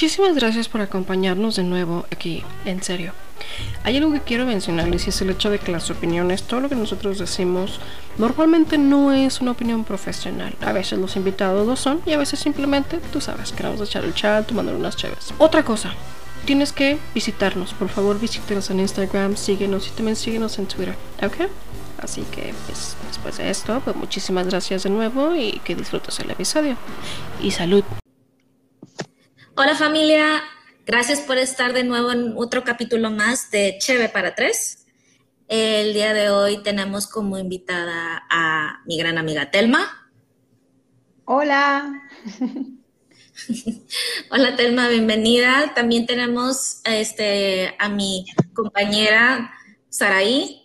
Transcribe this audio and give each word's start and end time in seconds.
muchísimas 0.00 0.34
gracias 0.34 0.66
por 0.66 0.80
acompañarnos 0.80 1.56
de 1.56 1.62
nuevo 1.62 2.06
aquí, 2.10 2.42
en 2.64 2.82
serio. 2.82 3.12
Hay 3.84 3.98
algo 3.98 4.10
que 4.14 4.22
quiero 4.22 4.46
mencionarles 4.46 5.04
y 5.04 5.10
es 5.10 5.20
el 5.20 5.28
hecho 5.28 5.50
de 5.50 5.58
que 5.58 5.72
las 5.72 5.90
opiniones, 5.90 6.44
todo 6.44 6.60
lo 6.60 6.70
que 6.70 6.74
nosotros 6.74 7.18
decimos, 7.18 7.80
normalmente 8.16 8.78
no 8.78 9.12
es 9.12 9.42
una 9.42 9.50
opinión 9.50 9.84
profesional. 9.84 10.54
A 10.62 10.72
veces 10.72 10.98
los 10.98 11.16
invitados 11.16 11.66
lo 11.66 11.76
son 11.76 12.00
y 12.06 12.14
a 12.14 12.16
veces 12.16 12.40
simplemente, 12.40 12.98
tú 13.12 13.20
sabes, 13.20 13.52
queremos 13.52 13.78
echar 13.86 14.02
el 14.06 14.14
chat, 14.14 14.46
tomando 14.46 14.74
unas 14.74 14.96
chaves. 14.96 15.34
Otra 15.36 15.66
cosa, 15.66 15.92
tienes 16.46 16.72
que 16.72 16.96
visitarnos. 17.14 17.74
Por 17.74 17.90
favor, 17.90 18.18
visítenos 18.18 18.70
en 18.70 18.80
Instagram, 18.80 19.36
síguenos 19.36 19.86
y 19.86 19.90
también 19.90 20.16
síguenos 20.16 20.58
en 20.58 20.64
Twitter, 20.64 20.94
¿ok? 21.22 21.50
Así 22.02 22.22
que, 22.32 22.54
pues, 22.64 22.96
después 23.06 23.36
de 23.36 23.50
esto, 23.50 23.82
pues 23.84 23.94
muchísimas 23.96 24.46
gracias 24.46 24.84
de 24.84 24.88
nuevo 24.88 25.36
y 25.36 25.60
que 25.62 25.74
disfrutes 25.74 26.18
el 26.20 26.30
episodio. 26.30 26.78
Y 27.42 27.50
salud. 27.50 27.84
Hola 29.62 29.74
familia, 29.74 30.42
gracias 30.86 31.20
por 31.20 31.36
estar 31.36 31.74
de 31.74 31.84
nuevo 31.84 32.10
en 32.12 32.32
otro 32.34 32.64
capítulo 32.64 33.10
más 33.10 33.50
de 33.50 33.76
Cheve 33.78 34.08
para 34.08 34.34
Tres. 34.34 34.86
El 35.48 35.92
día 35.92 36.14
de 36.14 36.30
hoy 36.30 36.62
tenemos 36.62 37.06
como 37.06 37.36
invitada 37.36 38.22
a 38.30 38.80
mi 38.86 38.96
gran 38.96 39.18
amiga 39.18 39.50
Telma. 39.50 40.10
Hola. 41.26 41.92
Hola 44.30 44.56
Telma, 44.56 44.88
bienvenida. 44.88 45.74
También 45.74 46.06
tenemos 46.06 46.80
este, 46.84 47.74
a 47.78 47.90
mi 47.90 48.24
compañera 48.54 49.52
Saraí. 49.90 50.62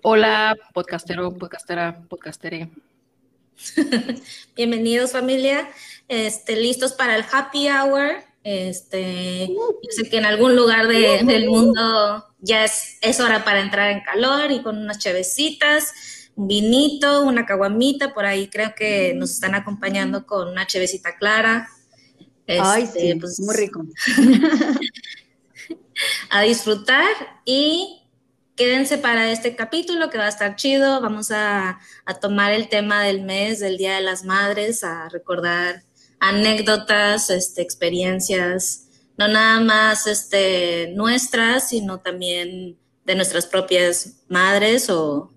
Hola, 0.00 0.56
podcastero, 0.72 1.30
podcastera, 1.36 2.00
podcastere. 2.08 2.70
Bienvenidos 4.56 5.12
familia. 5.12 5.68
Este, 6.08 6.56
listos 6.56 6.92
para 6.92 7.16
el 7.16 7.24
happy 7.30 7.68
hour. 7.68 8.24
Este, 8.44 9.48
yo 9.48 9.90
sé 9.90 10.08
que 10.08 10.18
en 10.18 10.24
algún 10.24 10.54
lugar 10.54 10.86
del 10.86 11.48
mundo 11.48 12.24
ya 12.38 12.64
es, 12.64 12.96
es, 13.00 13.18
hora 13.18 13.44
para 13.44 13.60
entrar 13.60 13.90
en 13.90 14.04
calor 14.04 14.52
y 14.52 14.62
con 14.62 14.78
unas 14.78 14.98
chevecitas, 14.98 16.30
un 16.36 16.46
vinito, 16.46 17.22
una 17.22 17.44
caguamita, 17.44 18.14
por 18.14 18.24
ahí 18.24 18.48
creo 18.48 18.72
que 18.76 19.14
nos 19.14 19.32
están 19.32 19.56
acompañando 19.56 20.26
con 20.26 20.48
una 20.48 20.64
chevecita 20.64 21.16
clara. 21.16 21.68
Ay, 22.46 22.84
este, 22.84 23.00
sí, 23.00 23.14
pues, 23.16 23.40
muy 23.40 23.56
rico. 23.56 23.84
a 26.30 26.42
disfrutar 26.42 27.10
y 27.44 28.04
quédense 28.54 28.98
para 28.98 29.32
este 29.32 29.56
capítulo 29.56 30.08
que 30.08 30.18
va 30.18 30.26
a 30.26 30.28
estar 30.28 30.54
chido. 30.54 31.00
Vamos 31.00 31.32
a, 31.32 31.80
a 32.04 32.14
tomar 32.14 32.52
el 32.52 32.68
tema 32.68 33.02
del 33.02 33.22
mes, 33.22 33.58
del 33.58 33.76
Día 33.76 33.96
de 33.96 34.02
las 34.02 34.24
Madres, 34.24 34.84
a 34.84 35.08
recordar 35.08 35.82
anécdotas, 36.20 37.30
este, 37.30 37.62
experiencias, 37.62 38.88
no 39.18 39.28
nada 39.28 39.60
más 39.60 40.06
este, 40.06 40.92
nuestras, 40.94 41.70
sino 41.70 42.00
también 42.00 42.78
de 43.04 43.14
nuestras 43.14 43.46
propias 43.46 44.22
madres 44.28 44.90
o 44.90 45.30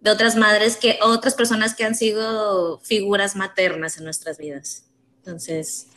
de 0.00 0.10
otras 0.10 0.36
madres 0.36 0.76
que 0.76 0.98
otras 1.02 1.34
personas 1.34 1.74
que 1.74 1.84
han 1.84 1.94
sido 1.94 2.80
figuras 2.80 3.36
maternas 3.36 3.96
en 3.98 4.04
nuestras 4.04 4.38
vidas. 4.38 4.84
Entonces, 5.18 5.88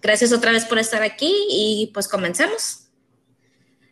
gracias 0.00 0.32
otra 0.32 0.52
vez 0.52 0.64
por 0.64 0.78
estar 0.78 1.02
aquí 1.02 1.32
y 1.50 1.90
pues 1.92 2.08
comencemos. 2.08 2.88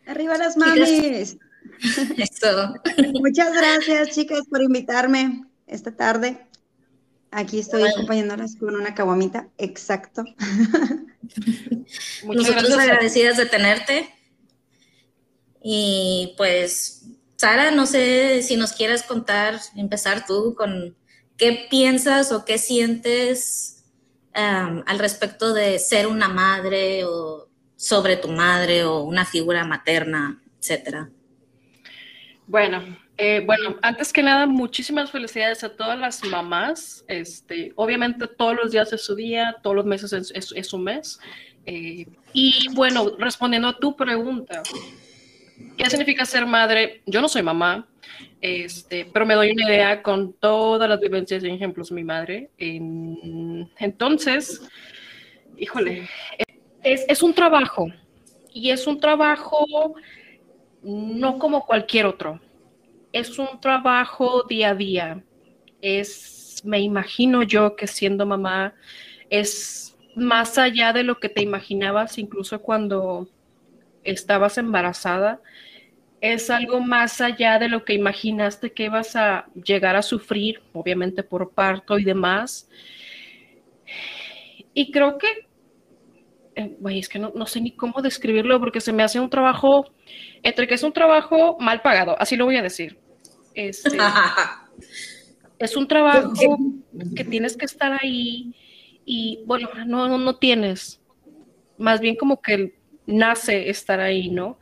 Arriba 0.05 0.37
las 0.37 0.57
mamis. 0.57 1.37
Eso. 2.17 2.73
Muchas 3.13 3.53
gracias, 3.53 4.09
chicas, 4.09 4.41
por 4.49 4.61
invitarme 4.61 5.45
esta 5.67 5.95
tarde. 5.95 6.47
Aquí 7.33 7.59
estoy 7.59 7.83
acompañándolas 7.83 8.55
con 8.55 8.75
una 8.75 8.93
caguamita, 8.93 9.49
exacto. 9.57 10.23
Nosotros 12.23 12.77
agradecidas 12.77 13.37
de 13.37 13.45
tenerte. 13.45 14.13
Y 15.63 16.33
pues, 16.37 17.05
Sara, 17.35 17.71
no 17.71 17.85
sé 17.87 18.43
si 18.43 18.55
nos 18.55 18.73
quieras 18.73 19.03
contar, 19.03 19.59
empezar 19.75 20.25
tú 20.25 20.53
con 20.55 20.95
qué 21.37 21.67
piensas 21.69 22.31
o 22.31 22.45
qué 22.45 22.57
sientes 22.57 23.83
al 24.33 24.99
respecto 24.99 25.53
de 25.53 25.77
ser 25.79 26.07
una 26.07 26.27
madre 26.27 27.05
o 27.05 27.49
sobre 27.75 28.17
tu 28.17 28.29
madre 28.29 28.83
o 28.85 29.01
una 29.03 29.25
figura 29.25 29.65
materna, 29.65 30.41
etcétera. 30.59 31.09
Bueno, 32.47 32.97
eh, 33.17 33.43
bueno, 33.45 33.77
antes 33.83 34.11
que 34.11 34.23
nada, 34.23 34.47
muchísimas 34.47 35.11
felicidades 35.11 35.63
a 35.63 35.75
todas 35.75 35.99
las 35.99 36.23
mamás. 36.23 37.05
Este, 37.07 37.71
obviamente 37.75 38.27
todos 38.27 38.55
los 38.55 38.71
días 38.71 38.91
es 38.91 39.03
su 39.03 39.15
día, 39.15 39.57
todos 39.61 39.75
los 39.75 39.85
meses 39.85 40.13
es, 40.13 40.67
su 40.67 40.77
mes. 40.79 41.19
Eh, 41.65 42.07
y 42.33 42.67
bueno, 42.73 43.11
respondiendo 43.19 43.67
a 43.67 43.77
tu 43.77 43.95
pregunta, 43.95 44.63
¿qué 45.77 45.89
significa 45.89 46.25
ser 46.25 46.45
madre? 46.45 47.03
Yo 47.05 47.21
no 47.21 47.29
soy 47.29 47.43
mamá, 47.43 47.87
este, 48.41 49.05
pero 49.13 49.27
me 49.27 49.35
doy 49.35 49.51
una 49.51 49.69
idea 49.69 50.01
con 50.01 50.33
todas 50.33 50.89
las 50.89 50.99
vivencias 50.99 51.43
y 51.43 51.49
ejemplos 51.49 51.89
de 51.89 51.95
mi 51.95 52.03
madre. 52.03 52.49
entonces, 52.57 54.61
híjole, 55.55 56.09
es, 56.81 57.05
es 57.07 57.21
un 57.21 57.33
trabajo 57.33 57.91
y 58.51 58.71
es 58.71 58.87
un 58.87 58.99
trabajo 58.99 59.95
no 60.81 61.39
como 61.39 61.65
cualquier 61.65 62.07
otro 62.07 62.41
es 63.13 63.37
un 63.39 63.61
trabajo 63.61 64.43
día 64.49 64.71
a 64.71 64.75
día. 64.75 65.23
Es, 65.81 66.61
me 66.65 66.79
imagino 66.79 67.43
yo 67.43 67.75
que 67.75 67.87
siendo 67.87 68.25
mamá 68.25 68.73
es 69.29 69.95
más 70.15 70.57
allá 70.57 70.91
de 70.93 71.03
lo 71.03 71.19
que 71.19 71.29
te 71.29 71.41
imaginabas, 71.41 72.17
incluso 72.17 72.61
cuando 72.61 73.29
estabas 74.03 74.57
embarazada. 74.57 75.41
Es 76.21 76.49
algo 76.49 76.79
más 76.79 77.21
allá 77.21 77.59
de 77.59 77.69
lo 77.69 77.85
que 77.85 77.93
imaginaste 77.93 78.71
que 78.71 78.85
ibas 78.85 79.15
a 79.15 79.45
llegar 79.53 79.95
a 79.95 80.01
sufrir, 80.01 80.61
obviamente 80.73 81.21
por 81.21 81.51
parto 81.51 81.99
y 81.99 82.03
demás. 82.03 82.69
Y 84.73 84.91
creo 84.91 85.17
que, 85.17 85.27
eh, 86.55 86.77
es 86.91 87.09
que 87.09 87.19
no, 87.19 87.31
no, 87.35 87.45
sé 87.45 87.61
ni 87.61 87.71
cómo 87.71 88.01
describirlo 88.01 88.59
porque 88.59 88.81
se 88.81 88.93
me 88.93 89.03
hace 89.03 89.19
un 89.19 89.29
trabajo, 89.29 89.93
entre 90.41 90.67
que 90.67 90.75
es 90.75 90.83
un 90.83 90.93
trabajo 90.93 91.57
mal 91.59 91.81
pagado, 91.81 92.15
así 92.19 92.37
lo 92.37 92.45
voy 92.45 92.55
a 92.55 92.61
decir. 92.61 93.02
Este, 93.55 93.97
es 95.59 95.75
un 95.75 95.87
trabajo 95.87 96.57
que 97.15 97.23
tienes 97.23 97.55
que 97.55 97.65
estar 97.65 97.97
ahí 98.01 98.55
y 99.05 99.43
bueno, 99.45 99.69
no, 99.85 100.17
no, 100.17 100.35
tienes, 100.37 101.01
más 101.77 101.99
bien 101.99 102.15
como 102.15 102.41
que 102.41 102.75
nace 103.05 103.69
estar 103.69 103.99
ahí, 103.99 104.29
¿no? 104.29 104.59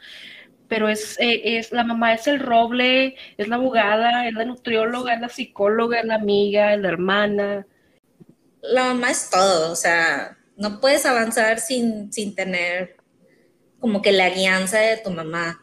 Pero 0.67 0.89
es, 0.89 1.19
eh, 1.19 1.57
es, 1.57 1.71
la 1.71 1.83
mamá 1.83 2.13
es 2.13 2.27
el 2.27 2.39
roble, 2.39 3.15
es 3.37 3.47
la 3.47 3.57
abogada, 3.57 4.27
es 4.27 4.33
la 4.33 4.45
nutrióloga, 4.45 5.13
es 5.13 5.21
la 5.21 5.29
psicóloga, 5.29 5.99
es 5.99 6.05
la 6.05 6.15
amiga, 6.15 6.73
es 6.73 6.79
la 6.79 6.87
hermana. 6.87 7.67
La 8.61 8.85
mamá 8.85 9.11
es 9.11 9.29
todo, 9.29 9.71
o 9.71 9.75
sea, 9.75 10.37
no 10.55 10.79
puedes 10.79 11.05
avanzar 11.05 11.59
sin, 11.59 12.11
sin 12.13 12.35
tener 12.35 12.95
como 13.79 14.01
que 14.01 14.11
la 14.11 14.29
guianza 14.29 14.79
de 14.79 14.97
tu 14.97 15.09
mamá. 15.09 15.61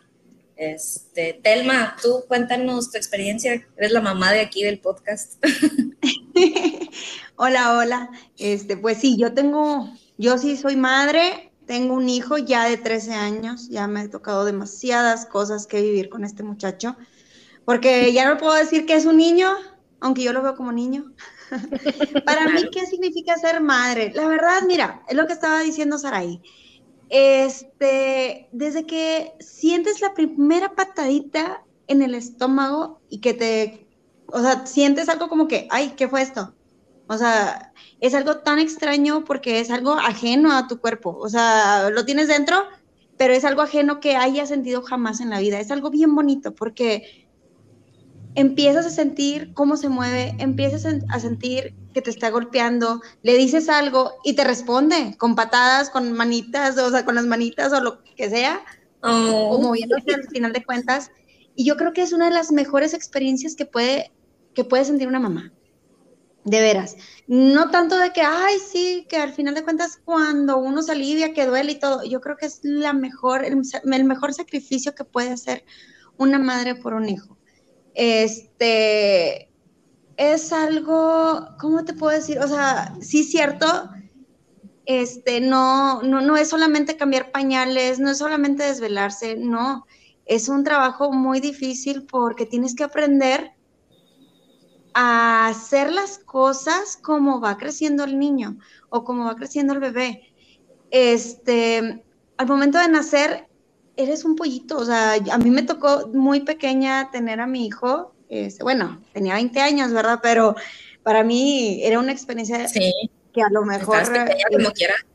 Este, 0.58 1.38
Telma, 1.40 1.94
tú 2.02 2.24
cuéntanos 2.26 2.90
tu 2.90 2.98
experiencia. 2.98 3.64
Eres 3.76 3.92
la 3.92 4.00
mamá 4.00 4.32
de 4.32 4.40
aquí 4.40 4.64
del 4.64 4.80
podcast. 4.80 5.34
hola, 7.36 7.78
hola. 7.78 8.10
Este, 8.36 8.76
pues 8.76 8.98
sí, 8.98 9.16
yo 9.16 9.32
tengo, 9.34 9.88
yo 10.16 10.36
sí 10.36 10.56
soy 10.56 10.74
madre, 10.74 11.52
tengo 11.64 11.94
un 11.94 12.08
hijo 12.08 12.38
ya 12.38 12.68
de 12.68 12.76
13 12.76 13.14
años, 13.14 13.68
ya 13.68 13.86
me 13.86 14.00
ha 14.00 14.10
tocado 14.10 14.44
demasiadas 14.44 15.26
cosas 15.26 15.68
que 15.68 15.80
vivir 15.80 16.08
con 16.08 16.24
este 16.24 16.42
muchacho, 16.42 16.96
porque 17.64 18.12
ya 18.12 18.28
no 18.28 18.36
puedo 18.36 18.54
decir 18.54 18.84
que 18.84 18.94
es 18.94 19.06
un 19.06 19.16
niño, 19.16 19.54
aunque 20.00 20.24
yo 20.24 20.32
lo 20.32 20.42
veo 20.42 20.56
como 20.56 20.72
niño. 20.72 21.12
Para 22.26 22.48
mí, 22.48 22.68
¿qué 22.72 22.84
significa 22.84 23.36
ser 23.36 23.60
madre? 23.60 24.10
La 24.12 24.26
verdad, 24.26 24.62
mira, 24.66 25.04
es 25.08 25.16
lo 25.16 25.28
que 25.28 25.34
estaba 25.34 25.60
diciendo 25.60 25.98
Saraí. 25.98 26.42
Este, 27.08 28.48
desde 28.52 28.86
que 28.86 29.32
sientes 29.40 30.00
la 30.00 30.14
primera 30.14 30.74
patadita 30.74 31.64
en 31.86 32.02
el 32.02 32.14
estómago 32.14 33.00
y 33.08 33.20
que 33.20 33.34
te, 33.34 33.86
o 34.26 34.40
sea, 34.40 34.66
sientes 34.66 35.08
algo 35.08 35.28
como 35.28 35.48
que, 35.48 35.66
ay, 35.70 35.94
¿qué 35.96 36.08
fue 36.08 36.22
esto? 36.22 36.54
O 37.08 37.16
sea, 37.16 37.72
es 38.00 38.14
algo 38.14 38.38
tan 38.38 38.58
extraño 38.58 39.24
porque 39.24 39.60
es 39.60 39.70
algo 39.70 39.94
ajeno 39.94 40.52
a 40.52 40.68
tu 40.68 40.78
cuerpo. 40.80 41.16
O 41.18 41.28
sea, 41.28 41.88
lo 41.90 42.04
tienes 42.04 42.28
dentro, 42.28 42.56
pero 43.16 43.32
es 43.32 43.44
algo 43.44 43.62
ajeno 43.62 43.98
que 44.00 44.16
hayas 44.16 44.50
sentido 44.50 44.82
jamás 44.82 45.20
en 45.20 45.30
la 45.30 45.40
vida. 45.40 45.58
Es 45.58 45.70
algo 45.70 45.90
bien 45.90 46.14
bonito 46.14 46.54
porque 46.54 47.27
empiezas 48.38 48.86
a 48.86 48.90
sentir 48.90 49.52
cómo 49.52 49.76
se 49.76 49.88
mueve, 49.88 50.32
empiezas 50.38 50.86
a 51.08 51.18
sentir 51.18 51.74
que 51.92 52.00
te 52.00 52.10
está 52.10 52.30
golpeando, 52.30 53.02
le 53.22 53.36
dices 53.36 53.68
algo 53.68 54.12
y 54.22 54.34
te 54.34 54.44
responde 54.44 55.16
con 55.18 55.34
patadas, 55.34 55.90
con 55.90 56.12
manitas, 56.12 56.78
o 56.78 56.88
sea, 56.88 57.04
con 57.04 57.16
las 57.16 57.26
manitas 57.26 57.72
o 57.72 57.80
lo 57.80 58.04
que 58.04 58.30
sea, 58.30 58.64
oh. 59.02 59.08
o 59.50 59.60
moviéndose 59.60 60.14
al 60.14 60.28
final 60.28 60.52
de 60.52 60.64
cuentas. 60.64 61.10
Y 61.56 61.64
yo 61.64 61.76
creo 61.76 61.92
que 61.92 62.02
es 62.02 62.12
una 62.12 62.26
de 62.26 62.34
las 62.34 62.52
mejores 62.52 62.94
experiencias 62.94 63.56
que 63.56 63.66
puede, 63.66 64.12
que 64.54 64.62
puede 64.62 64.84
sentir 64.84 65.08
una 65.08 65.18
mamá. 65.18 65.52
De 66.44 66.60
veras. 66.60 66.96
No 67.26 67.70
tanto 67.70 67.98
de 67.98 68.12
que, 68.12 68.22
ay, 68.22 68.58
sí, 68.60 69.04
que 69.08 69.16
al 69.16 69.32
final 69.32 69.56
de 69.56 69.64
cuentas 69.64 70.00
cuando 70.04 70.58
uno 70.58 70.80
se 70.82 70.92
alivia, 70.92 71.34
que 71.34 71.44
duele 71.44 71.72
y 71.72 71.78
todo. 71.80 72.04
Yo 72.04 72.20
creo 72.20 72.36
que 72.36 72.46
es 72.46 72.60
la 72.62 72.92
mejor, 72.92 73.44
el, 73.44 73.60
el 73.92 74.04
mejor 74.04 74.32
sacrificio 74.32 74.94
que 74.94 75.04
puede 75.04 75.30
hacer 75.30 75.64
una 76.16 76.38
madre 76.38 76.76
por 76.76 76.94
un 76.94 77.08
hijo. 77.08 77.37
Este, 78.00 79.50
es 80.16 80.52
algo, 80.52 81.48
¿cómo 81.58 81.84
te 81.84 81.94
puedo 81.94 82.16
decir? 82.16 82.38
O 82.38 82.46
sea, 82.46 82.94
sí 83.00 83.24
cierto, 83.24 83.90
este, 84.86 85.40
no, 85.40 86.00
no, 86.04 86.20
no 86.20 86.36
es 86.36 86.48
solamente 86.48 86.96
cambiar 86.96 87.32
pañales, 87.32 87.98
no 87.98 88.10
es 88.10 88.18
solamente 88.18 88.62
desvelarse, 88.62 89.34
no, 89.34 89.84
es 90.26 90.48
un 90.48 90.62
trabajo 90.62 91.10
muy 91.10 91.40
difícil 91.40 92.06
porque 92.06 92.46
tienes 92.46 92.76
que 92.76 92.84
aprender 92.84 93.50
a 94.94 95.48
hacer 95.48 95.90
las 95.90 96.18
cosas 96.18 96.96
como 96.96 97.40
va 97.40 97.58
creciendo 97.58 98.04
el 98.04 98.16
niño 98.16 98.58
o 98.90 99.02
como 99.02 99.24
va 99.24 99.34
creciendo 99.34 99.72
el 99.72 99.80
bebé. 99.80 100.22
Este, 100.92 102.04
al 102.36 102.46
momento 102.46 102.78
de 102.78 102.88
nacer, 102.88 103.47
eres 103.98 104.24
un 104.24 104.36
pollito, 104.36 104.78
o 104.78 104.84
sea, 104.84 105.14
a 105.14 105.38
mí 105.38 105.50
me 105.50 105.62
tocó 105.62 106.08
muy 106.14 106.40
pequeña 106.40 107.10
tener 107.10 107.40
a 107.40 107.46
mi 107.46 107.66
hijo 107.66 108.14
este, 108.28 108.62
bueno, 108.62 109.00
tenía 109.12 109.34
20 109.34 109.60
años, 109.60 109.92
¿verdad? 109.92 110.20
Pero 110.22 110.54
para 111.02 111.24
mí 111.24 111.80
era 111.82 111.98
una 111.98 112.12
experiencia 112.12 112.66
que 113.32 113.42
a 113.42 113.48
lo 113.50 113.64
mejor 113.64 114.02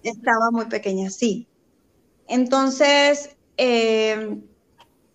estaba 0.03 0.51
muy 0.51 0.65
pequeña, 0.65 1.09
sí. 1.09 1.47
Entonces, 2.27 3.35
eh, 3.57 4.37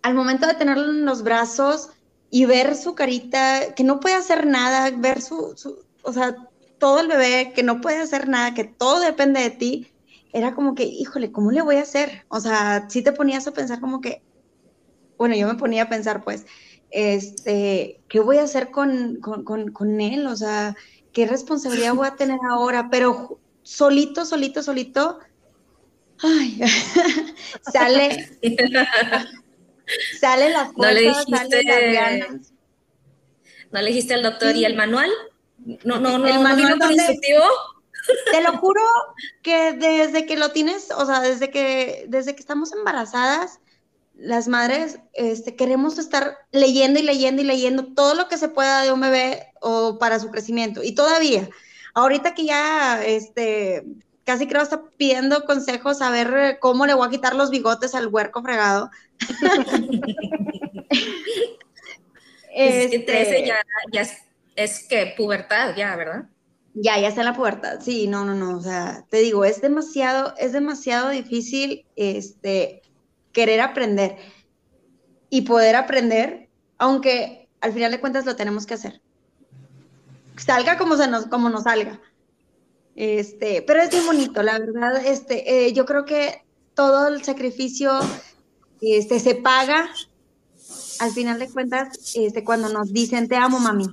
al 0.01 0.13
momento 0.13 0.47
de 0.47 0.53
tenerlo 0.53 0.89
en 0.89 1.05
los 1.05 1.23
brazos 1.23 1.89
y 2.31 2.45
ver 2.45 2.75
su 2.75 2.95
carita, 2.95 3.73
que 3.75 3.83
no 3.83 3.99
puede 3.99 4.15
hacer 4.15 4.45
nada, 4.45 4.91
ver 4.95 5.21
su, 5.21 5.53
su, 5.57 5.83
o 6.03 6.13
sea, 6.13 6.35
todo 6.77 7.01
el 7.01 7.07
bebé, 7.07 7.51
que 7.53 7.63
no 7.63 7.81
puede 7.81 7.97
hacer 7.97 8.29
nada, 8.29 8.53
que 8.53 8.63
todo 8.63 9.01
depende 9.01 9.41
de 9.41 9.49
ti, 9.49 9.91
era 10.31 10.53
como 10.53 10.75
que, 10.75 10.83
híjole, 10.83 11.31
¿cómo 11.31 11.51
le 11.51 11.61
voy 11.61 11.77
a 11.77 11.81
hacer? 11.81 12.25
O 12.29 12.39
sea, 12.39 12.87
sí 12.89 13.01
te 13.01 13.11
ponías 13.11 13.47
a 13.47 13.53
pensar 13.53 13.79
como 13.79 14.01
que, 14.01 14.21
bueno, 15.17 15.35
yo 15.35 15.47
me 15.47 15.55
ponía 15.55 15.83
a 15.83 15.89
pensar, 15.89 16.23
pues, 16.23 16.45
este, 16.91 18.01
¿qué 18.07 18.19
voy 18.19 18.37
a 18.37 18.43
hacer 18.43 18.71
con, 18.71 19.19
él? 20.01 20.27
O 20.27 20.35
sea, 20.35 20.75
¿qué 21.13 21.25
responsabilidad 21.27 21.93
voy 21.93 22.07
a 22.07 22.15
tener 22.15 22.39
ahora? 22.49 22.89
Pero 22.89 23.39
solito, 23.63 24.25
solito, 24.25 24.63
solito, 24.63 25.19
ay, 26.19 26.61
sale, 27.73 28.29
sale 30.19 30.49
la 30.51 30.71
fuerza, 30.71 31.23
¿No 31.27 31.37
sale 31.37 31.63
las 31.63 31.93
ganas. 31.93 32.53
¿No 33.71 33.81
le 33.81 33.87
dijiste 33.87 34.13
al 34.13 34.23
doctor 34.23 34.55
y 34.55 34.65
el 34.65 34.75
manual? 34.75 35.09
No, 35.83 35.99
no, 35.99 36.17
no, 36.17 36.27
el 36.27 36.39
manual 36.39 36.79
no 36.79 36.91
instructivo. 36.91 37.43
Te 38.31 38.41
lo 38.41 38.57
juro 38.57 38.81
que 39.41 39.73
desde 39.73 40.25
que 40.25 40.37
lo 40.37 40.51
tienes, 40.51 40.91
o 40.91 41.05
sea, 41.05 41.19
desde 41.21 41.49
que, 41.49 42.05
desde 42.07 42.35
que 42.35 42.41
estamos 42.41 42.71
embarazadas, 42.73 43.59
las 44.15 44.47
madres 44.47 44.99
este, 45.13 45.55
queremos 45.55 45.97
estar 45.97 46.37
leyendo 46.51 46.99
y 46.99 47.03
leyendo 47.03 47.41
y 47.41 47.45
leyendo 47.45 47.93
todo 47.93 48.15
lo 48.15 48.27
que 48.27 48.37
se 48.37 48.49
pueda 48.49 48.81
de 48.81 48.91
un 48.91 48.99
bebé 49.01 49.47
o 49.61 49.97
para 49.97 50.19
su 50.19 50.29
crecimiento. 50.29 50.83
Y 50.83 50.93
todavía, 50.93 51.49
ahorita 51.93 52.33
que 52.33 52.45
ya 52.45 53.03
este, 53.03 53.85
casi 54.25 54.45
creo 54.47 54.61
está 54.61 54.83
pidiendo 54.97 55.45
consejos 55.45 56.01
a 56.01 56.11
ver 56.11 56.59
cómo 56.59 56.85
le 56.85 56.93
voy 56.93 57.07
a 57.07 57.11
quitar 57.11 57.35
los 57.35 57.49
bigotes 57.49 57.95
al 57.95 58.07
huerco 58.07 58.43
fregado. 58.43 58.91
es 62.53 62.91
que 62.91 62.99
13 62.99 63.45
ya, 63.45 63.55
ya 63.91 64.01
es, 64.01 64.17
es, 64.55 64.87
que 64.87 65.13
pubertad, 65.17 65.75
ya, 65.75 65.95
¿verdad? 65.95 66.25
Ya, 66.73 66.99
ya 66.99 67.07
está 67.07 67.21
en 67.21 67.27
la 67.27 67.35
pubertad. 67.35 67.79
Sí, 67.81 68.07
no, 68.07 68.25
no, 68.25 68.35
no. 68.35 68.57
O 68.57 68.61
sea, 68.61 69.05
te 69.09 69.17
digo, 69.17 69.45
es 69.45 69.61
demasiado, 69.61 70.33
es 70.37 70.53
demasiado 70.53 71.09
difícil 71.09 71.85
este, 71.95 72.81
querer 73.31 73.61
aprender 73.61 74.17
y 75.29 75.41
poder 75.41 75.75
aprender, 75.75 76.49
aunque 76.77 77.49
al 77.61 77.73
final 77.73 77.91
de 77.91 77.99
cuentas 77.99 78.25
lo 78.25 78.35
tenemos 78.35 78.65
que 78.65 78.75
hacer. 78.75 79.01
Salga 80.37 80.77
como, 80.77 80.95
se 80.95 81.07
nos, 81.07 81.25
como 81.27 81.55
salga. 81.61 81.99
Este, 82.95 83.61
pero 83.61 83.81
es 83.81 83.89
bien 83.89 84.05
bonito, 84.05 84.43
la 84.43 84.59
verdad, 84.59 85.05
este, 85.05 85.67
eh, 85.67 85.73
yo 85.73 85.85
creo 85.85 86.05
que 86.05 86.43
todo 86.73 87.07
el 87.07 87.23
sacrificio 87.23 87.91
este, 88.81 89.19
se 89.19 89.35
paga 89.35 89.89
al 90.99 91.11
final 91.11 91.39
de 91.39 91.49
cuentas 91.49 92.13
este, 92.15 92.43
cuando 92.43 92.69
nos 92.69 92.91
dicen 92.91 93.27
te 93.27 93.37
amo 93.37 93.59
mami 93.59 93.85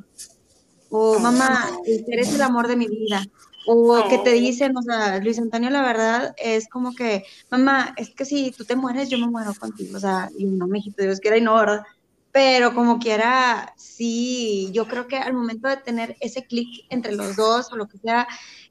o 0.91 1.19
mamá, 1.19 1.71
eres 1.87 2.35
el 2.35 2.43
amor 2.43 2.69
de 2.69 2.77
mi 2.77 2.87
vida 2.88 3.23
o 3.67 4.09
que 4.09 4.19
te 4.19 4.33
dicen, 4.33 4.77
o 4.77 4.83
sea, 4.83 5.19
Luis 5.19 5.38
Antonio, 5.38 5.71
la 5.71 5.83
verdad 5.83 6.35
es 6.38 6.69
como 6.69 6.94
que, 6.94 7.25
mamá, 7.50 7.94
es 7.97 8.11
que 8.11 8.25
si 8.25 8.53
tú 8.53 8.65
te 8.65 8.77
mueres, 8.77 9.09
yo 9.09 9.19
me 9.19 9.27
muero 9.27 9.53
contigo. 9.55 9.97
O 9.97 10.00
sea, 10.00 10.31
y 10.38 10.44
no, 10.44 10.69
me 10.69 10.79
dijiste, 10.79 11.03
Dios 11.03 11.19
quiera 11.19 11.37
y 11.37 11.41
no, 11.41 11.56
¿verdad? 11.56 11.83
Pero 12.31 12.75
como 12.75 13.00
quiera, 13.00 13.75
sí, 13.77 14.71
yo 14.73 14.87
creo 14.87 15.09
que 15.09 15.17
al 15.17 15.35
momento 15.35 15.69
de 15.69 15.79
tener 15.79 16.17
ese 16.21 16.44
clic 16.44 16.87
entre 16.91 17.17
los 17.17 17.35
dos 17.35 17.73
o 17.73 17.77
lo 17.77 17.89
que 17.89 17.99
sea, 17.99 18.29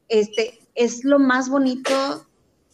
este, 0.08 0.60
es 0.76 1.04
lo 1.04 1.20
más 1.20 1.50
bonito 1.50 2.26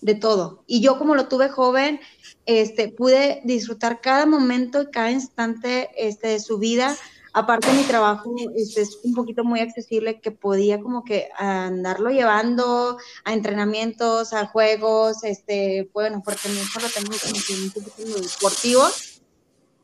de 0.02 0.14
todo. 0.14 0.64
Y 0.68 0.82
yo 0.82 1.00
como 1.00 1.16
lo 1.16 1.28
tuve 1.28 1.50
joven, 1.50 2.00
este, 2.46 2.90
pude 2.90 3.42
disfrutar 3.46 4.00
cada 4.00 4.28
momento 4.28 4.84
y 4.84 4.92
cada 4.92 5.10
instante 5.10 5.90
este, 5.98 6.28
de 6.28 6.40
su 6.40 6.60
vida 6.60 6.96
aparte 7.33 7.72
mi 7.74 7.83
trabajo 7.83 8.33
es 8.56 9.00
un 9.04 9.13
poquito 9.13 9.44
muy 9.44 9.60
accesible 9.60 10.19
que 10.19 10.31
podía 10.31 10.81
como 10.81 11.04
que 11.04 11.30
andarlo 11.38 12.10
llevando 12.10 12.98
a 13.24 13.33
entrenamientos, 13.33 14.33
a 14.33 14.48
juegos, 14.48 15.24
este, 15.24 15.89
bueno, 15.94 16.22
porque 16.24 16.50
mi 16.50 16.60
hijo 16.60 16.80
lo 16.80 16.89
tengo 16.89 17.12
como 17.22 17.63
un 17.63 17.72
poquito 17.72 18.19
deportivo. 18.19 18.83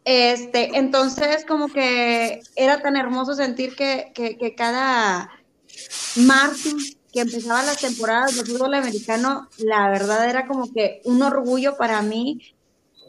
Este, 0.04 0.78
entonces 0.78 1.44
como 1.46 1.68
que 1.68 2.42
era 2.56 2.82
tan 2.82 2.96
hermoso 2.96 3.34
sentir 3.34 3.76
que, 3.76 4.12
que, 4.16 4.38
que 4.38 4.56
cada 4.56 5.30
marzo 6.16 6.70
que 7.12 7.22
empezaba 7.22 7.64
las 7.64 7.82
temporadas 7.82 8.36
de 8.36 8.46
fútbol 8.46 8.74
americano, 8.74 9.50
la 9.58 9.90
verdad 9.90 10.30
era 10.30 10.48
como 10.48 10.72
que 10.72 11.02
un 11.06 11.22
orgullo 11.22 11.76
para 11.78 12.02
mí, 12.02 12.56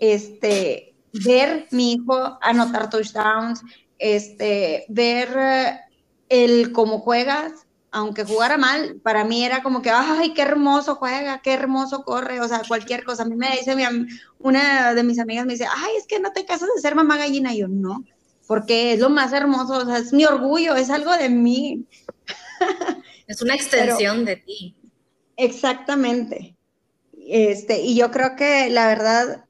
este, 0.00 0.94
ver 1.12 1.66
mi 1.70 1.94
hijo 1.94 2.38
anotar 2.40 2.90
touchdowns, 2.90 3.62
este, 3.98 4.86
ver 4.88 5.28
eh, 5.36 5.80
el 6.28 6.72
cómo 6.72 7.00
juegas, 7.00 7.66
aunque 7.90 8.24
jugara 8.24 8.58
mal, 8.58 9.00
para 9.02 9.24
mí 9.24 9.44
era 9.44 9.62
como 9.62 9.80
que, 9.82 9.90
ay, 9.90 10.34
qué 10.34 10.42
hermoso 10.42 10.96
juega, 10.96 11.40
qué 11.40 11.54
hermoso 11.54 12.04
corre, 12.04 12.40
o 12.40 12.48
sea, 12.48 12.62
cualquier 12.66 13.04
cosa. 13.04 13.22
A 13.22 13.26
mí 13.26 13.34
me 13.34 13.50
dice, 13.50 13.74
una 14.38 14.94
de 14.94 15.02
mis 15.02 15.18
amigas 15.18 15.46
me 15.46 15.54
dice, 15.54 15.66
ay, 15.66 15.92
es 15.96 16.06
que 16.06 16.20
no 16.20 16.32
te 16.32 16.44
casas 16.44 16.68
de 16.74 16.80
ser 16.80 16.94
mamá 16.94 17.16
gallina. 17.16 17.54
Y 17.54 17.60
yo, 17.60 17.68
no, 17.68 18.04
porque 18.46 18.92
es 18.92 19.00
lo 19.00 19.10
más 19.10 19.32
hermoso, 19.32 19.78
o 19.78 19.84
sea, 19.84 19.98
es 19.98 20.12
mi 20.12 20.24
orgullo, 20.24 20.76
es 20.76 20.90
algo 20.90 21.16
de 21.16 21.28
mí. 21.28 21.84
Es 23.28 23.42
una 23.42 23.54
extensión 23.54 24.24
de 24.24 24.36
ti. 24.36 24.74
Exactamente. 25.36 26.56
Este, 27.28 27.82
y 27.82 27.94
yo 27.94 28.10
creo 28.10 28.36
que 28.36 28.70
la 28.70 28.86
verdad, 28.86 29.44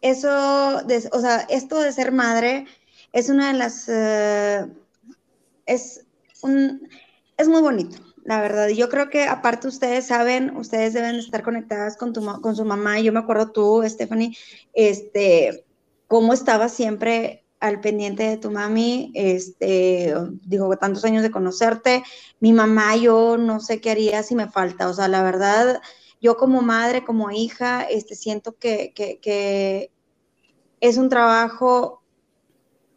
eso, 0.00 0.80
o 1.12 1.20
sea, 1.20 1.46
esto 1.50 1.78
de 1.78 1.92
ser 1.92 2.10
madre, 2.10 2.66
es 3.16 3.30
una 3.30 3.50
de 3.50 3.58
las, 3.58 3.88
eh, 3.88 4.66
es, 5.64 6.04
un, 6.42 6.86
es 7.38 7.48
muy 7.48 7.62
bonito, 7.62 7.96
la 8.24 8.42
verdad. 8.42 8.68
Yo 8.68 8.90
creo 8.90 9.08
que 9.08 9.22
aparte 9.24 9.68
ustedes 9.68 10.08
saben, 10.08 10.54
ustedes 10.54 10.92
deben 10.92 11.16
estar 11.16 11.42
conectadas 11.42 11.96
con, 11.96 12.12
tu, 12.12 12.22
con 12.42 12.54
su 12.54 12.66
mamá. 12.66 13.00
Yo 13.00 13.14
me 13.14 13.20
acuerdo 13.20 13.52
tú, 13.52 13.82
Stephanie, 13.86 14.36
este, 14.74 15.64
cómo 16.08 16.34
estaba 16.34 16.68
siempre 16.68 17.46
al 17.58 17.80
pendiente 17.80 18.24
de 18.24 18.36
tu 18.36 18.50
mami, 18.50 19.12
este, 19.14 20.14
digo, 20.42 20.76
tantos 20.76 21.02
años 21.06 21.22
de 21.22 21.30
conocerte, 21.30 22.02
mi 22.40 22.52
mamá, 22.52 22.96
yo 22.96 23.38
no 23.38 23.60
sé 23.60 23.80
qué 23.80 23.92
haría 23.92 24.22
si 24.24 24.34
me 24.34 24.50
falta, 24.50 24.90
o 24.90 24.92
sea, 24.92 25.08
la 25.08 25.22
verdad, 25.22 25.80
yo 26.20 26.36
como 26.36 26.60
madre, 26.60 27.02
como 27.02 27.30
hija, 27.30 27.82
este, 27.84 28.14
siento 28.14 28.58
que, 28.58 28.92
que, 28.94 29.20
que 29.20 29.90
es 30.80 30.98
un 30.98 31.08
trabajo 31.08 32.02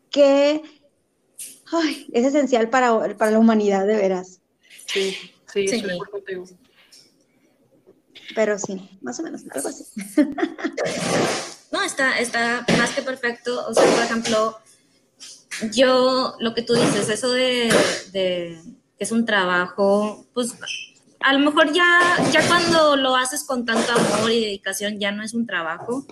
que 0.09 0.61
es 2.11 2.25
esencial 2.25 2.69
para, 2.69 3.15
para, 3.17 3.31
la 3.31 3.39
humanidad, 3.39 3.85
de 3.85 3.95
veras. 3.95 4.41
Sí, 4.85 5.15
sí, 5.53 5.67
sí. 5.67 5.83
Pero 8.35 8.59
sí, 8.59 8.89
más 9.01 9.19
o 9.19 9.23
menos, 9.23 9.43
algo 9.51 9.69
así. 9.69 9.85
No, 11.71 11.83
está, 11.83 12.17
está 12.19 12.65
más 12.79 12.89
que 12.95 13.03
perfecto. 13.03 13.67
O 13.67 13.73
sea, 13.75 13.83
por 13.83 14.03
ejemplo, 14.03 14.57
yo, 15.71 16.33
lo 16.39 16.55
que 16.55 16.63
tú 16.63 16.73
dices, 16.73 17.09
eso 17.09 17.29
de, 17.29 17.71
de 18.11 18.59
que 18.97 19.03
es 19.03 19.11
un 19.11 19.23
trabajo, 19.23 20.25
pues 20.33 20.55
a 21.19 21.33
lo 21.33 21.39
mejor 21.39 21.71
ya, 21.73 22.17
ya 22.31 22.47
cuando 22.47 22.95
lo 22.95 23.15
haces 23.15 23.43
con 23.43 23.65
tanto 23.65 23.91
amor 23.91 24.31
y 24.31 24.45
dedicación 24.45 24.99
ya 24.99 25.11
no 25.11 25.23
es 25.23 25.33
un 25.33 25.45
trabajo. 25.45 26.05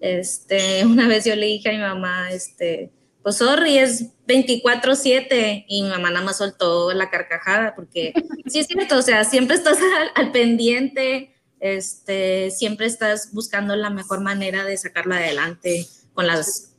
Este, 0.00 0.84
una 0.84 1.06
vez 1.08 1.24
yo 1.24 1.36
le 1.36 1.46
dije 1.46 1.68
a 1.68 1.72
mi 1.72 1.78
mamá, 1.78 2.30
este, 2.30 2.90
pues 3.26 3.38
sorry, 3.38 3.76
es 3.76 4.04
24/7 4.28 5.64
y 5.66 5.82
mi 5.82 5.88
mamá 5.88 6.10
nada 6.10 6.24
más 6.24 6.38
soltó 6.38 6.92
la 6.92 7.10
carcajada 7.10 7.74
porque 7.74 8.14
sí 8.46 8.60
es 8.60 8.68
cierto, 8.68 8.98
o 8.98 9.02
sea, 9.02 9.24
siempre 9.24 9.56
estás 9.56 9.78
al, 10.14 10.30
pendiente, 10.30 11.34
este, 11.58 12.52
siempre 12.52 12.86
estás 12.86 13.32
buscando 13.32 13.74
la 13.74 13.90
mejor 13.90 14.20
manera 14.20 14.62
de 14.62 14.76
sacarlo 14.76 15.16
adelante 15.16 15.88
con 16.14 16.28
las, 16.28 16.76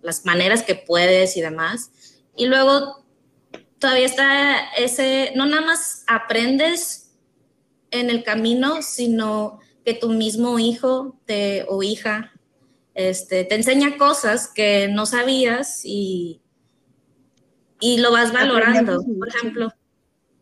las 0.00 0.24
maneras 0.24 0.62
que 0.62 0.74
puedes 0.74 1.36
y 1.36 1.42
demás. 1.42 1.90
Y 2.34 2.46
luego 2.46 3.04
todavía 3.78 4.06
está 4.06 4.72
ese, 4.78 5.32
no 5.36 5.44
nada 5.44 5.66
más 5.66 6.04
aprendes 6.06 7.10
en 7.90 8.08
el 8.08 8.24
camino, 8.24 8.80
sino 8.80 9.60
que 9.84 9.92
tu 9.92 10.08
mismo 10.08 10.58
hijo 10.58 11.20
te, 11.26 11.66
o 11.68 11.82
hija 11.82 12.32
este, 12.94 13.44
te 13.44 13.54
enseña 13.54 13.96
cosas 13.96 14.48
que 14.48 14.88
no 14.88 15.06
sabías 15.06 15.82
y, 15.84 16.40
y 17.80 17.98
lo 17.98 18.12
vas 18.12 18.32
valorando. 18.32 19.02
Por 19.18 19.28
ejemplo, 19.28 19.72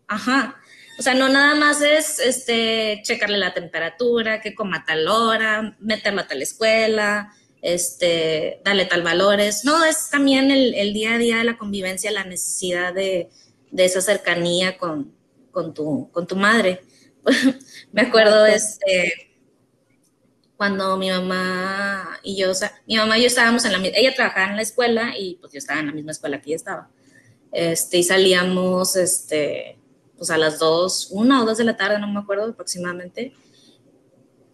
ajá. 0.06 0.56
O 0.98 1.02
sea, 1.02 1.14
no 1.14 1.28
nada 1.28 1.54
más 1.54 1.80
es 1.80 2.18
este, 2.18 3.00
checarle 3.04 3.38
la 3.38 3.54
temperatura, 3.54 4.40
que 4.40 4.54
coma 4.54 4.84
tal 4.84 5.06
hora, 5.06 5.76
meterlo 5.78 6.22
a 6.22 6.26
tal 6.26 6.42
escuela, 6.42 7.32
este, 7.62 8.60
darle 8.64 8.86
tal 8.86 9.02
valores. 9.02 9.64
No, 9.64 9.84
es 9.84 10.10
también 10.10 10.50
el, 10.50 10.92
día 10.92 11.14
a 11.14 11.18
día 11.18 11.36
de 11.38 11.44
la 11.44 11.56
convivencia, 11.56 12.10
la 12.10 12.24
necesidad 12.24 12.92
de, 12.92 13.30
esa 13.76 14.00
cercanía 14.00 14.76
con, 14.76 15.14
con, 15.52 15.72
tu, 15.72 16.10
con 16.10 16.26
tu 16.26 16.34
madre. 16.34 16.80
Me 17.92 18.02
acuerdo, 18.02 18.46
este, 18.46 19.27
cuando 20.58 20.96
mi 20.96 21.08
mamá 21.08 22.18
y 22.24 22.36
yo, 22.36 22.50
o 22.50 22.54
sea, 22.54 22.72
mi 22.84 22.96
mamá 22.96 23.16
y 23.16 23.22
yo 23.22 23.26
estábamos 23.28 23.64
en 23.64 23.70
la 23.70 23.78
misma, 23.78 23.96
ella 23.96 24.12
trabajaba 24.12 24.50
en 24.50 24.56
la 24.56 24.62
escuela 24.62 25.14
y 25.16 25.36
pues 25.36 25.52
yo 25.52 25.58
estaba 25.58 25.78
en 25.78 25.86
la 25.86 25.92
misma 25.92 26.10
escuela 26.10 26.40
que 26.40 26.50
ella 26.50 26.56
estaba. 26.56 26.90
Este, 27.52 27.98
y 27.98 28.02
salíamos, 28.02 28.96
este, 28.96 29.78
pues 30.16 30.30
a 30.30 30.36
las 30.36 30.58
dos, 30.58 31.10
una 31.12 31.40
o 31.40 31.46
dos 31.46 31.58
de 31.58 31.64
la 31.64 31.76
tarde, 31.76 32.00
no 32.00 32.08
me 32.08 32.18
acuerdo 32.18 32.50
aproximadamente. 32.50 33.32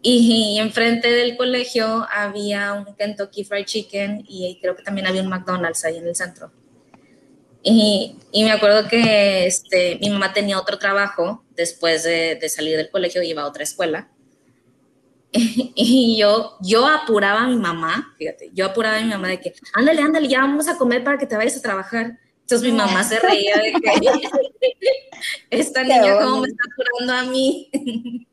Y, 0.02 0.58
enfrente 0.60 1.10
del 1.10 1.38
colegio 1.38 2.06
había 2.14 2.74
un 2.74 2.94
Kentucky 2.94 3.42
Fried 3.44 3.64
Chicken 3.64 4.26
y 4.28 4.58
creo 4.60 4.76
que 4.76 4.82
también 4.82 5.06
había 5.06 5.22
un 5.22 5.28
McDonald's 5.28 5.86
ahí 5.86 5.96
en 5.96 6.06
el 6.06 6.14
centro. 6.14 6.52
Y, 7.62 8.18
y 8.30 8.44
me 8.44 8.52
acuerdo 8.52 8.86
que 8.88 9.46
este, 9.46 9.96
mi 10.02 10.10
mamá 10.10 10.34
tenía 10.34 10.60
otro 10.60 10.78
trabajo 10.78 11.46
después 11.56 12.02
de, 12.02 12.34
de 12.34 12.48
salir 12.50 12.76
del 12.76 12.90
colegio, 12.90 13.22
iba 13.22 13.40
a 13.40 13.46
otra 13.46 13.62
escuela 13.62 14.10
y 15.74 16.16
yo, 16.16 16.56
yo 16.60 16.86
apuraba 16.86 17.42
a 17.42 17.48
mi 17.48 17.56
mamá, 17.56 18.14
fíjate, 18.16 18.50
yo 18.54 18.66
apuraba 18.66 18.98
a 18.98 19.02
mi 19.02 19.08
mamá 19.08 19.26
de 19.26 19.40
que, 19.40 19.52
ándale, 19.72 20.00
ándale, 20.00 20.28
ya 20.28 20.40
vamos 20.40 20.68
a 20.68 20.78
comer 20.78 21.02
para 21.02 21.18
que 21.18 21.26
te 21.26 21.36
vayas 21.36 21.56
a 21.56 21.62
trabajar. 21.62 22.18
Entonces 22.42 22.70
mi 22.70 22.76
mamá 22.76 23.02
se 23.02 23.18
reía 23.18 23.56
de 23.56 23.72
que 23.72 23.80
esta 25.50 25.82
niña 25.82 26.18
como 26.18 26.42
me 26.42 26.48
está 26.48 26.62
apurando 26.72 27.12
a 27.14 27.32
mí. 27.32 27.68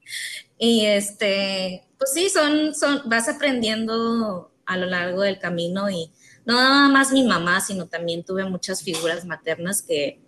y 0.59 0.85
este, 0.85 1.87
pues 1.97 2.13
sí, 2.13 2.29
son, 2.29 2.75
son, 2.75 3.01
vas 3.05 3.27
aprendiendo 3.29 4.51
a 4.67 4.77
lo 4.77 4.85
largo 4.85 5.21
del 5.21 5.39
camino 5.39 5.89
y 5.89 6.11
no 6.45 6.53
nada 6.53 6.87
más 6.89 7.11
mi 7.11 7.23
mamá, 7.23 7.61
sino 7.61 7.87
también 7.87 8.23
tuve 8.23 8.45
muchas 8.45 8.83
figuras 8.83 9.25
maternas 9.25 9.81
que, 9.81 10.19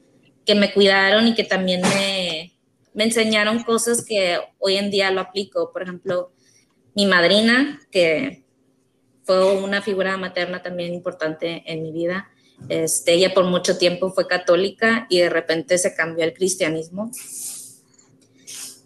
que 0.44 0.56
me 0.56 0.74
cuidaron 0.74 1.28
y 1.28 1.36
que 1.36 1.44
también 1.44 1.82
me, 1.82 2.54
me 2.94 3.04
enseñaron 3.04 3.64
cosas 3.64 4.04
que 4.04 4.40
hoy 4.60 4.78
en 4.78 4.90
día 4.90 5.12
lo 5.12 5.22
aplico. 5.22 5.72
Por 5.72 5.84
ejemplo, 5.84 6.33
mi 6.96 7.06
madrina, 7.06 7.80
que 7.92 8.44
fue 9.24 9.56
una 9.56 9.82
figura 9.82 10.18
materna 10.18 10.62
también 10.62 10.94
importante 10.94 11.64
en 11.66 11.84
mi 11.84 11.92
vida. 11.92 12.30
Este, 12.70 13.14
ella 13.14 13.34
por 13.34 13.46
mucho 13.46 13.78
tiempo 13.78 14.12
fue 14.12 14.28
católica 14.28 15.08
y 15.10 15.20
de 15.20 15.30
repente 15.30 15.78
se 15.78 15.96
cambió 15.96 16.24
al 16.24 16.34
cristianismo. 16.34 17.12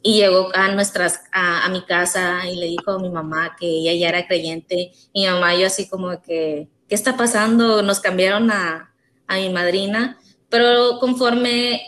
Y 0.02 0.20
llegó 0.20 0.50
a, 0.54 0.70
nuestras, 0.70 1.22
a, 1.34 1.68
mi 1.70 1.84
casa 1.84 2.48
y 2.50 2.56
le 2.56 2.68
dijo 2.68 2.92
a 2.92 3.00
mi 3.00 3.10
mamá 3.10 3.56
que 3.60 3.68
ella 3.68 3.94
ya 3.94 4.10
era 4.10 4.28
creyente. 4.28 4.94
Mi 5.14 5.26
mamá 5.26 5.56
yo 5.56 5.68
así 5.68 5.90
como 5.90 6.22
que, 6.22 6.70
¿qué 6.88 6.96
está 6.96 7.18
pasando? 7.18 7.82
Nos 7.82 8.00
cambiaron 8.00 8.50
a, 8.52 8.94
a 9.28 9.36
mi 9.36 9.50
madrina. 9.50 10.18
Pero 10.50 11.00
conforme 11.00 11.82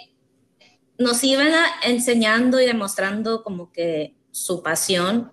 nos 0.97 1.23
iban 1.23 1.53
enseñando 1.83 2.59
y 2.59 2.65
demostrando 2.65 3.41
como 3.41 3.71
que 3.71 4.15
su 4.31 4.61
pasión, 4.61 5.31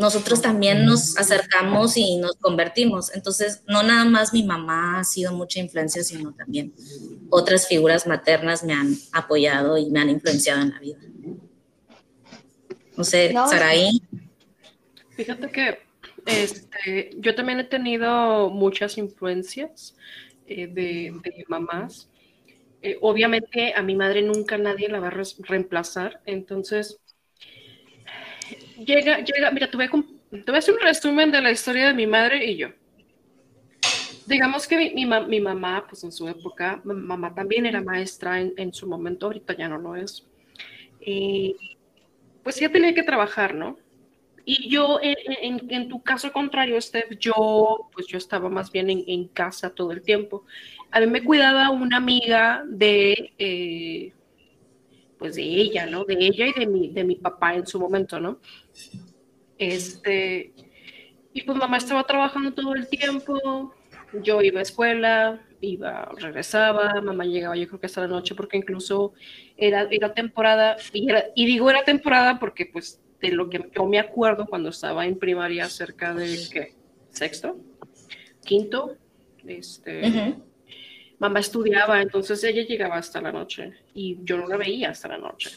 nosotros 0.00 0.40
también 0.40 0.86
nos 0.86 1.18
acercamos 1.18 1.96
y 1.96 2.16
nos 2.16 2.36
convertimos. 2.36 3.14
Entonces, 3.14 3.62
no 3.68 3.82
nada 3.82 4.06
más 4.06 4.32
mi 4.32 4.42
mamá 4.42 4.98
ha 4.98 5.04
sido 5.04 5.32
mucha 5.34 5.60
influencia, 5.60 6.02
sino 6.02 6.32
también 6.32 6.72
otras 7.28 7.68
figuras 7.68 8.06
maternas 8.06 8.64
me 8.64 8.72
han 8.72 8.96
apoyado 9.12 9.76
y 9.76 9.90
me 9.90 10.00
han 10.00 10.08
influenciado 10.08 10.62
en 10.62 10.70
la 10.70 10.78
vida. 10.80 10.98
No 12.96 13.04
sé, 13.04 13.32
Saraí. 13.32 14.02
Fíjate 15.10 15.50
que 15.50 15.78
este, 16.24 17.10
yo 17.18 17.34
también 17.34 17.60
he 17.60 17.64
tenido 17.64 18.48
muchas 18.48 18.96
influencias 18.96 19.94
eh, 20.46 20.66
de, 20.66 21.12
mamás. 21.48 22.08
Eh, 22.82 22.96
obviamente 23.02 23.74
a 23.74 23.82
mi 23.82 23.94
madre 23.94 24.22
nunca 24.22 24.56
nadie 24.56 24.88
la 24.88 25.00
va 25.00 25.08
a 25.08 25.22
reemplazar, 25.40 26.22
entonces 26.24 26.98
llega, 28.84 29.18
llega, 29.18 29.50
mira, 29.50 29.70
te 29.70 29.76
voy, 29.76 29.86
a, 29.86 30.58
hacer 30.58 30.74
un 30.74 30.80
resumen 30.80 31.30
de 31.30 31.40
la 31.40 31.50
historia 31.50 31.88
de 31.88 31.94
mi 31.94 32.06
madre 32.06 32.44
y 32.44 32.56
yo. 32.56 32.68
Digamos 34.26 34.68
que 34.68 34.76
mi, 34.76 35.06
mi, 35.06 35.40
mamá, 35.40 35.86
pues 35.88 36.04
en 36.04 36.12
su 36.12 36.28
época, 36.28 36.80
mamá 36.84 37.34
también 37.34 37.66
era 37.66 37.80
maestra 37.80 38.40
en, 38.40 38.72
su 38.72 38.86
momento, 38.86 39.26
ahorita 39.26 39.56
ya 39.56 39.68
no 39.68 39.78
lo 39.78 39.96
es. 39.96 40.24
Pues 42.42 42.60
ya 42.60 42.70
tenía 42.70 42.94
que 42.94 43.02
trabajar, 43.02 43.54
¿no? 43.54 43.76
Y 44.44 44.68
yo, 44.68 44.98
en, 45.02 45.60
en, 45.68 45.88
tu 45.88 46.02
caso 46.02 46.32
contrario, 46.32 46.80
Steph, 46.80 47.18
yo, 47.18 47.88
pues 47.92 48.06
yo 48.06 48.18
estaba 48.18 48.48
más 48.48 48.72
bien 48.72 48.88
en, 48.90 49.04
en, 49.06 49.28
casa 49.28 49.74
todo 49.74 49.92
el 49.92 50.02
tiempo. 50.02 50.44
A 50.90 51.00
mí 51.00 51.06
me 51.06 51.22
cuidaba 51.22 51.70
una 51.70 51.98
amiga 51.98 52.64
de, 52.66 53.32
eh, 53.38 54.12
pues 55.20 55.36
de 55.36 55.42
ella, 55.42 55.86
¿no? 55.86 56.04
De 56.04 56.14
ella 56.14 56.46
y 56.46 56.58
de 56.58 56.66
mi, 56.66 56.88
de 56.88 57.04
mi 57.04 57.14
papá 57.14 57.54
en 57.54 57.66
su 57.66 57.78
momento, 57.78 58.18
¿no? 58.18 58.40
Este, 59.58 60.54
y 61.34 61.42
pues 61.42 61.58
mamá 61.58 61.76
estaba 61.76 62.04
trabajando 62.04 62.54
todo 62.54 62.74
el 62.74 62.88
tiempo, 62.88 63.74
yo 64.22 64.40
iba 64.40 64.60
a 64.60 64.62
escuela, 64.62 65.46
iba, 65.60 66.10
regresaba, 66.16 67.00
mamá 67.02 67.26
llegaba 67.26 67.54
yo 67.54 67.68
creo 67.68 67.80
que 67.80 67.86
hasta 67.86 68.00
la 68.00 68.08
noche 68.08 68.34
porque 68.34 68.56
incluso 68.56 69.12
era, 69.58 69.86
era 69.90 70.14
temporada, 70.14 70.78
y, 70.94 71.06
y 71.34 71.46
digo 71.46 71.68
era 71.68 71.84
temporada 71.84 72.38
porque 72.40 72.64
pues 72.64 73.02
de 73.20 73.32
lo 73.32 73.50
que 73.50 73.70
yo 73.76 73.84
me 73.84 73.98
acuerdo 73.98 74.46
cuando 74.46 74.70
estaba 74.70 75.04
en 75.04 75.18
primaria 75.18 75.68
cerca 75.68 76.14
de, 76.14 76.38
¿qué? 76.50 76.74
¿Sexto? 77.10 77.58
¿Quinto? 78.42 78.96
Este 79.46 80.34
mamá 81.20 81.38
estudiaba, 81.38 82.00
entonces 82.00 82.42
ella 82.42 82.62
llegaba 82.62 82.96
hasta 82.96 83.20
la 83.20 83.30
noche 83.30 83.74
y 83.94 84.18
yo 84.24 84.38
no 84.38 84.48
la 84.48 84.56
veía 84.56 84.90
hasta 84.90 85.06
la 85.06 85.18
noche. 85.18 85.50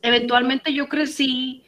Eventualmente 0.00 0.72
yo 0.72 0.88
crecí 0.88 1.64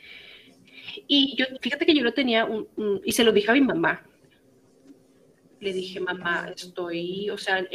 y 1.08 1.34
yo, 1.36 1.46
fíjate 1.60 1.84
que 1.84 1.94
yo 1.94 2.04
lo 2.04 2.14
tenía, 2.14 2.44
un, 2.44 2.68
y 3.04 3.12
se 3.12 3.24
lo 3.24 3.32
dije 3.32 3.50
a 3.50 3.54
mi 3.54 3.60
mamá. 3.60 4.06
Le 5.58 5.72
dije, 5.72 5.98
mamá, 5.98 6.52
estoy, 6.54 7.28
o 7.30 7.36
sea, 7.36 7.66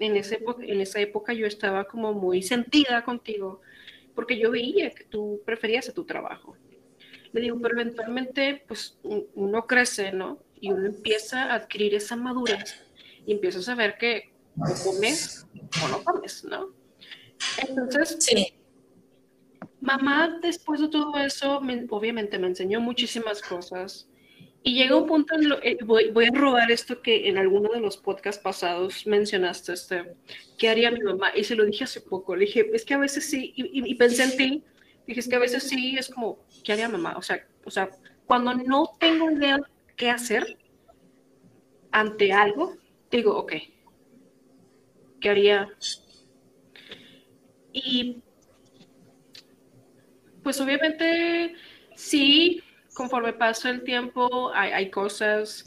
en, 0.00 0.16
esa 0.16 0.34
época, 0.34 0.64
en 0.64 0.80
esa 0.80 1.00
época 1.00 1.32
yo 1.32 1.46
estaba 1.46 1.84
como 1.84 2.12
muy 2.12 2.42
sentida 2.42 3.04
contigo, 3.04 3.60
porque 4.16 4.38
yo 4.38 4.50
veía 4.50 4.90
que 4.90 5.04
tú 5.04 5.40
preferías 5.46 5.88
a 5.88 5.94
tu 5.94 6.04
trabajo. 6.04 6.56
Le 7.32 7.40
digo, 7.40 7.60
pero 7.60 7.78
eventualmente, 7.78 8.64
pues 8.66 8.98
uno 9.02 9.66
crece, 9.66 10.10
¿no? 10.12 10.42
Y 10.60 10.72
uno 10.72 10.86
empieza 10.86 11.52
a 11.52 11.54
adquirir 11.54 11.94
esa 11.94 12.16
madurez 12.16 12.87
y 13.28 13.32
empiezas 13.32 13.68
a 13.68 13.74
ver 13.74 13.98
que 13.98 14.32
comes 14.82 15.46
o 15.84 15.88
no 15.88 16.02
comes, 16.02 16.44
¿no? 16.44 16.72
Entonces, 17.58 18.16
sí. 18.20 18.54
mamá 19.82 20.38
después 20.40 20.80
de 20.80 20.88
todo 20.88 21.14
eso, 21.18 21.60
obviamente 21.90 22.38
me 22.38 22.46
enseñó 22.46 22.80
muchísimas 22.80 23.42
cosas. 23.42 24.08
Y 24.62 24.76
llega 24.76 24.96
un 24.96 25.06
punto 25.06 25.34
en 25.34 25.50
lo, 25.50 25.62
eh, 25.62 25.76
voy, 25.84 26.10
voy, 26.10 26.24
a 26.24 26.30
robar 26.30 26.70
esto 26.70 27.02
que 27.02 27.28
en 27.28 27.36
alguno 27.36 27.68
de 27.68 27.80
los 27.80 27.98
podcasts 27.98 28.42
pasados 28.42 29.06
mencionaste, 29.06 29.74
este, 29.74 30.14
¿qué 30.56 30.70
haría 30.70 30.90
mi 30.90 31.00
mamá? 31.00 31.30
Y 31.36 31.44
se 31.44 31.54
lo 31.54 31.66
dije 31.66 31.84
hace 31.84 32.00
poco, 32.00 32.34
le 32.34 32.46
dije, 32.46 32.66
es 32.72 32.86
que 32.86 32.94
a 32.94 32.98
veces 32.98 33.28
sí, 33.28 33.52
y, 33.54 33.94
pensé 33.96 34.24
en 34.24 34.36
ti, 34.38 34.64
dije, 35.06 35.20
es 35.20 35.28
que 35.28 35.36
a 35.36 35.40
veces 35.40 35.64
sí, 35.64 35.96
es 35.98 36.08
como, 36.08 36.46
¿qué 36.64 36.72
haría 36.72 36.88
mamá? 36.88 37.14
O 37.18 37.22
sea, 37.22 37.46
o 37.66 37.70
sea, 37.70 37.90
cuando 38.24 38.54
no 38.54 38.90
tengo 38.98 39.30
idea 39.30 39.60
qué 39.96 40.08
hacer 40.08 40.56
ante 41.92 42.32
algo, 42.32 42.76
digo, 43.10 43.36
ok, 43.36 43.52
¿qué 45.20 45.28
haría? 45.28 45.68
Y 47.72 48.22
pues 50.42 50.60
obviamente 50.60 51.54
sí, 51.94 52.62
conforme 52.94 53.32
pasa 53.32 53.70
el 53.70 53.84
tiempo, 53.84 54.50
hay, 54.54 54.90
cosas 54.90 55.64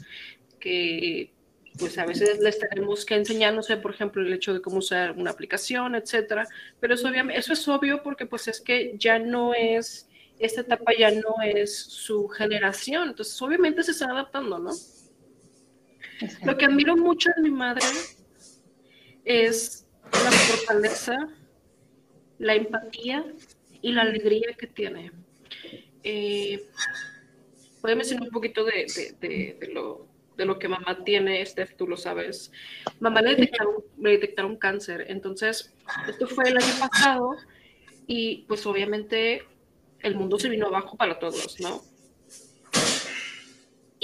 que 0.60 1.32
pues 1.78 1.96
a 1.98 2.04
veces 2.04 2.40
les 2.40 2.58
tenemos 2.58 3.06
que 3.06 3.14
enseñar, 3.14 3.54
no 3.54 3.62
sé, 3.62 3.76
por 3.76 3.94
ejemplo, 3.94 4.20
el 4.22 4.32
hecho 4.32 4.52
de 4.52 4.60
cómo 4.60 4.78
usar 4.78 5.12
una 5.12 5.30
aplicación, 5.30 5.94
etcétera, 5.94 6.46
pero 6.80 6.94
eso, 6.94 7.08
eso 7.08 7.52
es 7.52 7.68
obvio 7.68 8.02
porque 8.02 8.26
pues 8.26 8.48
es 8.48 8.60
que 8.60 8.94
ya 8.98 9.18
no 9.18 9.54
es, 9.54 10.08
esta 10.38 10.60
etapa 10.60 10.92
ya 10.98 11.10
no 11.10 11.36
es 11.42 11.74
su 11.78 12.28
generación, 12.28 13.10
entonces 13.10 13.40
obviamente 13.40 13.82
se 13.82 13.92
está 13.92 14.10
adaptando, 14.10 14.58
¿no? 14.58 14.72
Lo 16.44 16.56
que 16.56 16.64
admiro 16.64 16.96
mucho 16.96 17.30
de 17.36 17.42
mi 17.42 17.50
madre 17.50 17.84
es 19.24 19.86
la 20.12 20.30
fortaleza, 20.30 21.28
la 22.38 22.54
empatía 22.54 23.24
y 23.80 23.92
la 23.92 24.02
alegría 24.02 24.54
que 24.58 24.66
tiene. 24.66 25.12
Eh, 26.02 26.64
Puede 27.82 27.96
mencionar 27.96 28.28
un 28.28 28.32
poquito 28.32 28.64
de, 28.64 28.86
de, 29.20 29.56
de, 29.58 29.72
lo, 29.72 30.06
de 30.36 30.44
lo 30.44 30.56
que 30.60 30.68
mamá 30.68 31.02
tiene, 31.04 31.44
Steph, 31.44 31.74
tú 31.76 31.88
lo 31.88 31.96
sabes. 31.96 32.52
Mamá 33.00 33.20
le 33.22 33.30
detectaron, 33.30 33.74
le 33.98 34.10
detectaron 34.10 34.56
cáncer, 34.56 35.06
entonces 35.08 35.74
esto 36.08 36.28
fue 36.28 36.48
el 36.48 36.58
año 36.58 36.74
pasado 36.78 37.36
y 38.06 38.44
pues 38.46 38.64
obviamente 38.66 39.42
el 39.98 40.14
mundo 40.14 40.38
se 40.38 40.48
vino 40.48 40.68
abajo 40.68 40.96
para 40.96 41.18
todos, 41.18 41.58
¿no? 41.58 41.82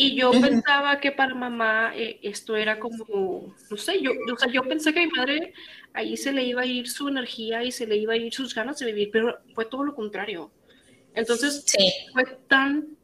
Y 0.01 0.15
yo 0.15 0.31
pensaba 0.31 1.01
que 1.01 1.11
para 1.11 1.35
mamá 1.35 1.91
eh, 1.97 2.21
esto 2.23 2.55
era 2.55 2.79
como, 2.79 3.53
no 3.69 3.77
sé, 3.77 4.01
yo, 4.01 4.13
o 4.33 4.37
sea, 4.39 4.49
yo 4.49 4.63
pensé 4.63 4.95
que 4.95 5.01
a 5.01 5.07
mi 5.07 5.11
madre 5.11 5.53
ahí 5.93 6.17
se 6.17 6.33
le 6.33 6.45
iba 6.45 6.63
a 6.63 6.67
ir 6.67 6.89
su 6.89 7.09
energía 7.09 7.65
y 7.65 7.73
se 7.73 7.85
le 7.85 7.97
iba 7.97 8.13
a 8.13 8.17
ir 8.17 8.33
sus 8.33 8.55
ganas 8.55 8.79
de 8.79 8.87
vivir, 8.87 9.11
pero 9.11 9.41
fue 9.57 9.65
todo 9.65 9.83
lo 9.83 9.97
contrario. 9.97 10.53
Entonces, 11.15 11.65
fue 12.13 12.27
tan, 12.47 12.97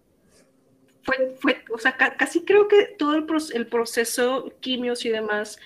fue, 1.02 1.34
fue, 1.40 1.64
o 1.72 1.78
sea, 1.78 1.96
casi 1.96 2.44
creo 2.44 2.68
que 2.68 2.94
todo 2.96 3.16
el, 3.16 3.26
el, 3.54 3.66
proceso, 3.66 4.52
quimios 4.60 5.04
y 5.04 5.08
demás, 5.08 5.58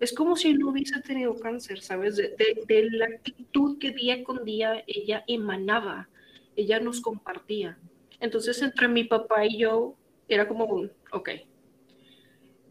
es 0.00 0.14
como 0.14 0.34
si 0.34 0.54
no 0.54 0.70
hubiese 0.70 0.98
tenido 1.02 1.38
cáncer, 1.38 1.82
¿sabes? 1.82 2.16
De, 2.16 2.34
de, 2.38 2.62
de 2.66 2.90
la 2.90 3.04
actitud 3.04 3.78
que 3.78 3.90
día 3.90 4.24
con 4.24 4.46
día 4.46 4.82
ella 4.86 5.24
emanaba, 5.26 6.08
ella 6.56 6.80
nos 6.80 7.02
compartía. 7.02 7.76
Entonces, 8.18 8.62
entre 8.62 8.88
mi 8.88 9.04
papá 9.04 9.44
y 9.44 9.58
yo, 9.58 9.98
era 10.34 10.48
como 10.48 10.64
un, 10.64 10.92
ok, 11.12 11.30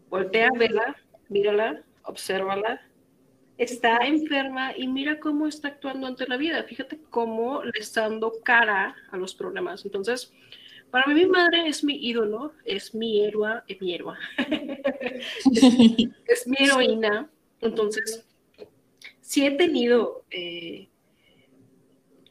voltea, 0.08 0.50
vela, 0.56 0.96
mírala, 1.28 1.84
obsérvala, 2.04 2.80
está 3.58 3.98
enferma 4.06 4.76
y 4.76 4.88
mira 4.88 5.20
cómo 5.20 5.46
está 5.46 5.68
actuando 5.68 6.06
ante 6.06 6.26
la 6.26 6.38
vida. 6.38 6.62
Fíjate 6.64 6.98
cómo 7.10 7.62
le 7.62 7.78
está 7.78 8.02
dando 8.02 8.32
cara 8.42 8.96
a 9.10 9.16
los 9.18 9.34
problemas. 9.34 9.84
Entonces, 9.84 10.32
para 10.90 11.06
mí 11.06 11.14
mi 11.14 11.26
madre 11.26 11.68
es 11.68 11.84
mi 11.84 11.94
ídolo, 11.94 12.52
es 12.64 12.94
mi 12.94 13.24
héroe, 13.24 13.62
es 13.68 13.80
mi 13.82 13.94
héroe, 13.94 14.16
es, 16.26 16.46
mi 16.46 16.56
heroína. 16.58 17.30
Entonces, 17.60 18.26
sí 19.20 19.46
he 19.46 19.50
tenido 19.52 20.24
eh, 20.30 20.88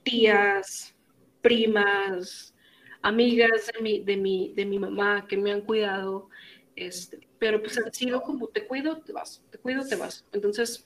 tías, 0.03 0.95
primas, 1.41 2.55
amigas 3.01 3.69
de 3.73 3.81
mi, 3.81 3.99
de 4.03 4.17
mi, 4.17 4.53
de 4.55 4.65
mi 4.65 4.79
mamá 4.79 5.25
que 5.27 5.37
me 5.37 5.51
han 5.51 5.61
cuidado, 5.61 6.29
este, 6.75 7.27
pero 7.37 7.61
pues 7.61 7.77
han 7.77 7.93
sido 7.93 8.21
como 8.21 8.47
te 8.47 8.65
cuido, 8.65 8.97
te 8.97 9.13
vas, 9.13 9.41
te 9.51 9.57
cuido, 9.57 9.85
te 9.85 9.95
vas. 9.95 10.25
Entonces... 10.31 10.85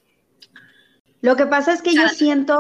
Lo 1.22 1.36
que 1.36 1.46
pasa 1.46 1.74
es 1.74 1.82
que 1.82 1.94
yo 1.94 2.08
siento, 2.10 2.58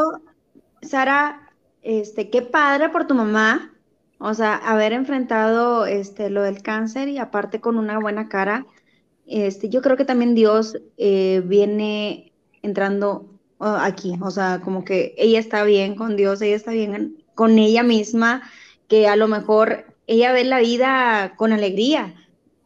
Sara, 0.82 1.52
este, 1.82 2.30
qué 2.30 2.42
padre 2.42 2.90
por 2.90 3.08
tu 3.08 3.14
mamá, 3.14 3.74
o 4.20 4.34
sea, 4.34 4.56
haber 4.56 4.94
enfrentado 4.94 5.86
este, 5.86 6.30
lo 6.30 6.44
del 6.44 6.62
cáncer 6.62 7.10
y 7.10 7.18
aparte 7.18 7.60
con 7.60 7.78
una 7.78 8.00
buena 8.00 8.30
cara. 8.30 8.66
Este, 9.26 9.68
yo 9.68 9.82
creo 9.82 9.98
que 9.98 10.06
también 10.06 10.34
Dios 10.34 10.78
eh, 10.98 11.42
viene 11.46 12.32
entrando 12.62 13.38
uh, 13.60 13.66
aquí, 13.80 14.14
o 14.22 14.32
sea, 14.32 14.62
como 14.64 14.86
que 14.86 15.14
ella 15.18 15.40
está 15.40 15.66
bien 15.66 15.96
con 15.96 16.16
Dios, 16.16 16.42
ella 16.42 16.56
está 16.56 16.72
bien 16.72 17.22
con 17.36 17.60
ella 17.60 17.84
misma, 17.84 18.50
que 18.88 19.08
a 19.08 19.16
lo 19.16 19.28
mejor 19.28 19.96
ella 20.08 20.32
ve 20.32 20.44
la 20.44 20.60
vida 20.60 21.34
con 21.38 21.54
alegría. 21.54 22.14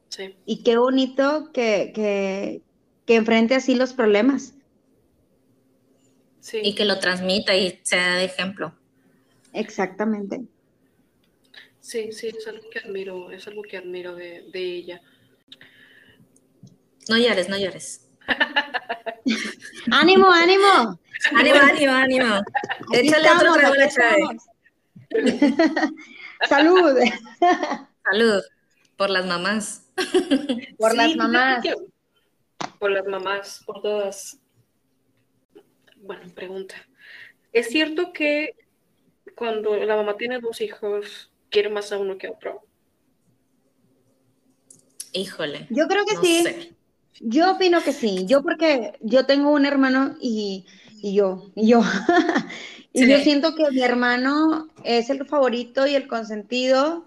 Sí. 0.10 0.36
Y 0.46 0.64
qué 0.64 0.78
bonito 0.78 1.52
que, 1.54 1.92
que, 1.94 2.62
que 3.06 3.16
enfrente 3.16 3.56
así 3.56 3.76
los 3.76 3.94
problemas. 3.94 4.54
Sí. 6.40 6.60
Y 6.64 6.76
que 6.76 6.86
lo 6.86 7.00
transmita 7.00 7.56
y 7.56 7.80
sea 7.84 8.16
de 8.16 8.26
ejemplo. 8.26 8.74
Exactamente. 9.54 10.42
Sí, 11.82 12.12
sí, 12.12 12.28
es 12.28 12.48
algo 12.48 12.70
que 12.70 12.80
admiro, 12.80 13.32
es 13.32 13.48
algo 13.48 13.62
que 13.62 13.78
admiro 13.78 14.16
de, 14.16 14.46
de 14.52 14.60
ella. 14.60 15.02
No 17.10 17.18
llores, 17.18 17.48
no 17.48 17.58
llores. 17.58 18.10
ánimo, 19.92 20.30
ánimo. 20.30 21.00
Ánimo, 21.34 21.60
ánimo, 21.60 21.92
ánimo. 21.94 22.42
Échale 22.92 23.30
otro 23.32 23.54
trago 23.54 23.74
a 23.74 23.78
la 23.78 23.90
chave. 23.90 24.22
Salud. 26.50 26.98
Salud. 28.04 28.44
Por 28.96 29.10
las 29.10 29.26
mamás. 29.26 29.90
Por 30.78 30.96
las 30.96 31.16
mamás. 31.16 31.66
Por 32.80 32.92
las 32.92 33.06
mamás, 33.06 33.64
por 33.66 33.82
todas. 33.82 34.40
Bueno, 35.98 36.24
pregunta. 36.34 36.76
¿Es 37.52 37.70
cierto 37.70 38.14
que 38.14 38.56
cuando 39.36 39.76
la 39.76 39.96
mamá 39.96 40.16
tiene 40.18 40.40
dos 40.40 40.62
hijos, 40.62 41.32
quiere 41.50 41.70
más 41.70 41.92
a 41.92 41.98
uno 41.98 42.18
que 42.18 42.28
a 42.28 42.32
otro? 42.32 42.64
Híjole. 45.12 45.68
Yo 45.70 45.88
creo 45.88 46.06
que 46.06 46.18
sí. 46.18 46.76
Yo 47.20 47.54
opino 47.54 47.82
que 47.82 47.94
sí. 47.94 48.26
Yo 48.28 48.44
porque 48.44 48.94
yo 49.02 49.26
tengo 49.26 49.52
un 49.52 49.66
hermano 49.66 50.16
y, 50.22 50.66
y 51.02 51.16
yo, 51.16 51.52
y 51.56 51.68
yo. 51.68 51.82
Y 52.94 53.08
yo 53.08 53.20
siento 53.20 53.54
que 53.54 53.70
mi 53.70 53.82
hermano 53.82 54.70
es 54.84 55.12
el 55.12 55.24
favorito 55.28 55.86
y 55.86 55.94
el 55.94 56.08
consentido. 56.08 57.06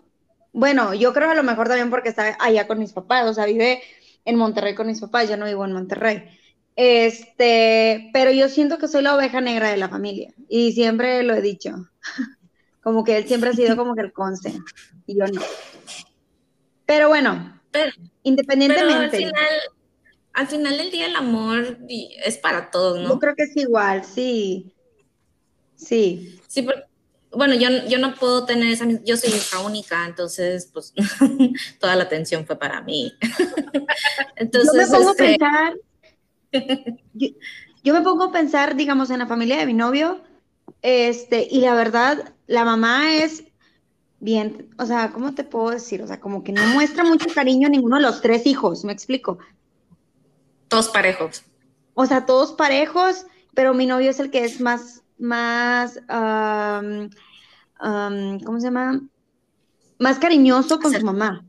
Bueno, 0.52 0.94
yo 0.94 1.12
creo 1.12 1.30
a 1.30 1.34
lo 1.34 1.42
mejor 1.42 1.66
también 1.66 1.90
porque 1.90 2.10
está 2.10 2.36
allá 2.38 2.68
con 2.68 2.78
mis 2.78 2.92
papás, 2.92 3.26
o 3.26 3.34
sea, 3.34 3.46
vive 3.46 3.82
en 4.24 4.36
Monterrey 4.36 4.76
con 4.76 4.86
mis 4.86 5.00
papás, 5.00 5.28
yo 5.28 5.36
no 5.36 5.46
vivo 5.46 5.64
en 5.64 5.72
Monterrey. 5.72 6.28
Este, 6.76 8.08
pero 8.12 8.30
yo 8.30 8.48
siento 8.48 8.78
que 8.78 8.86
soy 8.86 9.02
la 9.02 9.16
oveja 9.16 9.40
negra 9.40 9.70
de 9.70 9.78
la 9.78 9.88
familia 9.88 10.32
y 10.48 10.72
siempre 10.72 11.22
lo 11.24 11.34
he 11.34 11.42
dicho. 11.42 11.74
Como 12.82 13.02
que 13.02 13.16
él 13.16 13.26
siempre 13.26 13.50
ha 13.50 13.52
sido 13.52 13.76
como 13.76 13.94
que 13.94 14.00
el 14.00 14.10
conste 14.10 14.54
y 15.06 15.18
yo 15.18 15.26
no. 15.26 15.42
Pero 16.86 17.08
bueno, 17.08 17.60
independientemente. 18.22 19.16
al, 19.16 19.22
final, 19.22 19.60
al 20.40 20.46
final 20.46 20.78
del 20.78 20.90
día 20.90 21.06
el 21.06 21.16
amor 21.16 21.78
es 21.86 22.38
para 22.38 22.70
todos, 22.70 22.98
¿no? 22.98 23.10
Yo 23.10 23.18
creo 23.18 23.34
que 23.36 23.42
es 23.42 23.54
igual, 23.58 24.02
sí. 24.06 24.72
Sí. 25.76 26.40
Sí, 26.48 26.66
bueno, 27.30 27.54
yo, 27.54 27.68
yo 27.88 27.98
no 27.98 28.14
puedo 28.14 28.46
tener 28.46 28.72
esa, 28.72 28.86
yo 29.04 29.18
soy 29.18 29.30
hija 29.30 29.60
única, 29.60 30.06
entonces 30.06 30.70
pues 30.72 30.94
toda 31.78 31.94
la 31.94 32.04
atención 32.04 32.46
fue 32.46 32.58
para 32.58 32.80
mí. 32.80 33.12
entonces, 34.36 34.72
yo 34.74 34.78
me 34.80 34.86
pongo 34.86 35.08
a 35.10 35.12
este, 35.12 35.24
pensar, 35.26 35.74
yo, 37.84 37.94
me 37.94 38.00
pongo 38.00 38.24
a 38.24 38.32
pensar, 38.32 38.76
digamos, 38.76 39.10
en 39.10 39.18
la 39.18 39.26
familia 39.26 39.58
de 39.58 39.66
mi 39.66 39.74
novio, 39.74 40.22
este, 40.80 41.46
y 41.50 41.60
la 41.60 41.74
verdad, 41.74 42.32
la 42.46 42.64
mamá 42.64 43.14
es 43.14 43.44
bien, 44.20 44.70
o 44.78 44.86
sea, 44.86 45.12
¿cómo 45.12 45.34
te 45.34 45.44
puedo 45.44 45.68
decir? 45.68 46.00
O 46.00 46.06
sea, 46.06 46.18
como 46.18 46.42
que 46.42 46.52
no 46.52 46.66
muestra 46.68 47.04
mucho 47.04 47.26
cariño 47.34 47.66
a 47.66 47.70
ninguno 47.70 47.96
de 47.96 48.02
los 48.02 48.22
tres 48.22 48.46
hijos, 48.46 48.86
¿me 48.86 48.92
explico? 48.94 49.38
Todos 50.70 50.88
parejos. 50.88 51.42
O 51.92 52.06
sea, 52.06 52.24
todos 52.24 52.54
parejos, 52.54 53.26
pero 53.52 53.74
mi 53.74 53.84
novio 53.84 54.08
es 54.08 54.18
el 54.20 54.30
que 54.30 54.44
es 54.44 54.62
más 54.62 55.00
más, 55.20 56.00
¿cómo 57.78 58.58
se 58.58 58.66
llama? 58.66 59.00
Más 59.98 60.18
cariñoso 60.18 60.80
con 60.80 60.92
su 60.92 61.04
mamá. 61.04 61.44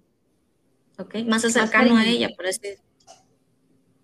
Ok, 0.97 1.15
más 1.25 1.41
cercano 1.41 1.97
a 1.97 2.05
ella, 2.05 2.29
por 2.35 2.45
así 2.45 2.75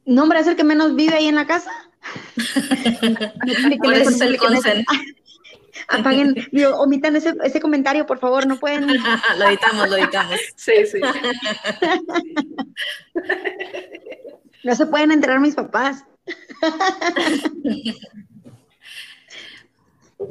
No, 0.06 0.24
hombre, 0.24 0.40
es 0.40 0.48
el 0.48 0.56
que 0.56 0.64
menos 0.64 0.96
vive 0.96 1.16
ahí 1.16 1.28
en 1.28 1.36
la 1.36 1.46
casa. 1.46 1.70
por 3.84 3.94
eso 3.94 4.10
es 4.10 4.22
el 4.22 4.38
consent. 4.38 4.88
Apaguen, 5.90 6.36
omitan 6.76 7.16
ese, 7.16 7.36
ese, 7.44 7.62
comentario, 7.62 8.08
por 8.08 8.20
favor, 8.20 8.48
no 8.48 8.58
pueden. 8.58 8.88
lo 9.38 9.48
editamos, 9.48 9.90
lo 9.90 9.98
editamos. 9.98 10.40
Sí, 10.56 10.86
sí. 10.86 11.00
No 14.64 14.76
se 14.76 14.86
pueden 14.86 15.12
enterar 15.12 15.40
mis 15.40 15.56
papás. 15.56 16.04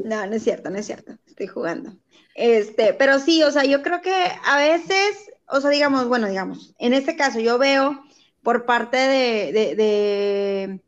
No, 0.05 0.27
no 0.27 0.35
es 0.35 0.43
cierto, 0.43 0.71
no 0.71 0.79
es 0.79 0.87
cierto. 0.87 1.17
Estoy 1.27 1.47
jugando. 1.47 1.93
Este, 2.35 2.93
pero 2.95 3.19
sí, 3.19 3.43
o 3.43 3.51
sea, 3.51 3.65
yo 3.65 3.83
creo 3.83 4.03
que 4.03 4.15
a 4.45 4.59
veces, 4.59 5.31
o 5.49 5.61
sea, 5.61 5.71
digamos, 5.71 6.09
bueno, 6.09 6.29
digamos, 6.29 6.75
en 6.79 6.93
este 6.93 7.17
caso 7.17 7.41
yo 7.41 7.59
veo 7.59 8.03
por 8.43 8.67
parte 8.67 8.97
de, 8.97 9.75
de, 9.75 10.81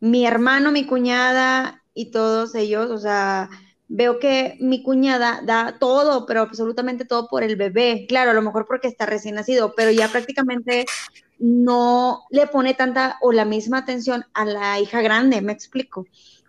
mi 0.00 0.26
hermano, 0.26 0.72
mi 0.72 0.86
cuñada 0.86 1.82
y 1.94 2.10
todos 2.10 2.54
ellos, 2.54 2.90
o 2.90 2.98
sea, 2.98 3.50
veo 3.88 4.18
que 4.18 4.56
mi 4.60 4.82
cuñada 4.82 5.42
da 5.44 5.76
todo, 5.78 6.26
pero 6.26 6.40
absolutamente 6.40 7.04
todo 7.04 7.28
por 7.28 7.42
el 7.42 7.56
bebé. 7.56 8.06
Claro, 8.08 8.30
a 8.30 8.34
lo 8.34 8.42
mejor 8.42 8.66
porque 8.66 8.88
está 8.88 9.06
recién 9.06 9.34
nacido, 9.34 9.74
pero 9.76 9.90
ya 9.90 10.08
prácticamente 10.08 10.86
no 11.38 12.24
le 12.30 12.46
pone 12.46 12.74
tanta 12.74 13.18
o 13.20 13.32
la 13.32 13.44
misma 13.44 13.78
atención 13.78 14.24
a 14.34 14.44
la 14.44 14.80
hija 14.80 15.02
grande, 15.02 15.40
me 15.40 15.52
explico. 15.52 16.06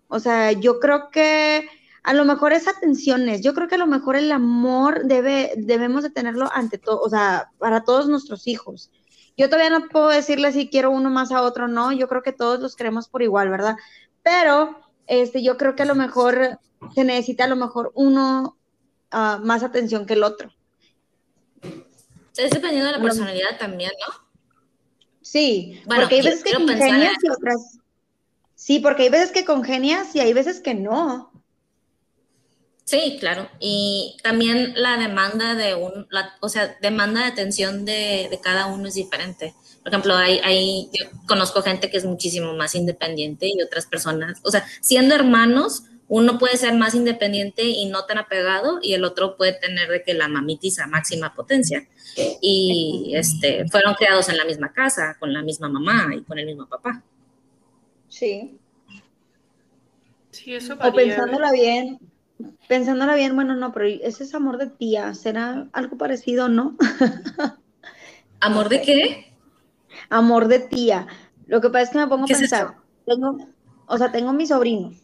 O 0.08 0.19
sea, 0.19 0.52
yo 0.52 0.80
creo 0.80 1.10
que 1.10 1.67
a 2.04 2.13
lo 2.13 2.24
mejor 2.24 2.54
es 2.54 2.67
atenciones, 2.67 3.41
yo 3.41 3.54
creo 3.54 3.67
que 3.67 3.76
a 3.76 3.80
lo 3.80 3.88
mejor 3.88 4.15
el 4.15 4.32
amor 4.32 5.06
debe, 5.06 5.54
debemos 5.58 6.04
de 6.04 6.12
tenerlo 6.12 6.50
ante 6.54 6.78
todo, 6.78 7.02
o 7.02 7.10
sea, 7.10 7.52
para 7.58 7.84
todos 7.84 8.08
nuestros 8.08 8.48
hijos. 8.48 8.91
Yo 9.36 9.50
todavía 9.50 9.71
no 9.71 9.89
puedo 9.89 10.10
decirle 10.10 10.52
si 10.52 10.69
quiero 10.69 10.91
uno 10.91 11.10
más 11.10 11.32
a 11.32 11.41
otro, 11.41 11.67
no, 11.67 11.91
yo 11.91 12.08
creo 12.08 12.21
que 12.21 12.32
todos 12.32 12.60
los 12.60 12.76
queremos 12.76 13.10
por 13.10 13.24
igual, 13.24 13.50
¿verdad? 13.50 13.76
Pero 14.21 14.80
este, 15.08 15.43
yo 15.43 15.58
creo 15.58 15.76
que 15.76 15.84
a 15.84 15.88
lo 15.88 15.95
mejor 15.95 16.60
se 16.93 17.04
necesita 17.04 17.45
a 17.45 17.48
lo 17.48 17.56
mejor 17.56 17.91
uno 17.95 18.58
uh, 19.12 19.43
más 19.43 19.63
atención 19.63 20.06
que 20.06 20.13
el 20.13 20.24
otro. 20.24 20.54
Es 22.38 22.52
dependiendo 22.52 22.88
de 22.88 22.98
la 22.98 23.02
personalidad 23.02 23.58
también, 23.58 23.91
¿no? 24.08 24.24
Sí, 25.25 25.81
porque 25.88 26.15
hay 26.15 26.21
veces 26.21 26.43
que 26.43 26.53
congenias 26.53 27.15
y 27.23 27.29
otras. 27.29 27.79
Sí, 28.53 28.79
porque 28.79 29.03
hay 29.03 29.09
veces 29.09 29.31
que 29.31 29.43
congenias 29.43 30.15
y 30.15 30.19
hay 30.19 30.33
veces 30.33 30.59
que 30.59 30.75
no. 30.75 31.31
Sí, 32.83 33.17
claro. 33.19 33.49
Y 33.59 34.17
también 34.21 34.73
la 34.75 34.97
demanda 34.97 35.55
de 35.55 35.73
un, 35.73 36.05
la, 36.11 36.35
o 36.41 36.47
sea, 36.47 36.77
demanda 36.79 37.21
de 37.21 37.25
atención 37.25 37.85
de, 37.85 38.27
de, 38.29 38.39
cada 38.39 38.67
uno 38.67 38.88
es 38.88 38.93
diferente. 38.93 39.55
Por 39.81 39.91
ejemplo, 39.91 40.15
hay, 40.15 40.39
hay, 40.43 40.91
yo 40.93 41.09
conozco 41.27 41.63
gente 41.63 41.89
que 41.89 41.97
es 41.97 42.05
muchísimo 42.05 42.53
más 42.53 42.75
independiente 42.75 43.47
y 43.47 43.59
otras 43.63 43.88
personas, 43.88 44.39
o 44.43 44.51
sea, 44.51 44.63
siendo 44.79 45.15
hermanos, 45.15 45.85
uno 46.08 46.38
puede 46.38 46.58
ser 46.58 46.74
más 46.76 46.94
independiente 46.94 47.63
y 47.63 47.86
no 47.86 48.06
tan 48.06 48.18
apegado 48.18 48.80
y 48.82 48.94
el 48.94 49.04
otro 49.04 49.38
puede 49.38 49.54
tener 49.54 49.89
de 49.89 50.04
que 50.04 50.13
la 50.13 50.28
mamitis 50.28 50.80
a 50.80 50.88
máxima 50.88 51.34
potencia. 51.34 51.88
Y 52.41 53.13
este, 53.15 53.68
fueron 53.70 53.96
creados 53.96 54.30
en 54.30 54.38
la 54.38 54.46
misma 54.46 54.72
casa, 54.72 55.18
con 55.20 55.34
la 55.34 55.41
misma 55.41 55.68
mamá 55.70 56.13
y 56.15 56.22
con 56.24 56.38
el 56.38 56.46
mismo 56.46 56.68
papá. 56.68 57.04
Sí. 58.08 58.58
Sí, 60.32 60.54
eso 60.54 60.76
varía. 60.76 60.91
O 60.91 60.96
pensándola 60.96 61.52
bien, 61.52 62.00
Pensándola 62.68 63.15
bien, 63.15 63.36
bueno, 63.36 63.56
no, 63.56 63.72
pero 63.72 63.86
ese 63.86 64.24
es 64.24 64.36
amor 64.36 64.58
de 64.58 64.68
tía, 64.68 65.13
¿será 65.13 65.68
algo 65.72 65.98
parecido, 65.98 66.50
no? 66.50 66.76
¿Amor 68.41 68.70
de 68.70 68.82
qué? 68.82 69.34
Amor 70.10 70.48
de 70.48 70.60
tía. 70.60 71.08
Lo 71.48 71.62
que 71.62 71.70
pasa 71.70 71.84
es 71.84 71.89
que 71.91 71.98
me 72.00 72.08
pongo 72.08 72.26
a 72.26 72.28
pensar, 72.28 72.76
tengo, 73.06 73.38
o 73.86 73.98
sea, 73.98 74.12
tengo 74.12 74.34
mis 74.34 74.50
sobrinos, 74.50 74.96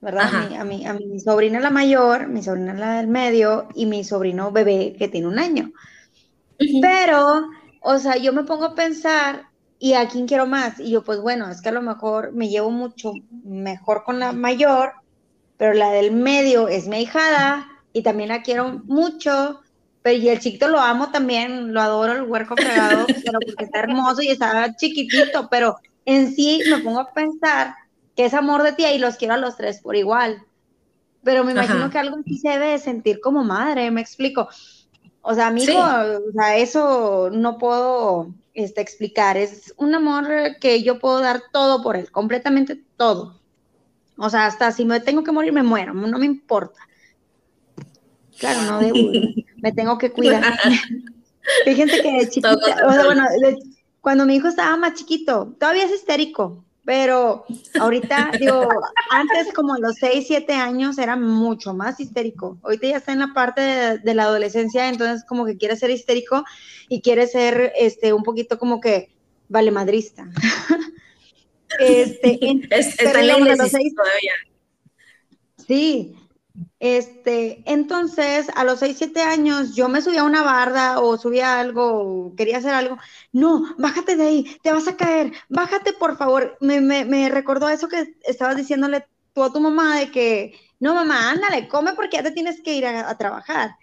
¿verdad? 0.00 0.30
A 0.58 0.64
mi, 0.64 0.86
a, 0.86 0.94
mi, 0.94 1.20
sobrina 1.20 1.60
la 1.60 1.70
mayor, 1.70 2.28
mi 2.28 2.42
sobrina 2.42 2.74
la 2.74 2.94
del 2.94 3.08
medio 3.08 3.68
y 3.74 3.86
mi 3.86 4.04
sobrino 4.04 4.50
bebé 4.50 4.94
que 4.98 5.08
tiene 5.08 5.26
un 5.26 5.38
año. 5.38 5.72
Pero, 6.80 7.48
o 7.80 7.98
sea, 7.98 8.16
yo 8.16 8.32
me 8.32 8.44
pongo 8.44 8.66
a 8.66 8.74
pensar, 8.74 9.48
¿y 9.78 9.94
a 9.94 10.08
quién 10.08 10.26
quiero 10.26 10.46
más? 10.46 10.78
Y 10.80 10.90
yo, 10.90 11.04
pues 11.04 11.20
bueno, 11.20 11.50
es 11.50 11.60
que 11.60 11.68
a 11.68 11.72
lo 11.72 11.82
mejor 11.82 12.32
me 12.32 12.48
llevo 12.48 12.70
mucho 12.70 13.12
mejor 13.44 14.04
con 14.04 14.18
la 14.18 14.32
mayor 14.32 14.92
pero 15.60 15.74
la 15.74 15.90
del 15.90 16.12
medio 16.12 16.68
es 16.68 16.88
mi 16.88 17.02
hijada 17.02 17.68
y 17.92 18.02
también 18.02 18.30
la 18.30 18.40
quiero 18.40 18.80
mucho, 18.86 19.60
pero 20.00 20.16
y 20.16 20.30
el 20.30 20.40
chiquito 20.40 20.68
lo 20.68 20.80
amo 20.80 21.10
también, 21.10 21.74
lo 21.74 21.82
adoro, 21.82 22.14
el 22.14 22.22
huerco 22.22 22.56
fregado, 22.56 23.04
pero 23.06 23.38
porque 23.44 23.64
está 23.64 23.80
hermoso 23.80 24.22
y 24.22 24.28
está 24.28 24.74
chiquitito, 24.74 25.48
pero 25.50 25.76
en 26.06 26.34
sí 26.34 26.62
me 26.70 26.78
pongo 26.78 27.00
a 27.00 27.12
pensar 27.12 27.74
que 28.16 28.24
es 28.24 28.34
amor 28.34 28.62
de 28.62 28.72
tía 28.72 28.92
y 28.92 28.98
los 28.98 29.16
quiero 29.16 29.34
a 29.34 29.38
los 29.38 29.56
tres 29.56 29.80
por 29.80 29.96
igual. 29.96 30.44
Pero 31.22 31.44
me 31.44 31.52
imagino 31.52 31.90
que 31.90 31.98
algo 31.98 32.18
sí 32.24 32.38
se 32.38 32.48
debe 32.50 32.78
sentir 32.78 33.20
como 33.20 33.44
madre, 33.44 33.90
me 33.90 34.00
explico. 34.00 34.48
O 35.22 35.34
sea, 35.34 35.48
amigo, 35.48 35.78
o 35.78 36.32
sea, 36.32 36.56
eso 36.56 37.28
no 37.30 37.58
puedo 37.58 38.34
este, 38.54 38.80
explicar. 38.80 39.36
Es 39.36 39.74
un 39.76 39.94
amor 39.94 40.26
que 40.60 40.82
yo 40.82 40.98
puedo 40.98 41.20
dar 41.20 41.42
todo 41.52 41.82
por 41.82 41.96
él, 41.96 42.10
completamente 42.10 42.82
todo. 42.96 43.38
O 44.16 44.30
sea, 44.30 44.46
hasta 44.46 44.72
si 44.72 44.84
me 44.84 45.00
tengo 45.00 45.22
que 45.22 45.32
morir, 45.32 45.52
me 45.52 45.62
muero, 45.62 45.92
no 45.92 46.18
me 46.18 46.26
importa. 46.26 46.80
Claro, 48.38 48.62
no 48.62 48.78
debo, 48.78 48.96
me 49.56 49.72
tengo 49.72 49.98
que 49.98 50.10
cuidar. 50.10 50.58
Fíjense 51.64 52.02
que 52.02 52.12
de 52.12 52.28
chiquita, 52.28 52.54
o 52.54 52.92
sea, 52.92 53.04
bueno, 53.04 53.26
cuando 54.00 54.24
mi 54.24 54.36
hijo 54.36 54.48
estaba 54.48 54.76
más 54.76 54.94
chiquito, 54.94 55.54
todavía 55.58 55.84
es 55.84 55.92
histérico, 55.92 56.64
pero 56.84 57.44
ahorita, 57.78 58.32
digo, 58.38 58.68
antes 59.10 59.52
como 59.54 59.74
a 59.74 59.78
los 59.78 59.96
6, 59.96 60.24
7 60.26 60.52
años 60.54 60.98
era 60.98 61.16
mucho 61.16 61.74
más 61.74 62.00
histérico. 62.00 62.58
Ahorita 62.62 62.88
ya 62.88 62.96
está 62.96 63.12
en 63.12 63.20
la 63.20 63.32
parte 63.34 63.60
de, 63.60 63.98
de, 63.98 64.14
la 64.14 64.24
adolescencia, 64.24 64.88
entonces 64.88 65.24
como 65.28 65.44
que 65.44 65.56
quiere 65.56 65.76
ser 65.76 65.90
histérico 65.90 66.44
y 66.88 67.02
quiere 67.02 67.26
ser 67.26 67.72
este 67.76 68.12
un 68.12 68.22
poquito 68.22 68.58
como 68.58 68.80
que 68.80 69.10
vale 69.48 69.70
madrista. 69.70 70.28
Este, 71.78 72.38
está 72.70 73.20
en 73.20 73.28
la 73.28 73.56
todavía. 73.56 74.32
Sí, 75.66 76.16
este, 76.78 77.62
entonces 77.66 78.48
a 78.54 78.64
los 78.64 78.78
6, 78.80 78.96
7 78.98 79.22
años 79.22 79.74
yo 79.74 79.88
me 79.88 80.02
subía 80.02 80.22
a 80.22 80.24
una 80.24 80.42
barda 80.42 81.00
o 81.00 81.16
subía 81.18 81.60
algo, 81.60 82.34
quería 82.36 82.58
hacer 82.58 82.74
algo. 82.74 82.98
No, 83.32 83.74
bájate 83.78 84.16
de 84.16 84.24
ahí, 84.24 84.58
te 84.62 84.72
vas 84.72 84.88
a 84.88 84.96
caer, 84.96 85.32
bájate 85.48 85.92
por 85.92 86.16
favor. 86.16 86.56
Me, 86.60 86.80
me, 86.80 87.04
me 87.04 87.28
recordó 87.28 87.68
eso 87.68 87.88
que 87.88 88.14
estabas 88.24 88.56
diciéndole 88.56 89.06
tú 89.32 89.42
a 89.42 89.52
tu 89.52 89.60
mamá 89.60 89.98
de 89.98 90.10
que, 90.10 90.54
no 90.80 90.94
mamá, 90.94 91.30
ándale, 91.30 91.68
come 91.68 91.92
porque 91.94 92.16
ya 92.16 92.22
te 92.22 92.32
tienes 92.32 92.60
que 92.62 92.74
ir 92.74 92.86
a, 92.86 93.16
trabajar. 93.16 93.76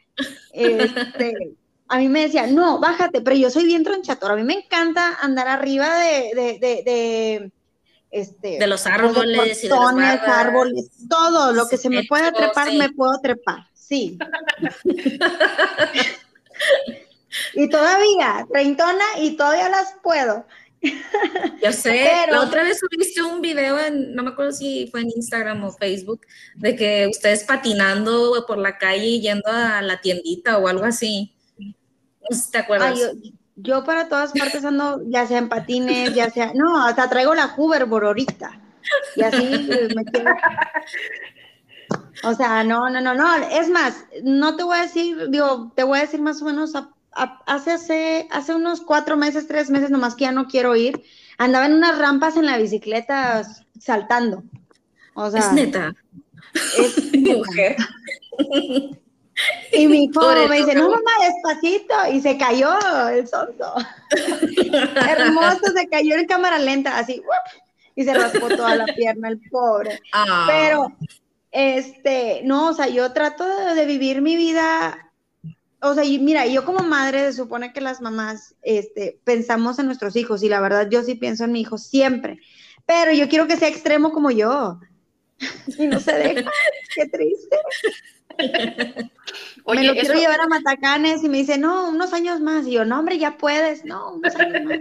Este, 0.51 1.55
a 1.87 1.97
mí 1.99 2.09
me 2.09 2.21
decía, 2.21 2.47
no, 2.47 2.79
bájate, 2.79 3.21
pero 3.21 3.35
yo 3.35 3.49
soy 3.49 3.65
bien 3.65 3.83
tronchatora, 3.83 4.33
a 4.33 4.37
mí 4.37 4.43
me 4.43 4.55
encanta 4.55 5.17
andar 5.21 5.47
arriba 5.47 5.99
de, 5.99 6.31
de, 6.35 6.59
de 6.59 7.51
este, 8.11 8.57
de 8.57 8.67
los 8.67 8.87
árboles, 8.87 9.63
y 9.63 9.67
de 9.67 9.73
árboles, 9.73 10.89
todo 11.09 11.51
lo 11.51 11.67
que 11.67 11.77
se 11.77 11.89
me 11.89 12.03
pueda 12.03 12.31
trepar, 12.31 12.71
me 12.73 12.91
puedo 12.91 13.19
trepar, 13.21 13.67
sí. 13.73 14.17
y 17.53 17.69
todavía, 17.69 18.47
treintona, 18.51 19.03
y 19.19 19.35
todavía 19.35 19.69
las 19.69 19.95
puedo. 20.01 20.45
Yo 21.61 21.73
sé, 21.73 22.07
la 22.29 22.41
otra 22.41 22.63
vez 22.63 22.79
subiste 22.79 23.21
un 23.21 23.41
video 23.41 23.79
en, 23.79 24.13
no 24.13 24.23
me 24.23 24.29
acuerdo 24.29 24.51
si 24.51 24.87
fue 24.87 25.01
en 25.01 25.09
Instagram 25.09 25.63
o 25.63 25.71
Facebook, 25.71 26.21
de 26.55 26.75
que 26.75 27.07
ustedes 27.07 27.43
patinando 27.43 28.45
por 28.47 28.57
la 28.57 28.77
calle 28.77 29.19
yendo 29.19 29.49
a 29.49 29.81
la 29.81 29.99
tiendita 29.99 30.57
o 30.57 30.67
algo 30.67 30.85
así. 30.85 31.33
Te 32.51 32.59
acuerdas 32.59 32.99
yo 32.99 33.07
para 33.85 34.07
todas 34.07 34.31
partes 34.33 34.63
ando, 34.65 35.01
ya 35.07 35.25
sea 35.25 35.39
en 35.39 35.49
patines, 35.49 36.13
ya 36.13 36.29
sea, 36.29 36.51
no, 36.53 36.83
hasta 36.85 37.09
traigo 37.09 37.33
la 37.33 37.53
hoverboard 37.55 38.05
ahorita. 38.05 38.59
Y 39.15 39.23
así 39.23 39.43
eh, 39.53 39.89
me 39.95 40.05
quedo. 40.05 40.25
O 42.23 42.33
sea, 42.33 42.63
no, 42.63 42.89
no, 42.89 43.01
no, 43.01 43.13
no. 43.13 43.35
Es 43.35 43.69
más, 43.69 44.05
no 44.23 44.55
te 44.55 44.63
voy 44.63 44.77
a 44.77 44.83
decir, 44.83 45.29
digo, 45.29 45.71
te 45.75 45.83
voy 45.83 45.99
a 45.99 46.01
decir 46.01 46.21
más 46.21 46.41
o 46.41 46.45
menos, 46.45 46.73
hace, 47.45 47.71
hace, 47.71 48.27
hace 48.31 48.55
unos 48.55 48.81
cuatro 48.81 49.17
meses, 49.17 49.47
tres 49.47 49.69
meses, 49.69 49.89
nomás 49.89 50.15
que 50.15 50.25
ya 50.25 50.31
no 50.31 50.47
quiero 50.47 50.75
ir, 50.75 51.03
andaba 51.37 51.65
en 51.65 51.73
unas 51.73 51.97
rampas 51.97 52.37
en 52.37 52.45
la 52.45 52.57
bicicleta 52.57 53.43
saltando. 53.79 54.43
O 55.13 55.29
sea, 55.31 55.41
es 55.41 55.51
neta. 55.53 55.95
Es 56.77 57.13
mujer. 57.13 57.75
Y 59.71 59.87
mi 59.87 60.05
hijo 60.05 60.21
me 60.49 60.57
dice, 60.57 60.73
no 60.73 60.89
mamá, 60.89 61.11
despacito, 61.21 61.93
y 62.11 62.21
se 62.21 62.37
cayó 62.37 62.73
el 63.09 63.27
sonso. 63.27 63.73
Hermoso, 65.09 65.71
se 65.75 65.87
cayó 65.87 66.15
en 66.15 66.25
cámara 66.25 66.57
lenta, 66.57 66.97
así, 66.97 67.21
y 67.95 68.03
se 68.03 68.13
raspó 68.13 68.47
toda 68.47 68.75
la 68.75 68.85
pierna 68.85 69.29
el 69.29 69.39
pobre. 69.49 69.99
Ah. 70.13 70.45
Pero, 70.47 70.95
este, 71.51 72.41
no, 72.43 72.69
o 72.69 72.73
sea, 72.73 72.87
yo 72.87 73.11
trato 73.13 73.45
de, 73.73 73.85
vivir 73.85 74.21
mi 74.21 74.35
vida, 74.35 75.11
o 75.81 75.93
sea, 75.93 76.03
y 76.03 76.19
mira, 76.19 76.45
yo 76.47 76.65
como 76.65 76.79
madre 76.79 77.31
se 77.31 77.33
supone 77.33 77.73
que 77.73 77.81
las 77.81 78.01
mamás, 78.01 78.55
este, 78.61 79.19
pensamos 79.23 79.77
en 79.79 79.85
nuestros 79.85 80.15
hijos, 80.15 80.41
y 80.43 80.49
la 80.49 80.61
verdad 80.61 80.87
yo 80.89 81.03
sí 81.03 81.15
pienso 81.15 81.43
en 81.43 81.51
mi 81.51 81.61
hijo 81.61 81.77
siempre, 81.77 82.39
pero 82.85 83.11
yo 83.11 83.27
quiero 83.29 83.47
que 83.47 83.57
sea 83.57 83.67
extremo 83.67 84.11
como 84.11 84.31
yo. 84.31 84.79
Y 85.77 85.85
no 85.85 85.99
se 85.99 86.13
deja, 86.13 86.49
qué 86.95 87.05
triste. 87.05 87.57
Oye, 89.63 89.81
me 89.81 89.87
lo 89.87 89.93
quiero 89.93 90.13
llevar 90.13 90.39
a 90.39 90.47
Matacanes 90.47 91.23
y 91.23 91.29
me 91.29 91.39
dice, 91.39 91.57
no, 91.57 91.89
unos 91.89 92.13
años 92.13 92.39
más. 92.39 92.65
Y 92.65 92.71
yo, 92.71 92.85
no, 92.85 92.99
hombre, 92.99 93.17
ya 93.17 93.37
puedes. 93.37 93.83
No, 93.83 94.13
unos 94.13 94.35
años 94.35 94.63
más. 94.63 94.79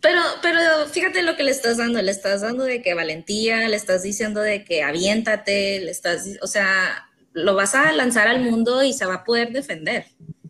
Pero, 0.00 0.20
pero 0.40 0.86
fíjate 0.86 1.22
lo 1.22 1.36
que 1.36 1.42
le 1.42 1.50
estás 1.50 1.78
dando, 1.78 2.00
le 2.00 2.12
estás 2.12 2.42
dando 2.42 2.62
de 2.62 2.82
que 2.82 2.94
valentía, 2.94 3.68
le 3.68 3.74
estás 3.74 4.02
diciendo 4.02 4.40
de 4.40 4.62
que 4.62 4.84
aviéntate, 4.84 5.80
le 5.80 5.90
estás, 5.90 6.28
o 6.42 6.46
sea, 6.46 7.08
lo 7.32 7.54
vas 7.56 7.74
a 7.74 7.90
lanzar 7.92 8.28
al 8.28 8.40
mundo 8.40 8.84
y 8.84 8.92
se 8.92 9.06
va 9.06 9.14
a 9.14 9.24
poder 9.24 9.50
defender. 9.50 10.06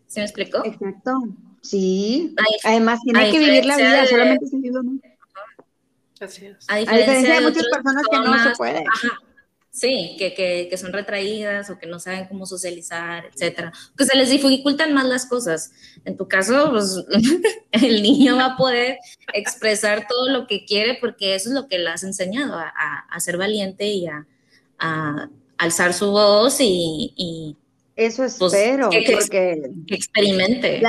¿Se 0.06 0.20
me 0.20 0.26
explicó? 0.26 0.62
Exacto. 0.64 1.12
Sí. 1.62 2.34
Además, 2.64 3.00
tiene 3.02 3.30
que 3.30 3.38
vivir 3.38 3.64
la 3.64 3.76
vida, 3.76 4.06
solamente 4.06 4.46
se 4.46 4.56
vive, 4.58 4.78
¿no? 4.82 5.00
Así 6.20 6.46
es. 6.46 6.66
A 6.68 6.76
diferencia, 6.76 7.34
de, 7.36 7.40
muchas 7.40 7.64
personas 7.72 8.04
que 8.10 8.16
no 8.18 8.42
se 8.42 8.50
puede. 8.56 8.84
Ajá 8.86 9.25
Sí, 9.76 10.16
que, 10.18 10.32
que, 10.32 10.68
que, 10.70 10.78
son 10.78 10.90
retraídas 10.90 11.68
o 11.68 11.78
que 11.78 11.86
no 11.86 12.00
saben 12.00 12.24
cómo 12.28 12.46
socializar, 12.46 13.26
etcétera. 13.26 13.74
Que 13.94 14.06
se 14.06 14.16
les 14.16 14.30
dificultan 14.30 14.94
más 14.94 15.04
las 15.04 15.26
cosas. 15.26 15.70
En 16.06 16.16
tu 16.16 16.26
caso, 16.26 16.70
pues 16.70 17.04
el 17.72 18.02
niño 18.02 18.36
va 18.36 18.46
a 18.46 18.56
poder 18.56 18.96
expresar 19.34 20.06
todo 20.08 20.30
lo 20.30 20.46
que 20.46 20.64
quiere 20.64 20.96
porque 20.98 21.34
eso 21.34 21.50
es 21.50 21.54
lo 21.54 21.68
que 21.68 21.78
le 21.78 21.90
has 21.90 22.04
enseñado, 22.04 22.58
a, 22.58 22.72
a, 23.10 23.20
ser 23.20 23.36
valiente 23.36 23.84
y 23.84 24.06
a, 24.06 24.26
a, 24.78 25.28
alzar 25.58 25.92
su 25.92 26.10
voz 26.10 26.56
y... 26.58 27.54
eso 27.96 28.22
pues, 28.22 28.40
espero, 28.40 28.88
que, 28.88 29.12
porque... 29.12 29.72
experimente. 29.88 30.80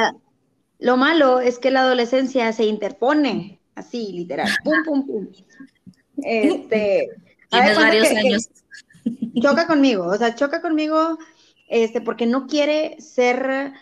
lo 0.79 0.95
malo 0.95 1.41
es 1.41 1.59
que 1.59 1.71
la 1.71 1.81
adolescencia 1.81 2.53
se 2.53 2.63
interpone, 2.63 3.59
así, 3.75 4.13
literal, 4.13 4.49
pum, 4.63 4.83
pum, 4.85 5.05
pum. 5.05 5.27
Este... 6.23 7.09
Tienes 7.49 7.77
varios 7.77 8.09
años 8.09 8.49
choca 9.41 9.67
conmigo, 9.67 10.05
o 10.05 10.17
sea, 10.17 10.35
choca 10.35 10.61
conmigo 10.61 11.17
este, 11.67 12.01
porque 12.01 12.25
no 12.25 12.47
quiere 12.47 12.99
ser 12.99 13.73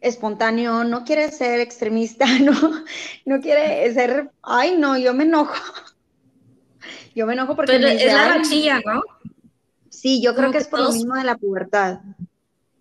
espontáneo, 0.00 0.84
no 0.84 1.04
quiere 1.04 1.30
ser 1.30 1.60
extremista, 1.60 2.26
no, 2.40 2.54
no 3.26 3.40
quiere 3.40 3.92
ser, 3.92 4.30
ay 4.42 4.76
no, 4.78 4.96
yo 4.96 5.14
me 5.14 5.24
enojo. 5.24 5.54
Yo 7.14 7.26
me 7.26 7.32
enojo 7.32 7.56
porque... 7.56 7.72
Pero 7.72 7.88
es 7.88 8.06
la 8.06 8.28
rachilla, 8.28 8.80
¿no? 8.86 9.02
Sí, 9.88 10.22
yo 10.22 10.34
creo 10.34 10.52
que, 10.52 10.58
es 10.58 10.68
por 10.68 10.80
lo 10.80 10.92
mismo 10.92 11.14
de 11.14 11.24
la 11.24 11.36
pubertad. 11.36 11.98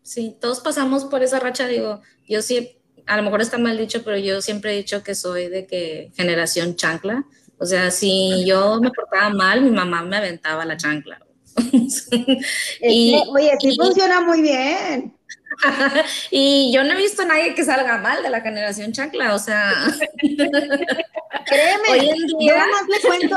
Sí, 0.03 0.37
todos 0.39 0.61
pasamos 0.61 1.05
por 1.05 1.23
esa 1.23 1.39
racha, 1.39 1.67
digo, 1.67 2.01
yo 2.27 2.41
sí, 2.41 2.77
a 3.07 3.17
lo 3.17 3.23
mejor 3.23 3.41
está 3.41 3.57
mal 3.57 3.77
dicho, 3.77 4.03
pero 4.03 4.17
yo 4.17 4.41
siempre 4.41 4.73
he 4.73 4.77
dicho 4.77 5.03
que 5.03 5.15
soy 5.15 5.49
de 5.49 5.65
que 5.65 6.11
generación 6.15 6.75
chancla. 6.75 7.25
O 7.57 7.65
sea, 7.65 7.91
si 7.91 8.45
yo 8.45 8.79
me 8.79 8.91
portaba 8.91 9.31
mal, 9.31 9.61
mi 9.61 9.71
mamá 9.71 10.03
me 10.03 10.17
aventaba 10.17 10.63
la 10.63 10.77
chancla. 10.77 11.19
y, 12.81 13.21
oye, 13.29 13.51
sí 13.59 13.75
funciona 13.75 14.21
muy 14.21 14.41
bien. 14.41 15.13
y 16.31 16.71
yo 16.73 16.83
no 16.83 16.93
he 16.93 16.97
visto 16.97 17.23
a 17.23 17.25
nadie 17.25 17.53
que 17.53 17.63
salga 17.63 17.97
mal 17.97 18.23
de 18.23 18.29
la 18.29 18.41
generación 18.41 18.91
chancla, 18.91 19.33
o 19.35 19.39
sea. 19.39 19.73
Créeme, 20.21 21.89
hoy 21.91 22.09
en 22.09 22.27
día... 22.37 22.53
yo 22.53 22.57
nomás 22.57 22.87
le 22.87 23.07
cuento, 23.07 23.35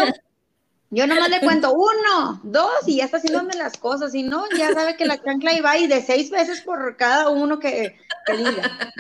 yo 0.91 1.07
nomás 1.07 1.31
le 1.31 1.41
cuento 1.41 1.73
uno, 1.73 2.41
dos, 2.43 2.87
y 2.87 2.97
ya 2.97 3.05
está 3.05 3.17
haciéndome 3.17 3.55
las 3.55 3.77
cosas, 3.79 4.15
y 4.15 4.23
no, 4.23 4.45
ya 4.57 4.73
sabe 4.73 4.97
que 4.97 5.07
la 5.07 5.23
chancla 5.23 5.55
iba 5.55 5.77
y 5.79 5.87
de 5.87 6.03
seis 6.03 6.31
veces 6.31 6.61
por 6.61 6.97
cada 6.97 7.29
uno 7.31 7.59
que, 7.59 7.97
que 8.27 8.37
diga. 8.37 8.93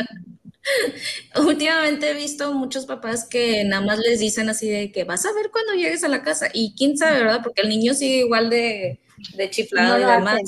Últimamente 1.37 2.11
he 2.11 2.14
visto 2.14 2.53
muchos 2.53 2.87
papás 2.87 3.25
que 3.25 3.64
nada 3.64 3.85
más 3.85 3.98
les 3.98 4.20
dicen 4.20 4.48
así 4.48 4.68
de 4.68 4.92
que 4.92 5.05
vas 5.05 5.27
a 5.27 5.33
ver 5.33 5.51
cuando 5.51 5.75
llegues 5.75 6.05
a 6.05 6.09
la 6.09 6.22
casa. 6.22 6.48
Y 6.53 6.75
quién 6.77 6.96
sabe, 6.96 7.18
¿verdad? 7.18 7.40
Porque 7.42 7.62
el 7.62 7.68
niño 7.68 7.94
sigue 7.94 8.18
igual 8.18 8.51
de, 8.51 9.01
de 9.37 9.51
chiflado 9.51 9.98
y 9.98 10.05
demás. 10.05 10.40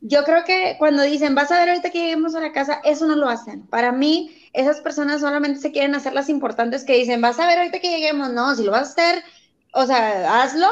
Yo 0.00 0.22
creo 0.22 0.44
que 0.44 0.76
cuando 0.78 1.02
dicen 1.02 1.34
vas 1.34 1.50
a 1.50 1.58
ver 1.58 1.70
ahorita 1.70 1.90
que 1.90 1.98
lleguemos 1.98 2.34
a 2.34 2.40
la 2.40 2.52
casa, 2.52 2.80
eso 2.84 3.06
no 3.06 3.16
lo 3.16 3.28
hacen. 3.28 3.66
Para 3.66 3.90
mí, 3.90 4.48
esas 4.52 4.80
personas 4.80 5.20
solamente 5.20 5.60
se 5.60 5.72
quieren 5.72 5.94
hacer 5.94 6.12
las 6.12 6.28
importantes 6.28 6.84
que 6.84 6.96
dicen 6.96 7.20
vas 7.20 7.38
a 7.40 7.46
ver 7.46 7.58
ahorita 7.58 7.80
que 7.80 7.90
lleguemos. 7.90 8.32
No, 8.32 8.54
si 8.54 8.62
lo 8.62 8.70
vas 8.70 8.88
a 8.88 8.92
hacer, 8.92 9.24
o 9.72 9.86
sea, 9.86 10.42
hazlo 10.42 10.68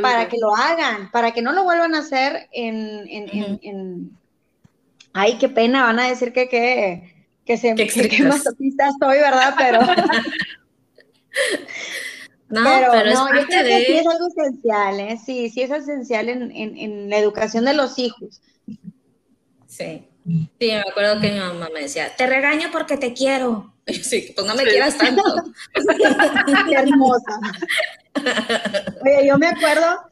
para 0.00 0.28
que 0.28 0.38
lo 0.38 0.54
hagan, 0.56 1.10
para 1.10 1.32
que 1.32 1.42
no 1.42 1.52
lo 1.52 1.64
vuelvan 1.64 1.94
a 1.94 1.98
hacer 1.98 2.48
en, 2.52 3.06
en, 3.08 3.60
en, 3.62 4.18
Ay, 5.12 5.38
qué 5.38 5.48
pena, 5.48 5.84
van 5.84 5.98
a 5.98 6.08
decir 6.08 6.32
que, 6.32 6.48
que 6.48 7.19
que 7.50 7.56
se 7.56 7.74
que, 7.74 7.88
que 7.88 7.98
estoy, 7.98 9.18
¿verdad? 9.18 9.54
Pero. 9.58 9.80
no, 12.48 12.64
pero, 12.64 13.04
no, 13.12 13.34
yo 13.34 13.44
creo 13.46 13.64
que 13.64 13.84
sí 13.86 13.92
es 13.92 14.06
algo 14.06 14.28
esencial, 14.28 15.00
¿eh? 15.00 15.18
Sí, 15.24 15.50
sí 15.50 15.62
es 15.62 15.70
esencial 15.70 16.28
en, 16.28 16.50
en, 16.52 16.76
en 16.76 17.10
la 17.10 17.18
educación 17.18 17.64
de 17.64 17.74
los 17.74 17.98
hijos. 17.98 18.40
Sí. 19.66 20.06
Sí, 20.26 20.48
me 20.60 20.80
acuerdo 20.80 21.20
que 21.20 21.32
mi 21.32 21.40
mamá 21.40 21.70
me 21.72 21.80
decía, 21.80 22.14
te 22.14 22.26
regaño 22.26 22.68
porque 22.70 22.96
te 22.96 23.12
quiero. 23.12 23.74
Sí, 23.90 24.32
pues 24.36 24.46
no 24.46 24.54
me 24.54 24.62
quieras 24.62 24.96
tanto. 24.96 25.20
Qué 26.68 26.74
hermosa. 26.74 27.40
Oye, 29.02 29.26
yo 29.26 29.36
me 29.36 29.48
acuerdo, 29.48 30.02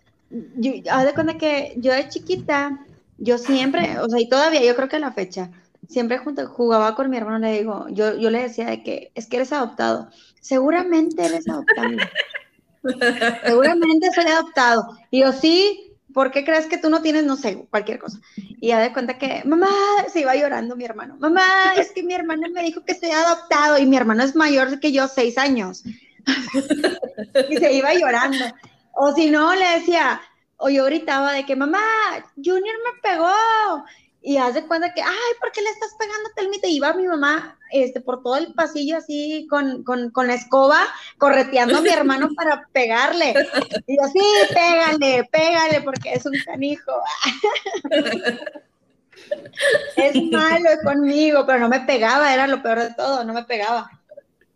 yo, 0.57 0.72
haz 0.90 1.05
de 1.05 1.14
cuenta 1.14 1.38
que 1.38 1.74
yo 1.77 1.92
de 1.92 2.09
chiquita, 2.09 2.85
yo 3.18 3.38
siempre, 3.38 4.01
o 4.01 4.09
sea, 4.09 4.18
y 4.18 4.29
todavía 4.29 4.64
yo 4.64 4.74
creo 4.74 4.88
que 4.88 4.96
a 4.96 4.98
la 4.98 5.12
fecha, 5.12 5.53
siempre 5.88 6.18
jugaba 6.18 6.94
con 6.94 7.11
mi 7.11 7.16
hermano, 7.16 7.38
le 7.38 7.59
digo, 7.59 7.87
yo, 7.90 8.16
yo 8.16 8.31
le 8.31 8.42
decía 8.42 8.66
de 8.66 8.83
que 8.83 9.11
es 9.14 9.27
que 9.27 9.37
eres 9.37 9.53
adoptado. 9.53 10.11
Seguramente 10.40 11.24
eres 11.24 11.48
adoptado. 11.48 11.96
Seguramente 13.44 14.11
soy 14.14 14.27
adoptado. 14.27 14.98
Y 15.11 15.20
yo, 15.20 15.33
sí, 15.33 15.96
¿por 16.12 16.31
qué 16.31 16.44
crees 16.44 16.66
que 16.66 16.79
tú 16.79 16.90
no 16.90 17.01
tienes, 17.01 17.24
no 17.24 17.37
sé, 17.37 17.66
cualquier 17.70 17.98
cosa? 17.98 18.18
Y 18.37 18.68
ya 18.68 18.81
de 18.81 18.92
cuenta 18.92 19.18
que, 19.18 19.42
mamá, 19.44 19.68
se 20.12 20.20
iba 20.20 20.37
llorando 20.37 20.77
mi 20.77 20.85
hermano. 20.85 21.16
Mamá, 21.18 21.72
es 21.77 21.90
que 21.92 22.03
mi 22.03 22.14
hermano 22.14 22.48
me 22.53 22.62
dijo 22.62 22.85
que 22.85 22.94
soy 22.94 23.11
adoptado 23.11 23.79
y 23.79 23.87
mi 23.87 23.96
hermano 23.96 24.22
es 24.22 24.37
mayor 24.37 24.79
que 24.81 24.92
yo, 24.92 25.09
seis 25.09 25.38
años. 25.38 25.85
y 27.51 27.57
se 27.57 27.72
iba 27.72 27.94
llorando. 27.94 28.44
O 28.92 29.14
si 29.14 29.31
no, 29.31 29.55
le 29.55 29.79
decía, 29.79 30.20
o 30.59 30.68
yo 30.68 30.85
gritaba 30.85 31.33
de 31.33 31.46
que, 31.46 31.57
mamá, 31.57 31.81
Junior 32.37 32.77
me 32.85 33.01
pegó 33.01 33.85
y 34.29 34.37
hace 34.37 34.67
cuenta 34.67 34.93
que, 34.93 35.01
ay, 35.01 35.33
¿por 35.41 35.51
qué 35.53 35.62
le 35.62 35.71
estás 35.71 35.97
pegando 35.99 36.29
telmita? 36.37 36.69
Y 36.69 36.77
iba 36.77 36.93
mi 36.93 37.07
mamá 37.07 37.59
este, 37.71 38.03
por 38.03 38.23
todo 38.23 38.37
el 38.37 38.53
pasillo 38.53 38.99
así 38.99 39.47
con, 39.49 39.83
con, 39.85 40.11
con 40.11 40.27
la 40.27 40.35
escoba, 40.35 40.81
correteando 41.17 41.79
a 41.79 41.81
mi 41.81 41.88
hermano 41.88 42.29
para 42.37 42.69
pegarle. 42.71 43.35
Y 43.87 43.97
yo, 43.97 44.03
sí, 44.12 44.21
pégale, 44.53 45.27
pégale, 45.33 45.81
porque 45.81 46.12
es 46.12 46.27
un 46.27 46.35
canijo. 46.45 46.93
es 49.97 50.23
malo 50.31 50.69
conmigo, 50.85 51.47
pero 51.47 51.61
no 51.61 51.71
me 51.71 51.81
pegaba, 51.81 52.35
era 52.35 52.47
lo 52.47 52.62
peor 52.62 52.81
de 52.81 52.93
todo, 52.93 53.25
no 53.25 53.33
me 53.33 53.45
pegaba. 53.45 53.91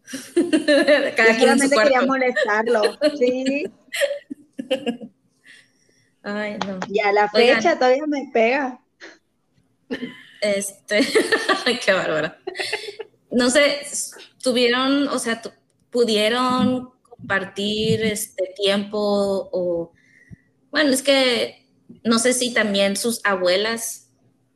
Cada 1.17 1.35
quien 1.35 1.59
quería 1.71 2.03
molestarlo, 2.03 2.83
sí. 3.19 3.73
Ay, 6.23 6.59
no. 6.59 6.79
Y 6.89 7.01
a 7.01 7.11
la 7.11 7.31
fecha 7.31 7.79
todavía 7.79 8.05
me 8.07 8.29
pega. 8.35 8.82
Este, 10.41 11.07
qué 11.85 11.93
bárbara. 11.93 12.39
No 13.31 13.49
sé, 13.51 13.81
tuvieron, 14.43 15.09
o 15.09 15.19
sea, 15.19 15.41
pudieron 15.91 16.91
compartir 17.03 18.03
este 18.03 18.53
tiempo 18.57 18.99
o, 19.53 19.93
bueno, 20.71 20.91
es 20.91 21.03
que 21.03 21.69
no 22.05 22.19
sé 22.19 22.33
si 22.33 22.53
también 22.53 22.97
sus 22.97 23.21
abuelas 23.25 24.11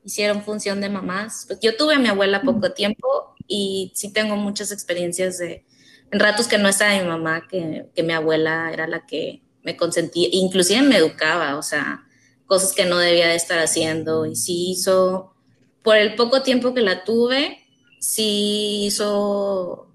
hicieron 0.04 0.42
función 0.42 0.80
de 0.80 0.88
mamás. 0.88 1.44
Pues 1.46 1.60
yo 1.60 1.76
tuve 1.76 1.94
a 1.94 1.98
mi 1.98 2.08
abuela 2.08 2.42
poco 2.42 2.72
tiempo 2.72 3.34
y 3.46 3.92
sí 3.94 4.12
tengo 4.12 4.36
muchas 4.36 4.72
experiencias 4.72 5.38
de, 5.38 5.64
en 6.10 6.20
ratos 6.20 6.48
que 6.48 6.58
no 6.58 6.68
estaba 6.68 6.98
mi 7.00 7.08
mamá, 7.08 7.46
que, 7.48 7.86
que 7.94 8.02
mi 8.02 8.12
abuela 8.12 8.70
era 8.72 8.86
la 8.86 9.06
que 9.06 9.42
me 9.62 9.76
consentía, 9.76 10.28
inclusive 10.30 10.80
me 10.82 10.96
educaba, 10.96 11.56
o 11.56 11.62
sea, 11.62 12.05
cosas 12.46 12.72
que 12.72 12.84
no 12.84 12.98
debía 12.98 13.28
de 13.28 13.34
estar 13.34 13.58
haciendo 13.58 14.26
y 14.26 14.36
sí 14.36 14.70
hizo, 14.70 15.34
por 15.82 15.96
el 15.96 16.14
poco 16.14 16.42
tiempo 16.42 16.74
que 16.74 16.80
la 16.80 17.04
tuve, 17.04 17.58
sí 18.00 18.84
hizo 18.86 19.92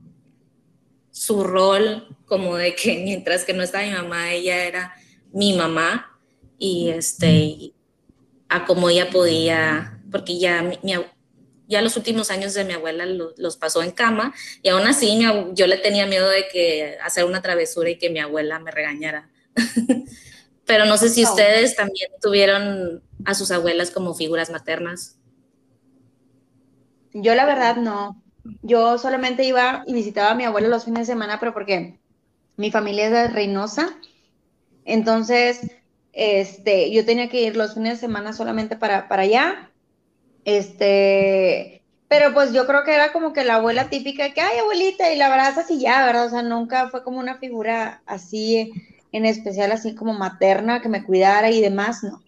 su 1.11 1.43
rol 1.43 2.17
como 2.25 2.55
de 2.57 2.75
que 2.75 2.97
mientras 3.03 3.45
que 3.45 3.53
no 3.53 3.63
estaba 3.63 3.85
mi 3.85 3.91
mamá, 3.91 4.31
ella 4.33 4.65
era 4.65 4.93
mi 5.31 5.53
mamá 5.53 6.19
y 6.57 6.89
este, 6.89 7.73
a 8.49 8.65
como 8.65 8.89
ella 8.89 9.09
podía, 9.09 9.99
porque 10.11 10.37
ya 10.37 10.61
mi, 10.61 10.77
ya 11.67 11.81
los 11.81 11.95
últimos 11.95 12.31
años 12.31 12.53
de 12.53 12.65
mi 12.65 12.73
abuela 12.73 13.05
los 13.05 13.55
pasó 13.55 13.81
en 13.81 13.91
cama 13.91 14.33
y 14.61 14.69
aún 14.69 14.85
así 14.87 15.17
yo 15.53 15.67
le 15.67 15.77
tenía 15.77 16.05
miedo 16.05 16.29
de 16.29 16.47
que 16.51 16.97
hacer 17.01 17.23
una 17.23 17.41
travesura 17.41 17.89
y 17.89 17.97
que 17.97 18.09
mi 18.09 18.19
abuela 18.19 18.59
me 18.59 18.71
regañara. 18.71 19.29
Pero 20.71 20.85
no 20.85 20.95
sé 20.95 21.09
si 21.09 21.25
ustedes 21.25 21.75
también 21.75 22.09
tuvieron 22.21 23.03
a 23.25 23.33
sus 23.33 23.51
abuelas 23.51 23.91
como 23.91 24.13
figuras 24.13 24.49
maternas. 24.49 25.17
Yo 27.11 27.35
la 27.35 27.45
verdad 27.45 27.75
no. 27.75 28.23
Yo 28.61 28.97
solamente 28.97 29.43
iba 29.43 29.83
y 29.85 29.93
visitaba 29.93 30.31
a 30.31 30.35
mi 30.35 30.45
abuela 30.45 30.69
los 30.69 30.85
fines 30.85 31.05
de 31.05 31.13
semana, 31.13 31.41
pero 31.41 31.53
porque 31.53 31.99
mi 32.55 32.71
familia 32.71 33.07
es 33.07 33.11
de 33.11 33.27
Reynosa. 33.27 33.97
Entonces, 34.85 35.59
este, 36.13 36.89
yo 36.93 37.03
tenía 37.03 37.27
que 37.27 37.41
ir 37.41 37.57
los 37.57 37.73
fines 37.73 37.95
de 37.95 38.07
semana 38.07 38.31
solamente 38.31 38.77
para, 38.77 39.09
para 39.09 39.23
allá. 39.23 39.69
Este, 40.45 41.83
pero 42.07 42.33
pues 42.33 42.53
yo 42.53 42.65
creo 42.65 42.85
que 42.85 42.95
era 42.95 43.11
como 43.11 43.33
que 43.33 43.43
la 43.43 43.55
abuela 43.55 43.89
típica 43.89 44.33
que, 44.33 44.39
ay, 44.39 44.59
abuelita, 44.59 45.11
y 45.11 45.17
la 45.17 45.25
abrazas 45.25 45.69
y 45.69 45.81
ya, 45.81 46.05
¿verdad? 46.05 46.27
O 46.27 46.29
sea, 46.29 46.43
nunca 46.43 46.87
fue 46.87 47.03
como 47.03 47.19
una 47.19 47.39
figura 47.39 48.03
así 48.05 48.71
en 49.11 49.25
especial 49.25 49.71
así 49.71 49.95
como 49.95 50.13
materna, 50.13 50.81
que 50.81 50.89
me 50.89 51.03
cuidara 51.03 51.49
y 51.49 51.61
demás, 51.61 52.03
no, 52.03 52.23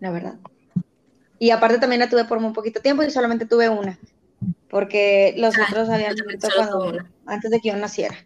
la 0.00 0.10
verdad. 0.10 0.34
Y 1.38 1.50
aparte 1.50 1.78
también 1.78 2.00
la 2.00 2.08
tuve 2.08 2.24
por 2.24 2.40
muy 2.40 2.52
poquito 2.52 2.80
tiempo 2.80 3.02
y 3.02 3.10
solamente 3.10 3.46
tuve 3.46 3.68
una, 3.68 3.98
porque 4.68 5.34
los 5.36 5.56
ah, 5.58 5.66
otros 5.68 5.88
habían 5.88 6.14
muerto 6.24 6.48
cuando, 6.54 6.98
antes 7.26 7.50
de 7.50 7.60
que 7.60 7.68
yo 7.68 7.76
naciera. 7.76 8.16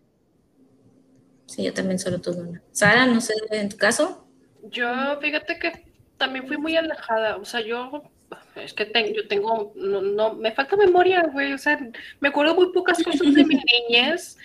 Sí, 1.46 1.64
yo 1.64 1.74
también 1.74 1.98
solo 1.98 2.20
tuve 2.20 2.42
una. 2.42 2.62
Sara, 2.70 3.06
no 3.06 3.20
sé, 3.20 3.34
en 3.50 3.68
tu 3.68 3.76
caso. 3.76 4.24
Yo, 4.70 4.86
fíjate 5.20 5.58
que 5.58 5.90
también 6.16 6.46
fui 6.46 6.56
muy 6.58 6.76
alejada, 6.76 7.36
o 7.36 7.44
sea, 7.44 7.60
yo, 7.60 8.02
es 8.54 8.74
que 8.74 8.84
tengo, 8.84 9.10
yo 9.14 9.26
tengo, 9.26 9.72
no, 9.74 10.02
no, 10.02 10.34
me 10.34 10.52
falta 10.52 10.76
memoria, 10.76 11.22
güey, 11.32 11.52
o 11.52 11.58
sea, 11.58 11.80
me 12.20 12.28
acuerdo 12.28 12.54
muy 12.54 12.72
pocas 12.72 13.02
cosas 13.02 13.34
de 13.34 13.44
mi 13.44 13.54
niñez, 13.88 14.36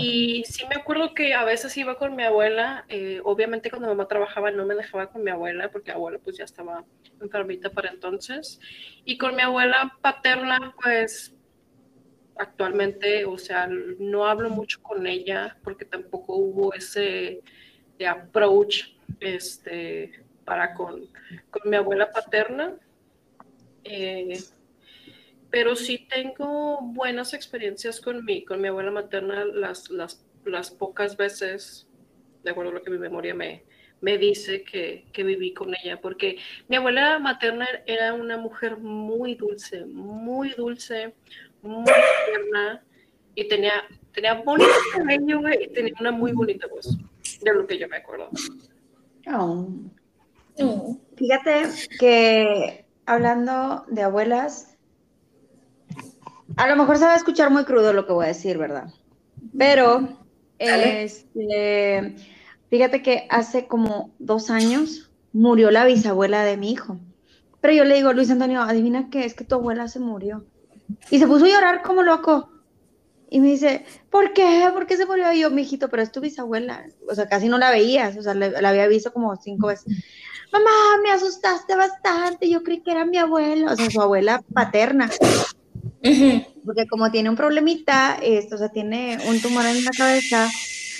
y 0.00 0.44
sí 0.44 0.64
me 0.68 0.76
acuerdo 0.76 1.12
que 1.12 1.34
a 1.34 1.42
veces 1.42 1.76
iba 1.76 1.98
con 1.98 2.14
mi 2.14 2.22
abuela, 2.22 2.84
eh, 2.88 3.20
obviamente 3.24 3.68
cuando 3.68 3.88
mamá 3.88 4.06
trabajaba 4.06 4.52
no 4.52 4.64
me 4.64 4.76
dejaba 4.76 5.10
con 5.10 5.24
mi 5.24 5.32
abuela, 5.32 5.72
porque 5.72 5.90
mi 5.90 5.96
abuela 5.96 6.20
pues 6.22 6.38
ya 6.38 6.44
estaba 6.44 6.84
enfermita 7.20 7.70
para 7.70 7.90
entonces, 7.90 8.60
y 9.04 9.18
con 9.18 9.34
mi 9.34 9.42
abuela 9.42 9.96
paterna, 10.00 10.72
pues 10.80 11.34
actualmente, 12.36 13.24
o 13.24 13.38
sea, 13.38 13.68
no 13.98 14.24
hablo 14.24 14.50
mucho 14.50 14.80
con 14.82 15.04
ella, 15.04 15.58
porque 15.64 15.84
tampoco 15.84 16.36
hubo 16.36 16.72
ese 16.74 17.42
approach 18.08 18.94
este, 19.18 20.24
para 20.44 20.74
con, 20.74 21.08
mi 21.64 21.74
abuela 21.74 22.12
paterna. 22.12 22.76
Eh, 23.82 24.38
pero 25.50 25.76
sí 25.76 26.06
tengo 26.08 26.80
buenas 26.82 27.32
experiencias 27.34 28.00
con 28.00 28.24
mi, 28.24 28.44
con 28.44 28.60
mi 28.60 28.68
abuela 28.68 28.90
materna 28.90 29.44
las, 29.44 29.90
las, 29.90 30.24
las 30.44 30.70
pocas 30.70 31.16
veces, 31.16 31.88
de 32.42 32.50
acuerdo 32.50 32.70
a 32.70 32.74
lo 32.74 32.82
que 32.82 32.90
mi 32.90 32.98
memoria 32.98 33.34
me, 33.34 33.64
me 34.00 34.18
dice 34.18 34.62
que, 34.62 35.06
que, 35.12 35.24
viví 35.24 35.54
con 35.54 35.74
ella, 35.82 36.00
porque 36.00 36.38
mi 36.68 36.76
abuela 36.76 37.18
materna 37.18 37.66
era 37.86 38.14
una 38.14 38.36
mujer 38.36 38.78
muy 38.78 39.34
dulce, 39.34 39.84
muy 39.86 40.50
dulce, 40.50 41.14
muy 41.62 41.84
tierna, 42.26 42.84
y 43.34 43.48
tenía, 43.48 43.84
tenía 44.12 44.34
bonito 44.34 44.70
cabello, 44.92 45.40
y 45.60 45.68
tenía 45.68 45.94
una 46.00 46.12
muy 46.12 46.32
bonita 46.32 46.66
voz, 46.66 46.96
de 47.40 47.54
lo 47.54 47.66
que 47.66 47.78
yo 47.78 47.88
me 47.88 47.96
acuerdo. 47.96 48.30
Oh. 49.32 49.68
Fíjate 51.16 51.62
que 51.98 52.84
hablando 53.06 53.84
de 53.88 54.02
abuelas, 54.02 54.77
a 56.56 56.66
lo 56.68 56.76
mejor 56.76 56.98
se 56.98 57.04
va 57.04 57.14
a 57.14 57.16
escuchar 57.16 57.50
muy 57.50 57.64
crudo 57.64 57.92
lo 57.92 58.06
que 58.06 58.12
voy 58.12 58.24
a 58.24 58.28
decir, 58.28 58.58
¿verdad? 58.58 58.92
Pero, 59.56 60.08
este, 60.58 62.16
fíjate 62.70 63.02
que 63.02 63.26
hace 63.30 63.66
como 63.66 64.10
dos 64.18 64.50
años 64.50 65.10
murió 65.32 65.70
la 65.70 65.84
bisabuela 65.84 66.44
de 66.44 66.56
mi 66.56 66.72
hijo. 66.72 66.98
Pero 67.60 67.74
yo 67.74 67.84
le 67.84 67.96
digo, 67.96 68.12
Luis 68.12 68.30
Antonio, 68.30 68.62
adivina 68.62 69.10
qué, 69.10 69.24
es 69.24 69.34
que 69.34 69.44
tu 69.44 69.56
abuela 69.56 69.88
se 69.88 70.00
murió. 70.00 70.44
Y 71.10 71.18
se 71.18 71.26
puso 71.26 71.44
a 71.44 71.48
llorar 71.48 71.82
como 71.82 72.02
loco. 72.02 72.50
Y 73.30 73.40
me 73.40 73.48
dice, 73.48 73.84
¿por 74.10 74.32
qué? 74.32 74.70
¿Por 74.72 74.86
qué 74.86 74.96
se 74.96 75.06
murió? 75.06 75.30
Y 75.32 75.40
yo, 75.40 75.50
mi 75.50 75.62
hijito, 75.62 75.88
pero 75.88 76.02
es 76.02 76.12
tu 76.12 76.20
bisabuela. 76.20 76.86
O 77.08 77.14
sea, 77.14 77.28
casi 77.28 77.48
no 77.48 77.58
la 77.58 77.70
veías, 77.70 78.16
o 78.16 78.22
sea, 78.22 78.34
la, 78.34 78.46
había 78.68 78.86
visto 78.88 79.12
como 79.12 79.36
cinco 79.36 79.66
veces. 79.66 79.92
Mamá, 80.50 80.70
me 81.02 81.10
asustaste 81.10 81.76
bastante, 81.76 82.48
yo 82.48 82.62
creí 82.62 82.80
que 82.80 82.90
era 82.90 83.04
mi 83.04 83.18
abuela, 83.18 83.72
o 83.72 83.76
sea, 83.76 83.90
su 83.90 84.00
abuela 84.00 84.42
paterna. 84.54 85.10
Porque 86.64 86.86
como 86.86 87.10
tiene 87.10 87.30
un 87.30 87.36
problemita, 87.36 88.18
o 88.52 88.58
sea, 88.58 88.68
tiene 88.68 89.18
un 89.28 89.40
tumor 89.40 89.66
en 89.66 89.84
la 89.84 89.90
cabeza, 89.90 90.48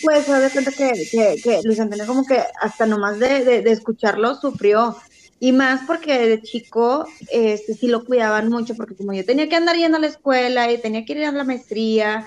pues 0.03 0.25
se 0.25 0.33
da 0.33 0.51
cuenta 0.51 0.73
que, 0.73 1.39
que, 1.43 1.61
Luis 1.65 1.81
Antonio 1.81 2.07
como 2.07 2.25
que 2.25 2.41
hasta 2.61 2.87
nomás 2.87 3.19
de, 3.19 3.45
de, 3.45 3.71
escucharlo 3.71 4.35
sufrió. 4.35 4.97
Y 5.41 5.53
más 5.53 5.83
porque 5.87 6.19
de 6.27 6.43
chico 6.43 7.07
este, 7.31 7.75
sí 7.75 7.87
lo 7.87 8.05
cuidaban 8.05 8.49
mucho, 8.49 8.75
porque 8.75 8.97
como 8.97 9.13
yo 9.13 9.25
tenía 9.25 9.49
que 9.49 9.55
andar 9.55 9.77
yendo 9.77 9.97
a 9.97 10.01
la 10.01 10.09
escuela 10.09 10.73
y 10.73 10.79
tenía 10.79 11.05
que 11.05 11.13
ir 11.13 11.25
a 11.25 11.31
la 11.33 11.45
maestría, 11.45 12.27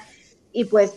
y 0.54 0.66
pues 0.66 0.94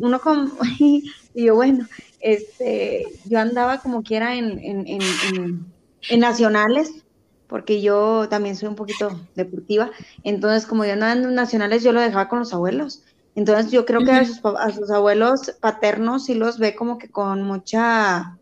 uno 0.00 0.20
como, 0.20 0.52
y 0.78 1.10
yo 1.34 1.54
bueno, 1.54 1.86
este, 2.20 3.06
yo 3.24 3.38
andaba 3.38 3.80
como 3.80 4.02
quiera 4.02 4.34
en, 4.34 4.58
en, 4.58 4.86
en, 4.86 5.66
en 6.08 6.20
nacionales, 6.20 7.03
porque 7.48 7.80
yo 7.80 8.28
también 8.28 8.56
soy 8.56 8.68
un 8.68 8.74
poquito 8.74 9.20
deportiva, 9.34 9.90
entonces 10.22 10.66
como 10.66 10.84
yo 10.84 10.92
andaba 10.92 11.12
en 11.12 11.34
nacionales, 11.34 11.82
yo 11.82 11.92
lo 11.92 12.00
dejaba 12.00 12.28
con 12.28 12.40
los 12.40 12.52
abuelos. 12.52 13.02
Entonces 13.36 13.72
yo 13.72 13.84
creo 13.84 14.04
que 14.04 14.12
a 14.12 14.24
sus, 14.24 14.40
a 14.44 14.70
sus 14.70 14.90
abuelos 14.90 15.52
paternos 15.60 16.26
sí 16.26 16.34
los 16.34 16.58
ve 16.58 16.76
como 16.76 16.98
que 16.98 17.10
con 17.10 17.42
mucha, 17.42 18.38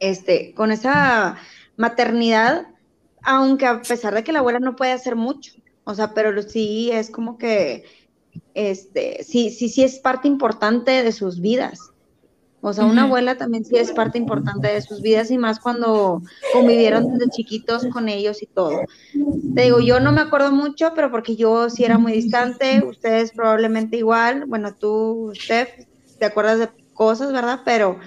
este, 0.00 0.54
con 0.54 0.72
esa 0.72 1.36
maternidad, 1.76 2.66
aunque 3.22 3.66
a 3.66 3.80
pesar 3.80 4.14
de 4.14 4.24
que 4.24 4.32
la 4.32 4.40
abuela 4.40 4.58
no 4.58 4.74
puede 4.74 4.92
hacer 4.92 5.14
mucho, 5.14 5.52
o 5.84 5.94
sea, 5.94 6.14
pero 6.14 6.42
sí 6.42 6.90
es 6.92 7.10
como 7.10 7.38
que, 7.38 7.84
este, 8.54 9.22
sí, 9.24 9.50
sí, 9.50 9.68
sí 9.68 9.84
es 9.84 10.00
parte 10.00 10.26
importante 10.26 11.02
de 11.02 11.12
sus 11.12 11.40
vidas. 11.40 11.87
O 12.60 12.72
sea, 12.72 12.84
una 12.86 13.04
abuela 13.04 13.36
también 13.36 13.64
sí 13.64 13.76
es 13.76 13.92
parte 13.92 14.18
importante 14.18 14.66
de 14.68 14.82
sus 14.82 15.00
vidas 15.00 15.30
y 15.30 15.38
más 15.38 15.60
cuando 15.60 16.22
convivieron 16.52 17.12
desde 17.12 17.30
chiquitos 17.30 17.86
con 17.86 18.08
ellos 18.08 18.42
y 18.42 18.46
todo. 18.46 18.80
Te 19.54 19.62
digo, 19.62 19.78
yo 19.78 20.00
no 20.00 20.10
me 20.10 20.20
acuerdo 20.20 20.50
mucho, 20.50 20.92
pero 20.94 21.10
porque 21.10 21.36
yo 21.36 21.70
sí 21.70 21.84
era 21.84 21.98
muy 21.98 22.12
distante, 22.12 22.82
ustedes 22.84 23.30
probablemente 23.30 23.96
igual, 23.96 24.44
bueno, 24.46 24.74
tú, 24.74 25.32
Steph, 25.36 25.86
te 26.18 26.24
acuerdas 26.24 26.58
de 26.58 26.68
cosas, 26.94 27.32
¿verdad? 27.32 27.60
Pero 27.64 28.00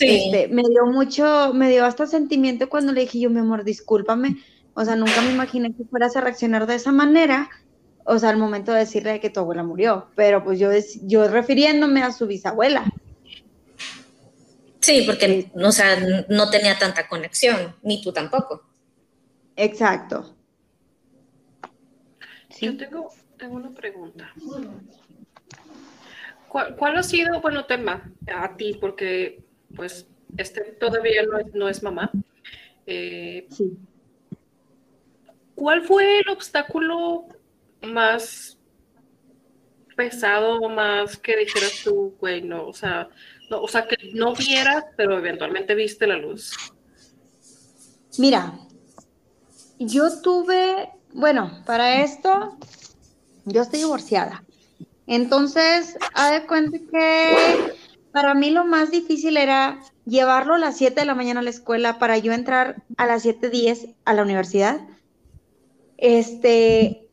este, 0.00 0.48
me 0.48 0.62
dio 0.68 0.86
mucho, 0.86 1.52
me 1.54 1.70
dio 1.70 1.84
hasta 1.84 2.06
sentimiento 2.06 2.68
cuando 2.68 2.92
le 2.92 3.02
dije 3.02 3.20
yo, 3.20 3.30
mi 3.30 3.38
amor, 3.38 3.62
discúlpame. 3.62 4.38
O 4.74 4.84
sea, 4.84 4.96
nunca 4.96 5.22
me 5.22 5.32
imaginé 5.32 5.72
que 5.72 5.84
fueras 5.84 6.16
a 6.16 6.20
reaccionar 6.20 6.66
de 6.66 6.74
esa 6.74 6.90
manera, 6.90 7.48
o 8.04 8.18
sea, 8.18 8.30
al 8.30 8.38
momento 8.38 8.72
de 8.72 8.80
decirle 8.80 9.20
que 9.20 9.30
tu 9.30 9.38
abuela 9.38 9.62
murió, 9.62 10.08
pero 10.16 10.42
pues 10.42 10.58
yo, 10.58 10.70
yo 11.04 11.28
refiriéndome 11.28 12.02
a 12.02 12.10
su 12.10 12.26
bisabuela. 12.26 12.92
Sí, 14.84 15.02
porque, 15.06 15.50
o 15.54 15.72
sea, 15.72 15.98
no 16.28 16.50
tenía 16.50 16.78
tanta 16.78 17.08
conexión, 17.08 17.74
ni 17.82 18.02
tú 18.02 18.12
tampoco. 18.12 18.68
Exacto. 19.56 20.36
Yo 22.60 22.76
tengo, 22.76 23.10
tengo 23.38 23.54
una 23.56 23.70
pregunta. 23.70 24.30
¿Cuál, 26.48 26.98
ha 26.98 27.02
sido, 27.02 27.40
bueno, 27.40 27.64
tema 27.64 28.12
a 28.26 28.54
ti? 28.58 28.76
Porque 28.78 29.42
pues 29.74 30.06
este 30.36 30.60
todavía 30.78 31.22
no 31.54 31.66
es, 31.66 31.82
mamá. 31.82 32.10
Eh, 32.84 33.46
sí. 33.48 33.78
¿Cuál 35.54 35.80
fue 35.80 36.18
el 36.18 36.28
obstáculo 36.28 37.26
más 37.80 38.58
pesado, 39.96 40.68
más 40.68 41.16
que 41.16 41.38
dijeras 41.38 41.80
tú, 41.82 42.14
güey, 42.20 42.42
no, 42.42 42.66
o 42.66 42.74
sea, 42.74 43.08
no, 43.50 43.62
o 43.62 43.68
sea, 43.68 43.86
que 43.86 43.96
no 44.14 44.34
vieras, 44.34 44.84
pero 44.96 45.18
eventualmente 45.18 45.74
viste 45.74 46.06
la 46.06 46.16
luz? 46.16 46.52
Mira, 48.18 48.54
yo 49.78 50.20
tuve, 50.20 50.90
bueno, 51.12 51.62
para 51.66 52.02
esto, 52.02 52.56
yo 53.44 53.62
estoy 53.62 53.80
divorciada. 53.80 54.44
Entonces, 55.06 55.96
haz 56.14 56.32
de 56.32 56.46
cuenta 56.46 56.78
que 56.78 57.74
para 58.12 58.34
mí 58.34 58.50
lo 58.50 58.64
más 58.64 58.90
difícil 58.90 59.36
era 59.36 59.80
llevarlo 60.06 60.54
a 60.54 60.58
las 60.58 60.76
7 60.76 61.00
de 61.00 61.06
la 61.06 61.14
mañana 61.14 61.40
a 61.40 61.42
la 61.42 61.50
escuela 61.50 61.98
para 61.98 62.16
yo 62.18 62.32
entrar 62.32 62.82
a 62.96 63.06
las 63.06 63.24
7.10 63.24 63.94
a 64.04 64.14
la 64.14 64.22
universidad. 64.22 64.80
Este, 65.98 67.03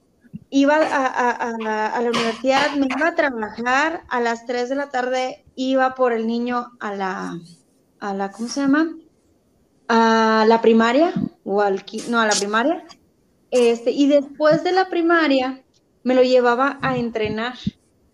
iba 0.52 0.76
a, 0.76 1.58
la 1.58 2.10
universidad, 2.10 2.76
me 2.76 2.86
iba 2.86 3.08
a 3.08 3.16
trabajar, 3.16 4.04
a 4.10 4.20
las 4.20 4.46
3 4.46 4.68
de 4.68 4.76
la 4.76 4.90
tarde 4.90 5.46
iba 5.56 5.96
por 5.96 6.12
el 6.12 6.28
niño 6.28 6.72
a 6.82 6.94
la, 6.94 7.40
a 8.02 8.14
la 8.14 8.32
¿cómo 8.32 8.50
se 8.50 8.60
llama? 8.60 8.94
A 9.88 10.46
la 10.48 10.62
primaria, 10.62 11.14
o 11.46 11.62
al, 11.62 11.84
no, 12.10 12.20
a 12.20 12.26
la 12.26 12.36
primaria. 12.36 12.84
Este, 13.50 13.92
y 13.92 14.08
después 14.08 14.64
de 14.64 14.74
la 14.74 14.90
primaria 14.90 15.64
me 16.04 16.16
lo 16.16 16.22
llevaba 16.22 16.80
a 16.82 16.98
entrenar. 16.98 17.56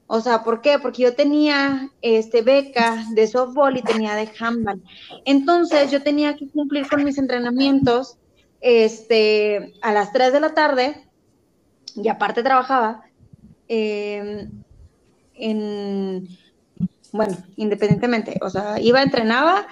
O 0.06 0.22
sea, 0.22 0.44
¿por 0.44 0.62
qué? 0.62 0.78
Porque 0.80 1.04
yo 1.04 1.16
tenía 1.16 1.90
este, 2.04 2.44
beca 2.44 3.04
de 3.14 3.28
softball 3.28 3.78
y 3.78 3.82
tenía 3.82 4.14
de 4.14 4.30
handball. 4.40 4.84
Entonces 5.26 5.90
yo 5.90 6.04
tenía 6.04 6.36
que 6.36 6.48
cumplir 6.50 6.88
con 6.88 7.04
mis 7.04 7.18
entrenamientos 7.18 8.18
este, 8.62 9.74
a 9.82 9.92
las 9.92 10.14
3 10.14 10.34
de 10.34 10.40
la 10.40 10.54
tarde 10.54 11.07
y 12.02 12.08
aparte 12.08 12.44
trabajaba 12.44 13.02
em, 13.68 14.50
en, 15.36 16.28
bueno, 17.12 17.38
independientemente, 17.56 18.38
o 18.42 18.50
sea, 18.50 18.80
iba, 18.80 19.02
entrenaba 19.02 19.68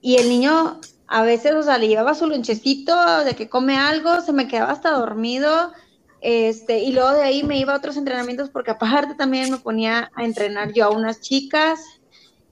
y 0.00 0.16
el 0.16 0.28
niño 0.28 0.80
a 1.08 1.22
veces, 1.22 1.54
o 1.54 1.62
sea, 1.62 1.78
le 1.78 1.88
llevaba 1.88 2.14
su 2.14 2.26
lonchecito 2.26 3.24
de 3.24 3.34
que 3.34 3.48
come 3.48 3.76
algo, 3.76 4.20
se 4.20 4.32
me 4.32 4.48
quedaba 4.48 4.72
hasta 4.72 4.90
dormido 4.90 5.72
este, 6.20 6.80
y 6.80 6.92
luego 6.92 7.12
de 7.12 7.22
ahí 7.22 7.42
me 7.44 7.58
iba 7.58 7.72
a 7.72 7.76
otros 7.76 7.96
entrenamientos 7.96 8.50
porque 8.50 8.72
aparte 8.72 9.14
también 9.14 9.50
me 9.50 9.58
ponía 9.58 10.10
a 10.14 10.24
entrenar 10.24 10.72
yo 10.72 10.86
a 10.86 10.90
unas 10.90 11.20
chicas, 11.20 11.80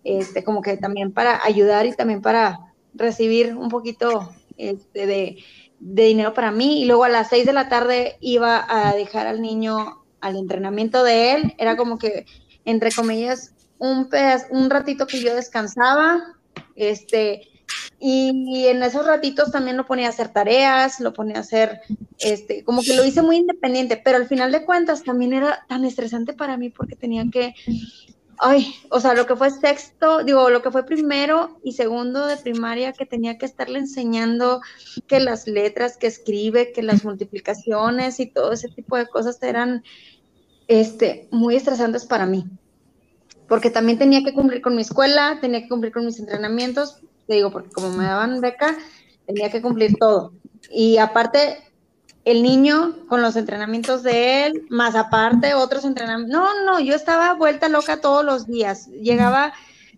este, 0.04 0.44
como 0.44 0.62
que 0.62 0.76
también 0.76 1.12
para 1.12 1.44
ayudar 1.44 1.86
y 1.86 1.92
también 1.92 2.20
para 2.20 2.60
recibir 2.92 3.56
un 3.56 3.70
poquito 3.70 4.30
este, 4.56 5.06
de, 5.06 5.44
dinero 5.84 6.34
para 6.34 6.50
mí. 6.50 6.82
Y 6.82 6.84
luego 6.86 7.04
a 7.04 7.08
las 7.08 7.28
seis 7.28 7.46
de 7.46 7.52
la 7.52 7.68
tarde 7.68 8.16
iba 8.20 8.64
a 8.68 8.94
dejar 8.94 9.26
al 9.26 9.42
niño 9.42 10.02
al 10.20 10.36
entrenamiento 10.36 11.04
de 11.04 11.32
él. 11.32 11.54
Era 11.58 11.76
como 11.76 11.98
que, 11.98 12.26
entre 12.64 12.90
comillas, 12.90 13.52
un, 13.78 14.08
un 14.50 14.70
ratito 14.70 15.06
que 15.06 15.20
yo 15.20 15.34
descansaba, 15.34 16.36
este, 16.74 17.48
y 17.98 18.66
en 18.66 18.82
esos 18.82 19.06
ratitos 19.06 19.50
también 19.50 19.76
lo 19.76 19.86
ponía 19.86 20.06
a 20.06 20.10
hacer 20.10 20.28
tareas, 20.28 21.00
lo 21.00 21.12
ponía 21.12 21.36
a 21.36 21.40
hacer, 21.40 21.80
este, 22.18 22.64
como 22.64 22.82
que 22.82 22.94
lo 22.94 23.04
hice 23.04 23.22
muy 23.22 23.36
independiente, 23.36 24.00
pero 24.02 24.16
al 24.16 24.26
final 24.26 24.52
de 24.52 24.64
cuentas 24.64 25.02
también 25.04 25.32
era 25.32 25.64
tan 25.68 25.84
estresante 25.84 26.32
para 26.32 26.56
mí 26.56 26.70
porque 26.70 26.96
tenía 26.96 27.24
que, 27.30 27.54
ay, 28.38 28.74
o 28.90 29.00
sea, 29.00 29.14
lo 29.14 29.26
que 29.26 29.36
fue 29.36 29.50
sexto, 29.50 30.24
digo, 30.24 30.50
lo 30.50 30.62
que 30.62 30.70
fue 30.70 30.84
primero 30.84 31.58
y 31.62 31.72
segundo 31.72 32.26
de 32.26 32.36
primaria, 32.36 32.92
que 32.92 33.06
tenía 33.06 33.38
que 33.38 33.46
estarle 33.46 33.78
enseñando 33.78 34.60
que 35.06 35.20
las 35.20 35.46
letras 35.46 35.96
que 35.96 36.06
escribe, 36.06 36.72
que 36.72 36.82
las 36.82 37.04
multiplicaciones 37.04 38.20
y 38.20 38.26
todo 38.26 38.52
ese 38.52 38.68
tipo 38.68 38.96
de 38.96 39.06
cosas 39.06 39.42
eran, 39.42 39.84
este, 40.68 41.28
muy 41.30 41.56
estresantes 41.56 42.06
para 42.06 42.26
mí 42.26 42.44
porque 43.48 43.70
también 43.70 43.98
tenía 43.98 44.22
que 44.22 44.34
cumplir 44.34 44.62
con 44.62 44.74
mi 44.74 44.82
escuela, 44.82 45.38
tenía 45.40 45.62
que 45.62 45.68
cumplir 45.68 45.92
con 45.92 46.06
mis 46.06 46.18
entrenamientos, 46.18 47.00
te 47.26 47.34
digo, 47.34 47.50
porque 47.50 47.70
como 47.70 47.90
me 47.90 48.04
daban 48.04 48.40
beca, 48.40 48.76
tenía 49.26 49.50
que 49.50 49.62
cumplir 49.62 49.96
todo. 49.98 50.32
Y 50.70 50.96
aparte, 50.98 51.58
el 52.24 52.42
niño 52.42 52.96
con 53.08 53.20
los 53.20 53.36
entrenamientos 53.36 54.02
de 54.02 54.46
él, 54.46 54.66
más 54.70 54.94
aparte 54.94 55.54
otros 55.54 55.84
entrenamientos. 55.84 56.32
No, 56.32 56.64
no, 56.64 56.80
yo 56.80 56.94
estaba 56.94 57.34
vuelta 57.34 57.68
loca 57.68 58.00
todos 58.00 58.24
los 58.24 58.46
días. 58.46 58.88
Llegaba, 58.88 59.52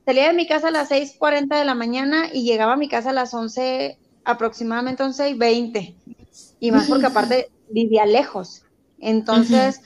salía 0.05 0.27
de 0.27 0.33
mi 0.33 0.47
casa 0.47 0.69
a 0.69 0.73
las 0.73 0.91
6:40 0.91 1.57
de 1.57 1.65
la 1.65 1.75
mañana 1.75 2.27
y 2.33 2.43
llegaba 2.43 2.73
a 2.73 2.77
mi 2.77 2.89
casa 2.89 3.11
a 3.11 3.13
las 3.13 3.33
11, 3.33 3.99
aproximadamente 4.25 5.03
11 5.03 5.31
y 5.31 5.35
20. 5.35 5.95
Y 6.59 6.71
más 6.73 6.89
porque 6.89 7.07
aparte 7.07 7.51
vivía 7.71 8.07
lejos. 8.07 8.63
Entonces, 8.99 9.83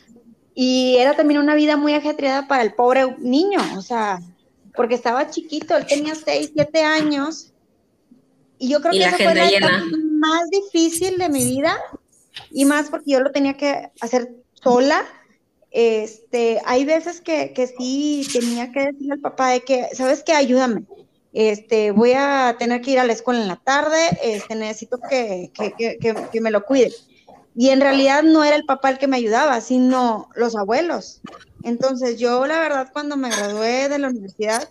y 0.54 0.96
era 0.98 1.16
también 1.16 1.40
una 1.40 1.54
vida 1.54 1.76
muy 1.76 1.94
ajetreada 1.94 2.48
para 2.48 2.62
el 2.62 2.72
pobre 2.72 3.16
niño, 3.18 3.60
o 3.76 3.82
sea, 3.82 4.20
porque 4.74 4.94
estaba 4.94 5.28
chiquito, 5.28 5.76
él 5.76 5.84
tenía 5.86 6.14
6, 6.14 6.52
7 6.54 6.82
años. 6.84 7.52
Y 8.58 8.68
yo 8.68 8.80
creo 8.80 8.92
que 8.92 9.04
esa 9.04 9.16
fue 9.16 9.34
la 9.34 9.84
más 10.12 10.48
difícil 10.50 11.18
de 11.18 11.28
mi 11.28 11.44
vida 11.44 11.76
y 12.50 12.64
más 12.64 12.90
porque 12.90 13.12
yo 13.12 13.20
lo 13.20 13.32
tenía 13.32 13.54
que 13.56 13.90
hacer 14.00 14.34
sola. 14.54 15.04
Este, 15.70 16.60
hay 16.64 16.84
veces 16.84 17.20
que, 17.20 17.52
que 17.52 17.66
sí 17.68 18.26
tenía 18.32 18.72
que 18.72 18.86
decirle 18.86 19.14
al 19.14 19.20
papá 19.20 19.50
de 19.50 19.60
que, 19.60 19.88
¿sabes 19.92 20.22
qué? 20.24 20.32
Ayúdame. 20.32 20.84
Este, 21.32 21.92
voy 21.92 22.12
a 22.16 22.56
tener 22.58 22.80
que 22.80 22.90
ir 22.92 22.98
a 22.98 23.04
la 23.04 23.12
escuela 23.12 23.40
en 23.40 23.48
la 23.48 23.56
tarde, 23.56 24.18
este, 24.22 24.56
necesito 24.56 24.98
que, 24.98 25.52
que, 25.54 25.98
que, 25.98 26.40
me 26.40 26.50
lo 26.50 26.64
cuide. 26.64 26.92
Y 27.54 27.68
en 27.70 27.80
realidad 27.80 28.22
no 28.24 28.42
era 28.42 28.56
el 28.56 28.64
papá 28.64 28.90
el 28.90 28.98
que 28.98 29.06
me 29.06 29.16
ayudaba, 29.16 29.60
sino 29.60 30.28
los 30.34 30.56
abuelos. 30.56 31.20
Entonces 31.62 32.18
yo 32.18 32.46
la 32.46 32.58
verdad 32.58 32.90
cuando 32.92 33.16
me 33.16 33.30
gradué 33.30 33.88
de 33.88 33.98
la 33.98 34.08
universidad 34.08 34.68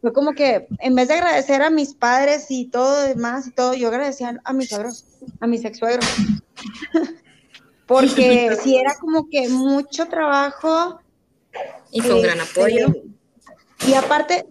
fue 0.00 0.12
como 0.12 0.32
que 0.32 0.66
en 0.80 0.94
vez 0.96 1.08
de 1.08 1.14
agradecer 1.14 1.62
a 1.62 1.70
mis 1.70 1.94
padres 1.94 2.46
y 2.48 2.66
todo 2.66 3.02
demás 3.02 3.46
y 3.46 3.52
todo, 3.52 3.74
yo 3.74 3.88
agradecía 3.88 4.40
a 4.42 4.52
mis 4.52 4.70
suegros, 4.70 5.04
a 5.40 5.46
mis 5.46 5.64
ex 5.64 5.78
suegros. 5.78 6.06
Porque 7.86 8.56
si 8.62 8.76
era 8.76 8.94
como 9.00 9.28
que 9.28 9.48
mucho 9.48 10.06
trabajo. 10.06 11.00
Y 11.90 12.00
con 12.00 12.22
gran 12.22 12.40
este, 12.40 12.60
apoyo. 12.60 12.94
Y 13.86 13.94
aparte, 13.94 14.46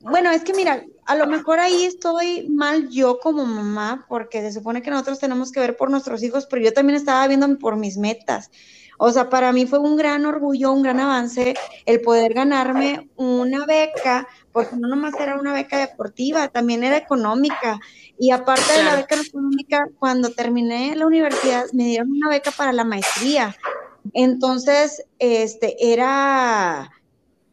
bueno, 0.00 0.30
es 0.30 0.44
que 0.44 0.52
mira, 0.52 0.84
a 1.06 1.14
lo 1.16 1.26
mejor 1.26 1.60
ahí 1.60 1.84
estoy 1.84 2.48
mal 2.50 2.90
yo 2.90 3.18
como 3.20 3.46
mamá, 3.46 4.04
porque 4.08 4.42
se 4.42 4.52
supone 4.52 4.82
que 4.82 4.90
nosotros 4.90 5.18
tenemos 5.18 5.52
que 5.52 5.60
ver 5.60 5.76
por 5.76 5.90
nuestros 5.90 6.22
hijos, 6.22 6.46
pero 6.46 6.62
yo 6.62 6.72
también 6.72 6.96
estaba 6.96 7.26
viendo 7.26 7.58
por 7.58 7.76
mis 7.76 7.96
metas. 7.96 8.50
O 8.98 9.10
sea, 9.10 9.28
para 9.28 9.52
mí 9.52 9.66
fue 9.66 9.78
un 9.80 9.96
gran 9.96 10.24
orgullo, 10.24 10.72
un 10.72 10.82
gran 10.82 11.00
avance 11.00 11.54
el 11.84 12.00
poder 12.00 12.32
ganarme 12.32 13.10
una 13.16 13.66
beca, 13.66 14.28
porque 14.52 14.76
no 14.76 14.88
nomás 14.88 15.14
era 15.18 15.38
una 15.38 15.52
beca 15.52 15.78
deportiva, 15.78 16.48
también 16.48 16.84
era 16.84 16.96
económica. 16.96 17.80
Y 18.18 18.30
aparte 18.30 18.72
de 18.72 18.84
la 18.84 18.96
beca 18.96 19.16
económica, 19.20 19.88
cuando 19.98 20.30
terminé 20.30 20.94
la 20.94 21.06
universidad, 21.06 21.64
me 21.72 21.84
dieron 21.84 22.10
una 22.10 22.28
beca 22.28 22.50
para 22.52 22.72
la 22.72 22.84
maestría. 22.84 23.56
Entonces, 24.12 25.04
este, 25.18 25.92
era 25.92 26.90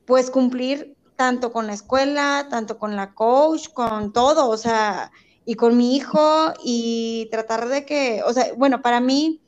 pues 0.05 0.30
cumplir 0.30 0.95
tanto 1.16 1.51
con 1.51 1.68
la 1.68 1.74
escuela, 1.74 2.47
tanto 2.49 2.78
con 2.78 2.95
la 2.95 3.14
coach, 3.14 3.70
con 3.70 4.12
todo, 4.12 4.49
o 4.49 4.57
sea, 4.57 5.12
y 5.45 5.55
con 5.55 5.78
mi 5.78 5.95
hijo 5.95 6.53
y 6.64 7.28
tratar 7.32 7.68
de 7.68 7.86
que, 7.86 8.22
o 8.26 8.34
sea, 8.34 8.53
bueno, 8.57 8.82
para 8.82 8.99
mí, 8.99 9.39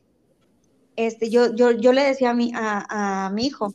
este, 0.96 1.30
yo, 1.30 1.54
yo, 1.56 1.72
yo 1.72 1.92
le 1.94 2.04
decía 2.04 2.32
a 2.32 2.34
mi, 2.34 2.52
a, 2.56 3.32
mi 3.34 3.48
hijo, 3.48 3.74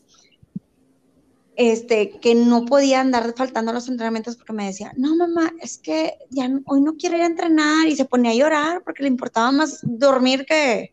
este, 1.59 2.11
que 2.21 2.37
no 2.37 2.65
podía 2.67 3.01
andar 3.01 3.35
faltando 3.37 3.73
a 3.73 3.75
los 3.75 3.89
entrenamientos 3.89 4.37
porque 4.37 4.53
me 4.53 4.67
decía, 4.67 4.93
no, 4.97 5.17
mamá, 5.17 5.53
es 5.61 5.77
que 5.79 6.15
ya 6.31 6.49
hoy 6.67 6.81
no 6.81 6.95
quiero 6.97 7.17
ir 7.17 7.25
a 7.25 7.27
entrenar 7.27 7.89
y 7.89 7.97
se 7.97 8.05
ponía 8.05 8.31
a 8.31 8.37
llorar 8.37 8.83
porque 8.85 9.03
le 9.03 9.09
importaba 9.09 9.51
más 9.51 9.81
dormir 9.83 10.47
que, 10.47 10.93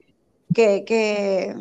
que, 0.56 0.84
que, 0.84 1.56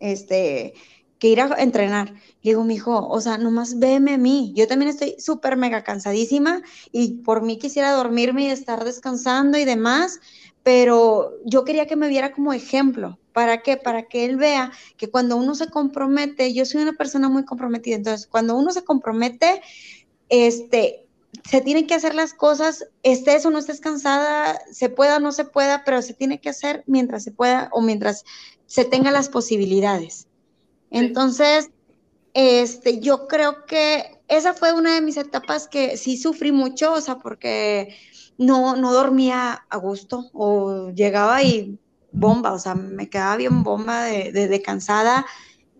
este, 0.00 0.74
ir 1.22 1.40
a 1.40 1.62
entrenar. 1.62 2.12
Le 2.42 2.50
digo, 2.50 2.62
mi 2.62 2.74
hijo, 2.74 3.08
o 3.08 3.20
sea, 3.22 3.38
nomás 3.38 3.78
veme 3.78 4.12
a 4.12 4.18
mí. 4.18 4.52
Yo 4.54 4.68
también 4.68 4.90
estoy 4.90 5.16
súper 5.18 5.56
mega 5.56 5.82
cansadísima 5.82 6.60
y 6.92 7.22
por 7.22 7.40
mí 7.40 7.58
quisiera 7.58 7.92
dormirme 7.92 8.44
y 8.44 8.50
estar 8.50 8.84
descansando 8.84 9.56
y 9.56 9.64
demás, 9.64 10.20
pero 10.62 11.38
yo 11.46 11.64
quería 11.64 11.86
que 11.86 11.96
me 11.96 12.08
viera 12.08 12.32
como 12.32 12.52
ejemplo. 12.52 13.18
¿Para 13.32 13.62
qué? 13.62 13.76
Para 13.76 14.04
que 14.04 14.24
él 14.24 14.36
vea 14.36 14.72
que 14.96 15.10
cuando 15.10 15.36
uno 15.36 15.54
se 15.54 15.68
compromete, 15.68 16.52
yo 16.52 16.64
soy 16.64 16.82
una 16.82 16.92
persona 16.92 17.28
muy 17.28 17.44
comprometida, 17.44 17.96
entonces 17.96 18.26
cuando 18.26 18.56
uno 18.56 18.72
se 18.72 18.84
compromete, 18.84 19.62
este, 20.28 21.06
se 21.48 21.60
tienen 21.60 21.86
que 21.86 21.94
hacer 21.94 22.14
las 22.14 22.34
cosas, 22.34 22.86
estés 23.02 23.46
o 23.46 23.50
no 23.50 23.58
estés 23.58 23.80
cansada, 23.80 24.60
se 24.70 24.88
pueda 24.88 25.16
o 25.16 25.20
no 25.20 25.32
se 25.32 25.44
pueda, 25.44 25.84
pero 25.84 26.02
se 26.02 26.14
tiene 26.14 26.40
que 26.40 26.48
hacer 26.48 26.82
mientras 26.86 27.24
se 27.24 27.30
pueda 27.30 27.68
o 27.72 27.80
mientras 27.80 28.24
se 28.66 28.84
tenga 28.84 29.10
las 29.10 29.28
posibilidades. 29.28 30.26
Entonces, 30.90 31.70
este, 32.34 33.00
yo 33.00 33.26
creo 33.26 33.64
que 33.66 34.20
esa 34.28 34.54
fue 34.54 34.72
una 34.72 34.94
de 34.94 35.00
mis 35.00 35.16
etapas 35.16 35.68
que 35.68 35.96
sí 35.96 36.16
sufrí 36.16 36.52
mucho, 36.52 36.92
o 36.92 37.00
sea, 37.00 37.18
porque 37.18 37.96
no, 38.38 38.76
no 38.76 38.92
dormía 38.92 39.66
a 39.68 39.76
gusto 39.76 40.30
o 40.32 40.90
llegaba 40.90 41.42
y 41.42 41.78
bomba, 42.12 42.52
o 42.52 42.58
sea, 42.58 42.74
me 42.74 43.08
quedaba 43.08 43.36
bien 43.36 43.62
bomba 43.62 44.04
de, 44.04 44.32
de, 44.32 44.62
cansada, 44.62 45.26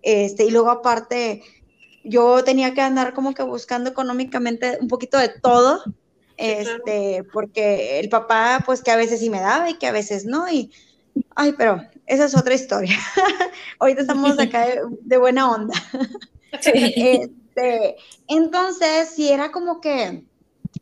este, 0.03 0.45
y 0.45 0.51
luego 0.51 0.71
aparte 0.71 1.43
yo 2.05 2.43
tenía 2.45 2.73
que 2.75 2.81
andar 2.81 3.13
como 3.15 3.35
que 3.35 3.43
buscando 3.43 3.91
económicamente 3.91 4.79
un 4.81 4.89
poquito 4.89 5.19
de 5.19 5.29
todo, 5.29 5.83
este, 6.37 7.25
porque 7.33 8.01
el 8.01 8.09
papá, 8.09 8.63
pues 8.65 8.83
que 8.83 8.91
a 8.91 8.97
veces 8.97 9.21
sí 9.21 9.29
me 9.29 9.41
daba 9.41 9.69
y 9.69 9.75
que 9.75 9.87
a 9.87 9.93
veces 9.93 10.25
no, 10.25 10.51
y, 10.51 10.73
ay, 11.37 11.55
pero 11.57 11.83
esa 12.07 12.25
es 12.25 12.37
otra 12.37 12.55
historia. 12.55 12.99
Ahorita 13.79 14.03
estamos 14.03 14.39
acá 14.39 14.67
de, 15.03 15.17
buena 15.19 15.51
onda. 15.51 15.75
Este, 16.53 17.97
entonces, 18.27 19.11
si 19.11 19.29
era 19.29 19.53
como 19.53 19.81
que 19.81 20.25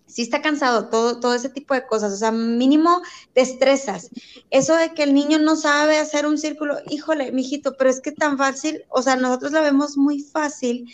si 0.09 0.23
está 0.23 0.41
cansado, 0.43 0.89
todo, 0.89 1.21
todo 1.21 1.35
ese 1.35 1.51
tipo 1.51 1.75
de 1.75 1.87
cosas, 1.87 2.13
o 2.13 2.17
sea, 2.17 2.33
mínimo 2.33 3.03
te 3.35 3.43
estresas. 3.43 4.11
Eso 4.51 4.75
de 4.75 4.95
que 4.95 5.03
el 5.03 5.15
niño 5.15 5.39
no 5.39 5.55
sabe 5.55 5.99
hacer 5.99 6.27
un 6.27 6.39
círculo, 6.39 6.79
híjole, 6.89 7.31
mijito, 7.31 7.77
pero 7.77 7.91
es 7.91 8.01
que 8.01 8.11
tan 8.11 8.39
fácil, 8.39 8.85
o 8.89 9.03
sea, 9.03 9.17
nosotros 9.17 9.53
la 9.53 9.61
vemos 9.61 9.97
muy 9.97 10.21
fácil 10.21 10.93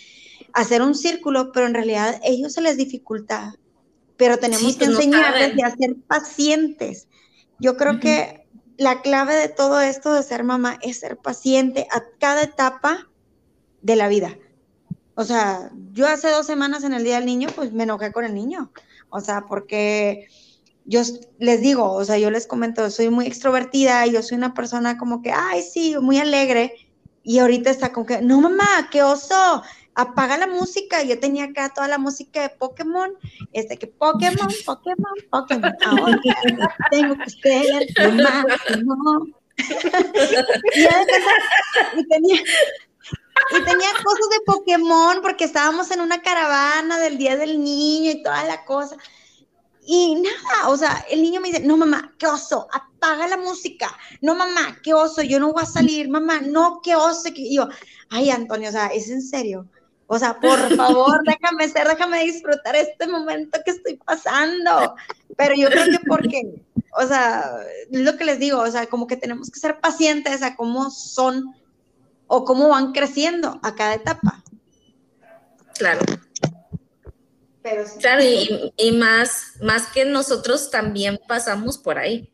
hacer 0.53 0.83
un 0.83 0.95
círculo, 0.95 1.53
pero 1.53 1.67
en 1.67 1.75
realidad 1.75 2.21
a 2.23 2.27
ellos 2.27 2.53
se 2.53 2.61
les 2.61 2.77
dificulta, 2.77 3.57
pero 4.17 4.39
tenemos 4.39 4.77
que 4.77 4.87
pues 4.87 4.91
enseñarles 4.91 5.63
a 5.63 5.77
ser 5.77 5.97
pacientes. 6.07 7.09
Yo 7.61 7.77
creo 7.77 8.01
que 8.01 8.47
la 8.77 9.01
clave 9.01 9.35
de 9.37 9.49
todo 9.49 9.81
esto 9.81 10.13
de 10.13 10.23
ser 10.25 10.43
mamá 10.43 10.79
es 10.83 10.99
ser 10.99 11.17
paciente 11.17 11.87
a 11.93 12.03
cada 12.19 12.43
etapa 12.43 13.09
de 13.83 13.97
la 13.97 14.09
vida. 14.09 14.37
O 15.15 15.25
sea, 15.25 15.71
yo 15.93 16.09
hace 16.09 16.29
dos 16.31 16.47
semanas 16.47 16.83
en 16.83 16.93
el 16.93 17.05
Día 17.05 17.17
del 17.17 17.27
Niño, 17.27 17.49
pues 17.55 17.73
me 17.73 17.85
enojé 17.85 18.11
con 18.11 18.25
el 18.25 18.35
niño. 18.35 18.73
O 19.15 19.21
sea, 19.21 19.47
porque 19.49 20.27
yo 20.85 21.03
les 21.39 21.61
digo, 21.61 21.93
o 21.93 22.05
sea, 22.05 22.19
yo 22.19 22.33
les 22.33 22.49
comento, 22.49 22.91
soy 22.91 23.11
muy 23.11 23.27
extrovertida 23.27 24.05
y 24.07 24.13
yo 24.13 24.23
soy 24.23 24.37
una 24.37 24.55
persona 24.55 24.99
como 24.99 25.23
que, 25.23 25.31
ay, 25.31 25.63
sí, 25.63 25.95
muy 26.01 26.19
alegre. 26.19 26.75
Y 27.23 27.39
ahorita 27.39 27.71
está 27.71 27.93
como 27.93 28.07
que, 28.07 28.21
no, 28.23 28.41
mamá, 28.41 28.89
qué 28.91 29.05
oso, 29.05 29.63
apaga 29.95 30.37
la 30.37 30.49
música. 30.49 31.05
Yo 31.05 31.21
tenía 31.21 31.45
acá 31.45 31.73
toda 31.73 31.87
la 31.87 31.99
música 31.99 32.43
de 32.43 32.49
Pokémon, 32.49 33.13
este 33.53 33.77
que 33.77 33.87
Pokémon, 33.87 34.49
Pokémon, 34.67 35.15
Pokémon. 35.31 35.73
Ahora 35.87 36.21
tengo 36.91 37.15
que 37.17 37.31
ser 37.31 37.87
no. 38.85 39.27
y, 41.97 42.09
tenía, 42.09 42.43
y 43.51 43.65
tenía 43.65 43.91
cosas 44.03 44.29
de 44.31 44.45
Pokémon 44.47 45.21
porque 45.23 45.45
estábamos 45.45 45.91
en 45.91 46.01
una 46.01 46.23
caravana 46.23 46.99
del 46.99 47.19
Día 47.19 47.37
del 47.37 47.63
Niño 47.63 48.13
y 48.13 48.23
toda 48.23 48.45
la 48.45 48.65
cosa. 48.65 48.97
Y 49.87 50.17
nada, 50.17 50.69
o 50.69 50.77
sea, 50.77 51.05
el 51.11 51.23
niño 51.23 51.41
me 51.41 51.49
dice, 51.49 51.61
no 51.61 51.77
mamá, 51.77 52.15
qué 52.19 52.27
oso, 52.27 52.69
apaga 52.73 53.29
la 53.29 53.37
música. 53.37 53.95
No 54.23 54.35
mamá, 54.35 54.79
qué 54.83 54.95
oso, 54.95 55.23
yo 55.23 55.39
no 55.39 55.53
voy 55.53 55.63
a 55.63 55.67
salir, 55.67 56.09
mamá, 56.09 56.41
no, 56.41 56.81
qué 56.83 56.97
oso. 56.97 57.29
Y 57.35 57.57
yo, 57.57 57.69
ay 58.09 58.31
Antonio, 58.31 58.71
o 58.71 58.73
sea, 58.73 58.87
es 58.87 59.11
en 59.11 59.21
serio. 59.21 59.69
O 60.07 60.19
sea, 60.19 60.39
por 60.41 60.75
favor, 60.77 61.21
déjame 61.27 61.69
ser, 61.69 61.87
déjame 61.87 62.25
disfrutar 62.25 62.77
este 62.77 63.07
momento 63.07 63.59
que 63.65 63.73
estoy 63.73 63.97
pasando. 63.97 64.95
Pero 65.37 65.55
yo 65.55 65.69
creo 65.69 65.85
que 65.85 65.99
porque, 66.07 66.63
o 66.99 67.07
sea, 67.07 67.51
es 67.91 68.01
lo 68.01 68.17
que 68.17 68.25
les 68.25 68.39
digo, 68.39 68.61
o 68.61 68.71
sea, 68.71 68.87
como 68.87 69.07
que 69.07 69.17
tenemos 69.17 69.51
que 69.51 69.61
ser 69.61 69.81
pacientes 69.81 70.43
a 70.43 70.57
cómo 70.57 70.91
son 70.91 71.55
o 72.27 72.45
cómo 72.45 72.69
van 72.69 72.93
creciendo 72.93 73.59
a 73.63 73.75
cada 73.75 73.95
etapa. 73.95 74.43
Claro. 75.75 76.01
Pero 77.63 77.85
Claro, 77.99 78.23
y, 78.23 78.93
más, 78.93 79.55
más 79.63 79.87
que 79.87 80.05
nosotros 80.05 80.71
también 80.71 81.19
pasamos 81.27 81.79
por 81.79 81.99
ahí. 81.99 82.31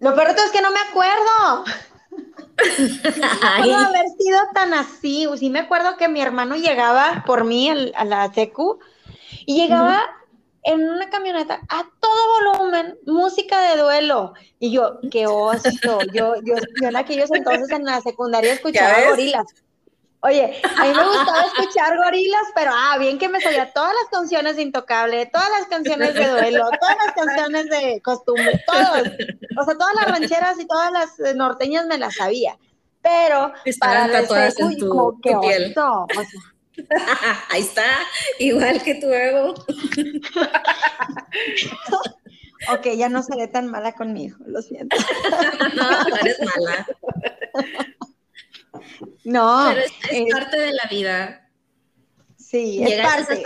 Lo 0.00 0.14
peor 0.14 0.30
es 0.30 0.50
que 0.52 0.62
no 0.62 0.70
me 0.70 0.80
acuerdo. 0.80 1.64
no 3.66 3.76
haber 3.76 4.06
sido 4.18 4.38
tan 4.54 4.72
así. 4.74 5.26
Sí 5.36 5.50
me 5.50 5.60
acuerdo 5.60 5.96
que 5.96 6.08
mi 6.08 6.20
hermano 6.20 6.56
llegaba 6.56 7.24
por 7.26 7.44
mí 7.44 7.70
a 7.94 8.04
la 8.04 8.32
secu 8.32 8.78
y 9.44 9.60
llegaba 9.60 10.02
en 10.68 10.86
una 10.86 11.08
camioneta 11.08 11.60
a 11.70 11.82
todo 11.98 12.54
volumen, 12.54 12.98
música 13.06 13.70
de 13.70 13.80
duelo. 13.80 14.34
Y 14.58 14.70
yo, 14.70 15.00
qué 15.10 15.26
oso. 15.26 15.70
Yo, 16.12 16.34
yo, 16.44 16.54
yo 16.80 16.88
en 16.88 16.96
aquellos 16.96 17.30
entonces 17.30 17.70
en 17.70 17.84
la 17.84 18.02
secundaria 18.02 18.52
escuchaba 18.52 19.08
gorilas. 19.08 19.46
Oye, 20.20 20.60
a 20.62 20.82
mí 20.84 20.92
me 20.94 21.04
gustaba 21.04 21.42
escuchar 21.42 21.96
gorilas, 21.96 22.42
pero 22.54 22.72
ah, 22.74 22.98
bien 22.98 23.18
que 23.18 23.28
me 23.28 23.40
sabía 23.40 23.72
todas 23.72 23.92
las 24.02 24.10
canciones 24.10 24.56
de 24.56 24.62
Intocable, 24.62 25.26
todas 25.26 25.48
las 25.58 25.68
canciones 25.68 26.12
de 26.12 26.28
duelo, 26.28 26.68
todas 26.78 26.96
las 27.06 27.14
canciones 27.14 27.70
de 27.70 28.02
costumbre, 28.02 28.62
todas. 28.66 29.04
O 29.56 29.64
sea, 29.64 29.74
todas 29.74 29.94
las 29.94 30.10
rancheras 30.10 30.60
y 30.60 30.66
todas 30.66 30.92
las 30.92 31.18
eh, 31.20 31.34
norteñas 31.34 31.86
me 31.86 31.96
las 31.96 32.16
sabía. 32.16 32.58
Pero 33.00 33.52
para 33.80 34.10
tatuadas 34.10 34.58
en 34.60 34.76
tu, 34.76 35.18
piel. 35.22 35.74
Ahí 37.50 37.62
está, 37.62 37.84
igual 38.38 38.82
que 38.82 38.94
tu 38.96 39.12
ego. 39.12 39.54
ok, 42.72 42.86
ya 42.96 43.08
no 43.08 43.22
seré 43.22 43.48
tan 43.48 43.68
mala 43.68 43.92
conmigo, 43.92 44.36
lo 44.46 44.62
siento. 44.62 44.96
no, 45.76 46.16
eres 46.20 46.38
mala. 46.40 46.86
No. 49.24 49.66
Pero 49.74 49.80
es, 50.26 50.32
parte 50.32 50.58
de 50.58 50.72
la 50.72 50.88
vida. 50.90 51.50
Sí, 52.36 52.82
es 52.82 53.02
parte. 53.02 53.42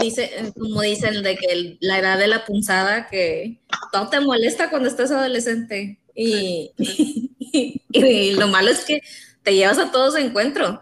dice, 0.00 0.52
como 0.58 0.82
dicen, 0.82 1.22
de 1.22 1.36
que 1.36 1.78
la 1.80 1.98
edad 1.98 2.18
de 2.18 2.26
la 2.26 2.44
punzada, 2.44 3.08
que 3.08 3.60
todo 3.90 4.08
te 4.08 4.20
molesta 4.20 4.70
cuando 4.70 4.88
estás 4.88 5.10
adolescente. 5.10 5.98
Y, 6.14 6.72
y, 7.88 8.32
lo 8.32 8.48
malo 8.48 8.70
es 8.70 8.84
que 8.84 9.00
te 9.42 9.54
llevas 9.54 9.78
a 9.78 9.90
todos 9.90 10.14
de 10.14 10.22
encuentro. 10.22 10.80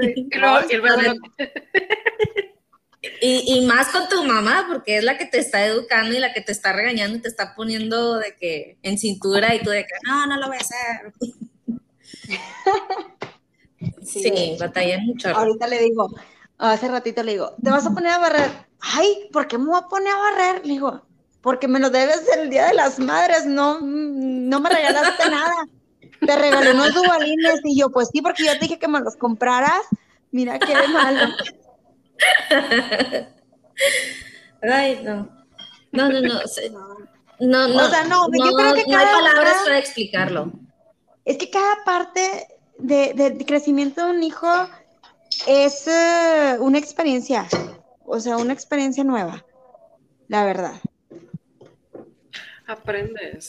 Sí, 0.00 0.28
y, 3.20 3.54
y, 3.54 3.66
más 3.66 3.88
con 3.88 4.08
tu 4.08 4.24
mamá, 4.24 4.66
porque 4.68 4.96
es 4.98 5.04
la 5.04 5.18
que 5.18 5.26
te 5.26 5.38
está 5.38 5.64
educando 5.64 6.16
y 6.16 6.20
la 6.20 6.32
que 6.32 6.40
te 6.40 6.52
está 6.52 6.72
regañando 6.72 7.18
y 7.18 7.22
te 7.22 7.28
está 7.28 7.54
poniendo 7.54 8.18
de 8.18 8.34
que 8.36 8.78
en 8.82 8.98
cintura 8.98 9.54
y 9.54 9.62
tú 9.62 9.70
de 9.70 9.84
que 9.84 9.94
no, 10.04 10.26
no 10.26 10.36
lo 10.38 10.48
voy 10.48 10.56
a 10.56 10.60
hacer. 10.60 11.12
sí, 14.02 14.56
batalla 14.58 14.98
mucho. 15.00 15.28
Ahorita 15.30 15.66
le 15.66 15.80
digo, 15.80 16.14
hace 16.58 16.88
ratito 16.88 17.22
le 17.22 17.32
digo, 17.32 17.54
¿te 17.62 17.70
vas 17.70 17.86
a 17.86 17.94
poner 17.94 18.12
a 18.12 18.18
barrer? 18.18 18.50
Ay, 18.80 19.28
¿por 19.32 19.48
qué 19.48 19.56
me 19.58 19.66
voy 19.66 19.78
a 19.78 19.88
poner 19.88 20.12
a 20.12 20.18
barrer? 20.18 20.66
Le 20.66 20.74
digo, 20.74 21.06
porque 21.40 21.68
me 21.68 21.80
lo 21.80 21.88
debes 21.90 22.22
el 22.36 22.50
Día 22.50 22.66
de 22.66 22.74
las 22.74 22.98
Madres, 22.98 23.46
no, 23.46 23.80
no 23.80 24.60
me 24.60 24.70
regalaste 24.70 25.30
nada. 25.30 25.66
Te 26.20 26.36
regalé 26.36 26.72
unos 26.72 26.94
dubalines 26.94 27.60
y 27.64 27.78
yo, 27.78 27.90
pues 27.90 28.08
sí, 28.12 28.22
porque 28.22 28.44
yo 28.44 28.52
te 28.52 28.60
dije 28.60 28.78
que 28.78 28.88
me 28.88 29.00
los 29.00 29.16
compraras. 29.16 29.82
Mira 30.30 30.58
qué 30.58 30.74
malo. 30.88 31.34
Ay, 34.62 35.00
no. 35.02 35.28
No, 35.92 36.08
no, 36.08 36.20
no. 36.20 36.40
No, 37.38 37.68
no. 37.68 37.84
O 37.84 37.88
sea, 37.88 38.04
no, 38.04 38.26
yo 38.32 38.52
creo 38.52 38.74
que 38.74 38.84
no 38.86 38.98
hay 38.98 39.06
palabras 39.06 39.56
para 39.64 39.78
explicarlo 39.78 40.52
es 41.26 41.36
que 41.36 41.50
cada 41.50 41.84
parte 41.84 42.46
de, 42.78 43.44
crecimiento 43.46 44.06
de 44.06 44.12
un 44.12 44.22
hijo 44.22 44.48
es 45.46 45.86
eh, 45.88 46.56
una 46.60 46.78
experiencia, 46.78 47.46
o 48.04 48.18
sea, 48.20 48.38
una 48.38 48.52
experiencia 48.52 49.04
nueva, 49.04 49.44
la 50.28 50.44
verdad. 50.44 50.80
Aprendes. 52.66 53.48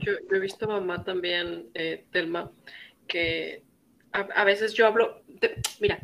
Yo, 0.00 0.12
he 0.30 0.38
visto 0.38 0.66
mamá 0.66 1.04
también, 1.04 1.68
eh, 1.74 2.04
Telma, 2.10 2.50
que 3.06 3.62
a, 4.12 4.44
veces 4.44 4.74
yo 4.74 4.86
hablo, 4.86 5.22
mira, 5.80 5.98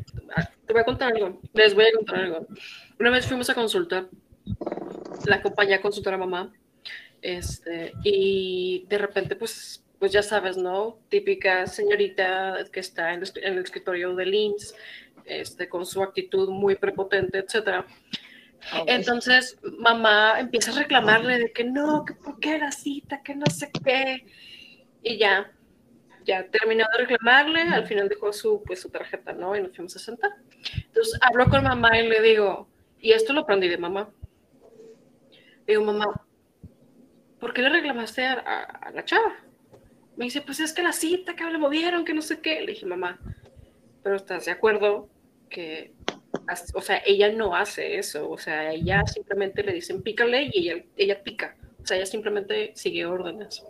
te 0.65 0.73
voy 0.73 0.81
a 0.81 0.85
contar 0.85 1.13
algo, 1.13 1.41
les 1.53 1.73
voy 1.73 1.85
a 1.85 1.91
contar 1.95 2.15
algo. 2.15 2.47
Una 2.99 3.09
vez 3.09 3.25
fuimos 3.25 3.49
a 3.49 3.55
consultar, 3.55 4.09
la 5.25 5.41
compañía 5.41 5.77
a 5.77 5.81
consultar 5.81 6.13
a 6.13 6.17
mamá, 6.17 6.51
este, 7.21 7.93
y 8.03 8.85
de 8.89 8.97
repente 8.97 9.35
pues 9.35 9.83
pues 10.01 10.11
ya 10.11 10.23
sabes, 10.23 10.57
¿no? 10.57 10.97
Típica 11.09 11.67
señorita 11.67 12.65
que 12.71 12.79
está 12.79 13.13
en 13.13 13.21
el, 13.43 13.59
escritorio 13.59 14.15
de 14.15 14.27
IMSS, 14.27 14.73
este, 15.25 15.69
con 15.69 15.85
su 15.85 16.01
actitud 16.01 16.49
muy 16.49 16.73
prepotente, 16.73 17.45
Entonces, 18.87 19.57
mamá 19.63 20.39
empieza 20.39 20.71
a 20.71 20.75
reclamarle 20.75 21.39
de 21.39 21.51
que 21.51 21.63
no, 21.63 22.05
que 22.05 22.13
por 22.13 22.39
qué 22.39 22.57
la 22.57 22.71
cita, 22.71 23.21
que 23.23 23.35
no 23.35 23.45
sé 23.47 23.71
qué. 23.83 24.25
Y 25.01 25.17
ya, 25.17 25.51
ya 26.25 26.47
terminó 26.47 26.85
de 26.91 27.05
reclamarle, 27.05 27.61
al 27.61 27.87
final 27.87 28.07
dejó 28.07 28.31
su, 28.31 28.61
pues, 28.63 28.81
su 28.81 28.89
tarjeta, 28.89 29.33
¿no? 29.33 29.55
Y 29.55 29.61
nos 29.61 29.75
fuimos 29.75 29.95
a 29.95 29.99
sentar. 29.99 30.31
Entonces, 30.75 31.19
hablo 31.21 31.49
con 31.49 31.63
mamá 31.63 31.99
y 31.99 32.07
le 32.07 32.21
digo, 32.21 32.69
y 32.99 33.11
esto 33.11 33.33
lo 33.33 33.41
aprendí 33.41 33.67
de 33.67 33.77
mamá. 33.77 34.09
digo, 35.65 35.83
mamá, 35.83 36.05
¿por 37.39 37.53
qué 37.53 37.61
le 37.61 37.69
reclamaste 37.69 38.25
a 38.25 38.91
la 38.93 39.05
chava? 39.05 39.35
Me 40.15 40.25
dice, 40.25 40.41
pues 40.41 40.59
es 40.59 40.73
que 40.73 40.83
la 40.83 40.91
cita 40.91 41.35
que 41.35 41.43
le 41.45 41.57
movieron, 41.57 42.05
que 42.05 42.13
no 42.13 42.21
sé 42.21 42.41
qué. 42.41 42.61
Le 42.61 42.73
dije, 42.73 42.85
mamá, 42.85 43.19
pero 44.03 44.15
¿estás 44.15 44.45
de 44.45 44.51
acuerdo 44.51 45.09
que, 45.49 45.93
o 46.73 46.81
sea, 46.81 47.01
ella 47.05 47.31
no 47.31 47.55
hace 47.55 47.97
eso? 47.97 48.29
O 48.29 48.37
sea, 48.37 48.71
ella 48.71 49.05
simplemente 49.05 49.63
le 49.63 49.73
dicen 49.73 50.01
pícale 50.01 50.49
y 50.53 50.69
ella, 50.69 50.83
ella 50.97 51.23
pica. 51.23 51.55
O 51.81 51.85
sea, 51.85 51.97
ella 51.97 52.05
simplemente 52.05 52.71
sigue 52.75 53.05
órdenes. 53.05 53.63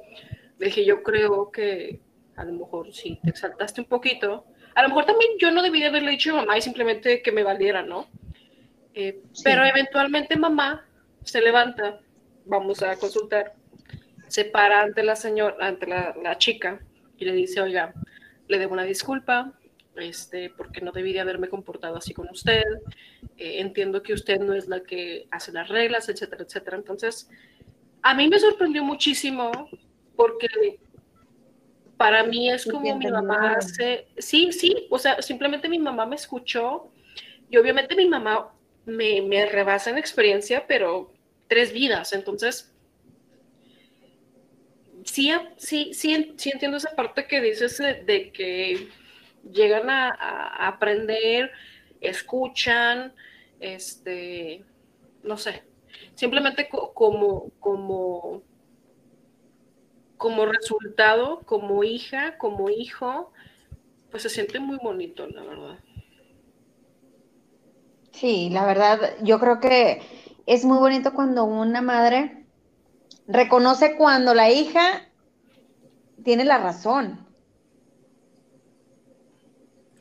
Le 0.57 0.67
dije, 0.67 0.85
yo 0.85 1.03
creo 1.03 1.51
que 1.51 1.99
a 2.35 2.43
lo 2.43 2.53
mejor 2.53 2.93
si 2.93 3.17
te 3.23 3.29
exaltaste 3.29 3.81
un 3.81 3.87
poquito, 3.87 4.45
a 4.75 4.83
lo 4.83 4.89
mejor 4.89 5.05
también 5.05 5.31
yo 5.39 5.51
no 5.51 5.61
debí 5.61 5.79
de 5.79 5.87
haberle 5.87 6.11
dicho 6.11 6.31
a 6.31 6.41
mamá 6.41 6.57
y 6.57 6.61
simplemente 6.61 7.21
que 7.21 7.31
me 7.31 7.43
valiera, 7.43 7.83
¿no? 7.83 8.07
Eh, 8.93 9.21
pero 9.43 9.63
eventualmente 9.65 10.35
mamá 10.35 10.85
se 11.23 11.41
levanta, 11.41 11.99
vamos 12.45 12.81
a 12.83 12.95
consultar 12.97 13.53
se 14.31 14.45
para 14.45 14.81
ante 14.81 15.03
la 15.03 15.17
señora, 15.17 15.57
ante 15.59 15.87
la, 15.87 16.37
chica 16.37 16.79
y 17.17 17.25
le 17.25 17.33
dice, 17.33 17.59
oiga, 17.59 17.93
le 18.47 18.59
debo 18.59 18.71
una 18.71 18.83
disculpa, 18.83 19.51
este, 19.95 20.49
porque 20.49 20.81
no 20.81 20.91
debí 20.91 21.13
de 21.13 21.19
haberme 21.19 21.49
comportado 21.49 21.97
así 21.97 22.13
con 22.13 22.29
usted. 22.29 22.63
Eh, 23.37 23.59
entiendo 23.59 24.01
que 24.01 24.13
usted 24.13 24.39
no 24.39 24.53
es 24.53 24.67
la 24.67 24.81
que 24.81 25.27
hace 25.31 25.51
las 25.51 25.69
reglas, 25.69 26.09
etcétera, 26.09 26.43
etcétera. 26.43 26.77
Entonces, 26.77 27.29
a 28.01 28.13
mí 28.13 28.27
me 28.27 28.39
sorprendió 28.39 28.83
muchísimo 28.83 29.51
porque 30.15 30.79
para 31.97 32.23
mí 32.23 32.49
es 32.49 32.65
como 32.65 32.95
mi 32.95 33.07
mamá 33.07 33.57
hace, 33.57 34.07
sí, 34.17 34.51
sí, 34.51 34.87
o 34.89 34.97
sea, 34.97 35.21
simplemente 35.21 35.69
mi 35.69 35.77
mamá 35.77 36.05
me 36.07 36.15
escuchó 36.15 36.91
y 37.49 37.57
obviamente 37.57 37.95
mi 37.95 38.07
mamá 38.07 38.51
me, 38.85 39.21
me 39.21 39.45
rebasa 39.45 39.91
en 39.91 39.99
experiencia, 39.99 40.65
pero 40.67 41.13
tres 41.47 41.71
vidas. 41.71 42.13
Entonces, 42.13 42.73
sí, 45.03 45.31
sí, 45.57 45.91
sí, 45.93 46.33
sí 46.37 46.49
entiendo 46.51 46.77
esa 46.77 46.95
parte 46.95 47.27
que 47.27 47.41
dices 47.41 47.77
de, 47.77 48.31
que 48.31 48.89
llegan 49.49 49.89
a, 49.89 50.67
aprender, 50.67 51.51
escuchan, 51.99 53.13
este, 53.59 54.63
no 55.23 55.37
sé, 55.37 55.63
simplemente 56.15 56.69
como, 56.69 57.49
como, 57.59 58.43
como 60.17 60.45
resultado, 60.45 61.41
como 61.45 61.83
hija, 61.83 62.37
como 62.37 62.69
hijo, 62.69 63.31
pues 64.09 64.23
se 64.23 64.29
siente 64.29 64.59
muy 64.59 64.77
bonito, 64.77 65.27
la 65.27 65.43
verdad. 65.43 65.79
Sí, 68.11 68.49
la 68.51 68.65
verdad, 68.65 69.15
yo 69.23 69.39
creo 69.39 69.59
que 69.59 70.01
es 70.45 70.65
muy 70.65 70.77
bonito 70.77 71.13
cuando 71.13 71.45
una 71.45 71.81
madre 71.81 72.45
reconoce 73.27 73.95
cuando 73.95 74.33
la 74.33 74.51
hija 74.51 75.07
tiene 76.23 76.45
la 76.45 76.57
razón. 76.57 77.30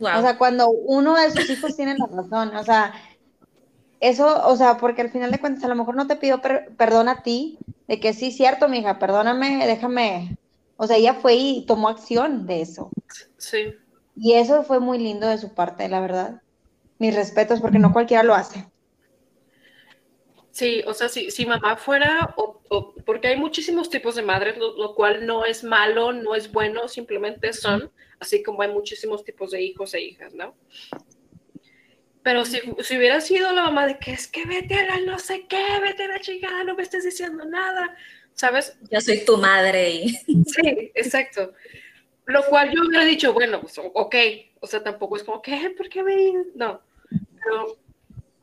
O 0.01 0.23
sea, 0.23 0.39
cuando 0.39 0.71
uno 0.71 1.15
de 1.15 1.31
sus 1.31 1.49
hijos 1.51 1.77
tiene 1.77 1.97
la 1.99 2.07
razón, 2.07 2.57
o 2.57 2.65
sea, 2.65 2.95
eso, 4.01 4.47
o 4.47 4.57
sea, 4.57 4.79
porque 4.79 5.03
al 5.03 5.11
final 5.11 5.31
de 5.31 5.39
cuentas 5.39 5.65
a 5.65 5.69
lo 5.69 5.75
mejor 5.75 5.95
no 5.95 6.07
te 6.07 6.17
pido 6.17 6.41
perdón 6.41 7.09
a 7.09 7.23
ti, 7.23 7.59
de 7.87 8.01
que 8.01 8.15
sí, 8.15 8.33
cierto, 8.33 8.69
mi 8.69 8.79
hija, 8.79 8.99
perdóname, 8.99 9.67
déjame, 9.67 10.39
o 10.77 10.87
sea, 10.87 10.97
ella 10.97 11.13
fue 11.13 11.35
y 11.35 11.67
tomó 11.67 11.91
acción 11.91 12.47
de 12.47 12.63
eso. 12.63 12.91
Sí. 13.37 13.75
Y 14.17 14.33
eso 14.33 14.63
fue 14.63 14.81
muy 14.81 14.99
lindo 14.99 15.27
de 15.27 15.37
su 15.37 15.53
parte, 15.55 15.89
la 15.89 16.01
verdad. 16.01 16.41
Mis 16.99 17.15
respetos, 17.15 17.61
porque 17.61 17.79
no 17.79 17.93
cualquiera 17.93 18.23
lo 18.23 18.35
hace. 18.35 18.70
Sí, 20.53 20.83
o 20.87 20.95
sea, 20.95 21.09
si, 21.09 21.31
si 21.31 21.47
mamá 21.47 21.77
fuera, 21.77 22.35
o, 22.37 22.95
porque 23.05 23.29
hay 23.29 23.37
muchísimos 23.37 23.89
tipos 23.89 24.17
de 24.17 24.23
madres, 24.23 24.57
lo, 24.59 24.95
cual 24.95 25.25
no 25.25 25.45
es 25.45 25.63
malo, 25.63 26.13
no 26.13 26.35
es 26.35 26.51
bueno, 26.51 26.89
simplemente 26.89 27.53
son, 27.53 27.91
así 28.19 28.43
como 28.43 28.63
hay 28.63 28.69
muchísimos 28.69 29.25
tipos 29.25 29.53
de 29.53 29.63
hijos 29.63 29.95
e 29.95 30.01
hijas, 30.01 30.35
¿no? 30.35 30.57
Pero 32.23 32.45
si, 32.45 32.61
si, 32.81 32.99
hubiera 32.99 33.21
sido 33.21 33.53
la 33.53 33.65
mamá 33.65 33.87
de 33.87 33.99
que 33.99 34.13
es 34.13 34.27
que 34.27 34.45
vete 34.45 34.75
a 34.75 34.85
la 34.87 35.01
no 35.01 35.19
sé 35.19 35.47
qué, 35.47 35.65
vete 35.81 36.05
a 36.05 36.09
la 36.09 36.21
chingada, 36.21 36.65
no 36.65 36.75
me 36.75 36.83
estés 36.83 37.05
diciendo 37.05 37.45
nada, 37.45 37.97
¿sabes? 38.35 38.77
Yo 38.91 39.01
soy 39.01 39.25
tu 39.25 39.37
madre. 39.37 39.91
Y... 39.91 40.15
Sí, 40.45 40.91
exacto. 40.95 41.53
Lo 42.27 42.45
cual 42.45 42.71
yo 42.73 42.83
hubiera 42.87 43.05
dicho, 43.05 43.33
bueno, 43.33 43.61
pues, 43.61 43.79
ok, 43.79 44.15
o 44.61 44.67
sea, 44.67 44.83
tampoco 44.83 45.17
es 45.17 45.25
como, 45.25 45.41
¿qué? 45.41 45.75
¿Por 45.77 45.89
qué 45.89 46.03
me.? 46.03 46.33
No, 46.55 46.83
pero 47.43 47.79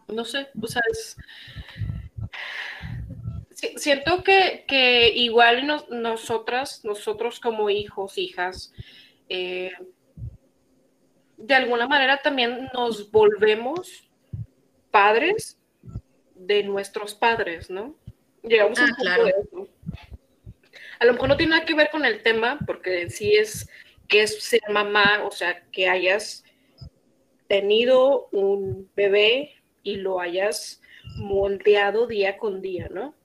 no 0.10 0.26
sé, 0.26 0.48
o 0.60 0.68
sea, 0.68 0.82
es. 0.92 1.18
Siento 3.76 4.24
que, 4.24 4.66
que 4.68 5.10
igual 5.10 5.84
nosotras, 5.90 6.84
nosotros 6.84 7.40
como 7.40 7.70
hijos, 7.70 8.18
hijas, 8.18 8.74
eh, 9.30 9.72
de 11.38 11.56
alguna 11.56 11.88
manera 11.88 12.22
también 12.22 12.70
nos 12.74 13.12
volvemos 13.12 14.10
padres 14.92 15.60
de 16.36 16.64
nuestros 16.64 17.14
padres, 17.14 17.70
¿no? 17.70 17.96
Llegamos 18.44 18.80
a 18.80 18.84
un 18.84 19.08
ah, 19.08 19.18
de 19.24 19.30
eso. 19.30 19.68
A 21.00 21.06
lo 21.06 21.14
mejor 21.14 21.30
no 21.30 21.38
tiene 21.38 21.52
nada 21.52 21.66
que 21.66 21.76
ver 21.76 21.90
con 21.92 22.06
el 22.06 22.24
tema, 22.24 22.60
porque 22.66 23.10
sí 23.10 23.36
es 23.36 23.70
que 24.08 24.24
es 24.24 24.42
ser 24.44 24.62
mamá, 24.70 25.24
o 25.26 25.32
sea, 25.32 25.64
que 25.72 25.90
hayas 25.90 26.44
tenido 27.48 28.30
un 28.32 28.90
bebé 28.96 29.56
y 29.84 29.98
lo 29.98 30.20
hayas 30.20 30.82
moldeado 31.18 32.08
día 32.08 32.38
con 32.38 32.62
día, 32.62 32.88
¿no? 32.90 33.16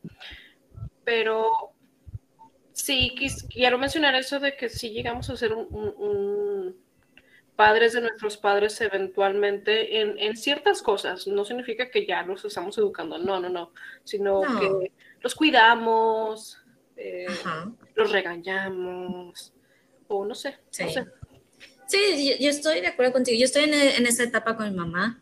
Pero 1.05 1.51
sí, 2.73 3.15
quiero 3.51 3.79
mencionar 3.79 4.15
eso 4.15 4.41
de 4.41 4.57
que 4.57 4.69
sí 4.69 4.91
llegamos 4.91 5.31
a 5.31 5.37
ser 5.37 5.53
un 5.55 6.77
padres 7.57 7.93
de 7.93 8.01
nuestros 8.01 8.37
padres 8.37 8.81
eventualmente 8.81 10.01
en, 10.01 10.37
ciertas 10.37 10.83
cosas. 10.83 11.27
No 11.27 11.45
significa 11.45 11.91
que 11.91 12.07
ya 12.07 12.23
los 12.23 12.45
estamos 12.45 12.77
educando, 12.79 13.19
no, 13.19 13.41
no, 13.41 13.49
no, 13.49 13.73
sino 14.05 14.41
que 14.59 14.91
los 15.21 15.35
cuidamos, 15.35 16.59
eh, 16.97 17.27
los 17.95 18.11
regañamos, 18.11 19.53
o 20.09 20.25
no 20.25 20.35
sé, 20.35 20.59
sí. 20.71 20.85
Sí, 21.87 22.37
yo, 22.41 22.49
estoy 22.49 22.81
de 22.81 22.87
acuerdo 22.87 23.13
contigo. 23.13 23.39
Yo 23.39 23.45
estoy 23.45 23.65
en, 23.65 23.75
en 23.75 24.07
esa 24.07 24.23
etapa 24.23 24.57
con 24.57 24.71
mi 24.71 24.75
mamá, 24.75 25.21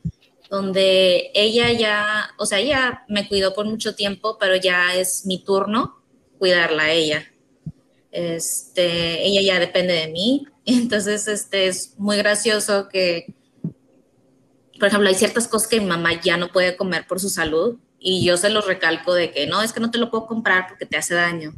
donde 0.50 1.30
ella 1.32 1.70
ya, 1.72 2.30
o 2.36 2.44
sea, 2.44 2.58
ella 2.58 3.04
me 3.08 3.28
cuidó 3.28 3.54
por 3.54 3.66
mucho 3.66 3.94
tiempo, 3.94 4.36
pero 4.38 4.56
ya 4.56 4.94
es 4.96 5.24
mi 5.24 5.38
turno 5.38 6.02
cuidarla 6.38 6.84
a 6.84 6.90
ella. 6.90 7.24
Este, 8.10 9.24
ella 9.24 9.42
ya 9.42 9.60
depende 9.60 9.94
de 9.94 10.08
mí, 10.08 10.46
entonces 10.66 11.28
este, 11.28 11.68
es 11.68 11.94
muy 11.98 12.16
gracioso 12.16 12.88
que, 12.88 13.32
por 14.78 14.88
ejemplo, 14.88 15.08
hay 15.08 15.14
ciertas 15.14 15.46
cosas 15.46 15.68
que 15.68 15.80
mi 15.80 15.86
mamá 15.86 16.20
ya 16.20 16.36
no 16.36 16.48
puede 16.48 16.76
comer 16.76 17.06
por 17.06 17.20
su 17.20 17.30
salud 17.30 17.78
y 18.00 18.24
yo 18.24 18.36
se 18.36 18.50
los 18.50 18.66
recalco 18.66 19.14
de 19.14 19.30
que 19.30 19.46
no, 19.46 19.62
es 19.62 19.72
que 19.72 19.80
no 19.80 19.90
te 19.90 19.98
lo 19.98 20.10
puedo 20.10 20.26
comprar 20.26 20.66
porque 20.68 20.86
te 20.86 20.96
hace 20.96 21.14
daño. 21.14 21.54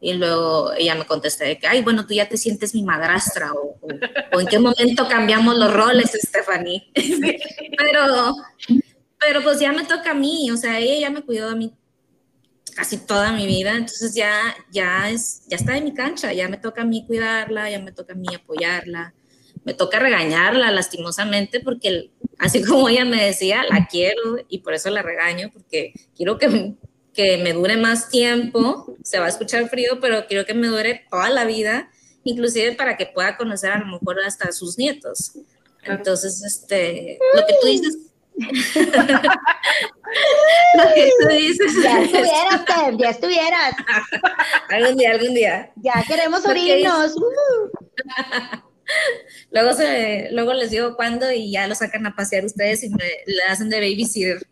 Y 0.00 0.12
luego 0.14 0.72
ella 0.74 0.94
me 0.94 1.06
contesta 1.06 1.44
de 1.44 1.58
que, 1.58 1.66
ay, 1.66 1.82
bueno, 1.82 2.06
tú 2.06 2.14
ya 2.14 2.28
te 2.28 2.36
sientes 2.36 2.74
mi 2.74 2.82
madrastra 2.82 3.52
o, 3.54 3.78
o, 4.32 4.40
en 4.40 4.46
qué 4.46 4.58
momento 4.58 5.08
cambiamos 5.08 5.56
los 5.56 5.72
roles, 5.72 6.12
Stephanie. 6.12 6.90
pero, 7.78 8.34
pero 9.18 9.42
pues 9.42 9.58
ya 9.58 9.72
me 9.72 9.84
toca 9.84 10.10
a 10.10 10.14
mí, 10.14 10.50
o 10.50 10.56
sea, 10.56 10.78
ella 10.78 11.00
ya 11.00 11.10
me 11.10 11.22
cuidó 11.22 11.48
a 11.48 11.56
mí 11.56 11.72
casi 12.74 12.98
toda 12.98 13.32
mi 13.32 13.46
vida, 13.46 13.72
entonces 13.72 14.14
ya, 14.14 14.54
ya, 14.70 15.08
es, 15.08 15.46
ya 15.48 15.56
está 15.56 15.78
en 15.78 15.84
mi 15.84 15.94
cancha, 15.94 16.34
ya 16.34 16.46
me 16.46 16.58
toca 16.58 16.82
a 16.82 16.84
mí 16.84 17.06
cuidarla, 17.06 17.70
ya 17.70 17.80
me 17.80 17.90
toca 17.90 18.12
a 18.12 18.16
mí 18.16 18.26
apoyarla, 18.34 19.14
me 19.64 19.72
toca 19.72 19.98
regañarla 19.98 20.70
lastimosamente 20.70 21.60
porque 21.60 22.10
así 22.38 22.62
como 22.62 22.88
ella 22.90 23.06
me 23.06 23.24
decía, 23.24 23.62
la 23.68 23.86
quiero 23.86 24.36
y 24.48 24.58
por 24.58 24.74
eso 24.74 24.90
la 24.90 25.00
regaño, 25.00 25.50
porque 25.52 25.94
quiero 26.14 26.36
que, 26.36 26.74
que 27.16 27.38
me 27.38 27.52
dure 27.52 27.76
más 27.76 28.10
tiempo, 28.10 28.94
se 29.02 29.18
va 29.18 29.26
a 29.26 29.28
escuchar 29.28 29.68
frío, 29.68 29.98
pero 30.00 30.26
quiero 30.26 30.44
que 30.44 30.54
me 30.54 30.68
dure 30.68 31.04
toda 31.10 31.30
la 31.30 31.44
vida, 31.44 31.90
inclusive 32.24 32.72
para 32.72 32.96
que 32.96 33.06
pueda 33.06 33.36
conocer 33.36 33.72
a 33.72 33.78
lo 33.78 33.86
mejor 33.86 34.20
hasta 34.20 34.52
sus 34.52 34.78
nietos. 34.78 35.32
Entonces, 35.82 36.42
este, 36.44 37.18
lo 37.34 37.46
que 37.46 37.54
tú 37.60 37.66
dices 37.66 37.98
Ya 40.76 42.02
estuvieras, 42.02 42.64
ya 42.98 43.10
estuvieras. 43.10 43.74
algún 44.68 44.96
día, 44.96 45.12
algún 45.12 45.34
día. 45.34 45.70
Ya 45.76 46.04
queremos 46.06 46.44
oírnos. 46.44 47.14
luego, 49.50 49.74
se, 49.74 50.28
luego 50.32 50.52
les 50.52 50.70
digo 50.70 50.94
cuándo 50.96 51.32
y 51.32 51.50
ya 51.50 51.66
lo 51.66 51.74
sacan 51.74 52.06
a 52.06 52.14
pasear 52.14 52.44
ustedes 52.44 52.84
y 52.84 52.90
me 52.90 53.04
le 53.26 53.42
hacen 53.48 53.70
de 53.70 53.80
babysitter. 53.80 54.46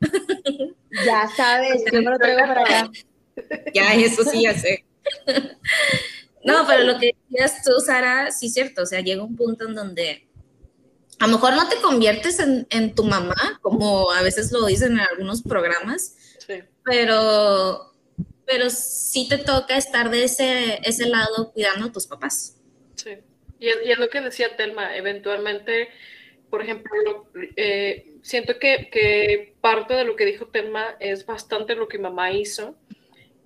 Ya 1.06 1.28
sabes, 1.36 1.82
yo 1.90 2.02
me 2.02 2.10
lo 2.10 2.18
traigo 2.18 2.40
para 2.40 2.62
acá. 2.62 2.90
Ya, 3.72 3.94
eso 3.94 4.24
sí, 4.24 4.42
ya 4.42 4.54
sé. 4.54 4.84
No, 6.44 6.66
pero 6.66 6.84
lo 6.84 6.98
que 6.98 7.12
decías 7.30 7.62
tú, 7.62 7.72
Sara, 7.80 8.30
sí 8.30 8.48
es 8.48 8.52
cierto. 8.52 8.82
O 8.82 8.86
sea, 8.86 9.00
llega 9.00 9.24
un 9.24 9.34
punto 9.34 9.66
en 9.66 9.74
donde 9.74 10.28
a 11.18 11.26
lo 11.26 11.32
mejor 11.32 11.54
no 11.54 11.68
te 11.68 11.76
conviertes 11.76 12.38
en, 12.38 12.94
tu 12.94 13.04
mamá, 13.04 13.34
como 13.62 14.12
a 14.12 14.20
veces 14.22 14.52
lo 14.52 14.66
dicen 14.66 14.92
en 14.92 15.00
algunos 15.00 15.42
programas, 15.42 16.16
pero, 16.84 17.94
pero 18.44 18.68
sí 18.68 19.26
te 19.28 19.38
toca 19.38 19.76
estar 19.78 20.10
de 20.10 20.24
ese, 20.24 20.80
ese 20.82 21.06
lado 21.06 21.50
cuidando 21.52 21.86
a 21.86 21.92
tus 21.92 22.06
papás. 22.06 22.60
Sí, 22.96 23.16
y 23.58 23.68
es, 23.68 23.98
lo 23.98 24.10
que 24.10 24.20
decía 24.20 24.56
Telma, 24.56 24.96
eventualmente, 24.96 25.88
por 26.50 26.62
ejemplo, 26.62 27.30
eh, 27.56 28.13
siento 28.24 28.58
que, 28.58 29.54
parte 29.60 29.94
de 29.94 30.04
lo 30.04 30.16
que 30.16 30.24
dijo 30.24 30.46
Telma 30.46 30.96
es 30.98 31.26
bastante 31.26 31.76
lo 31.76 31.86
que 31.86 31.98
mamá 31.98 32.32
hizo 32.32 32.74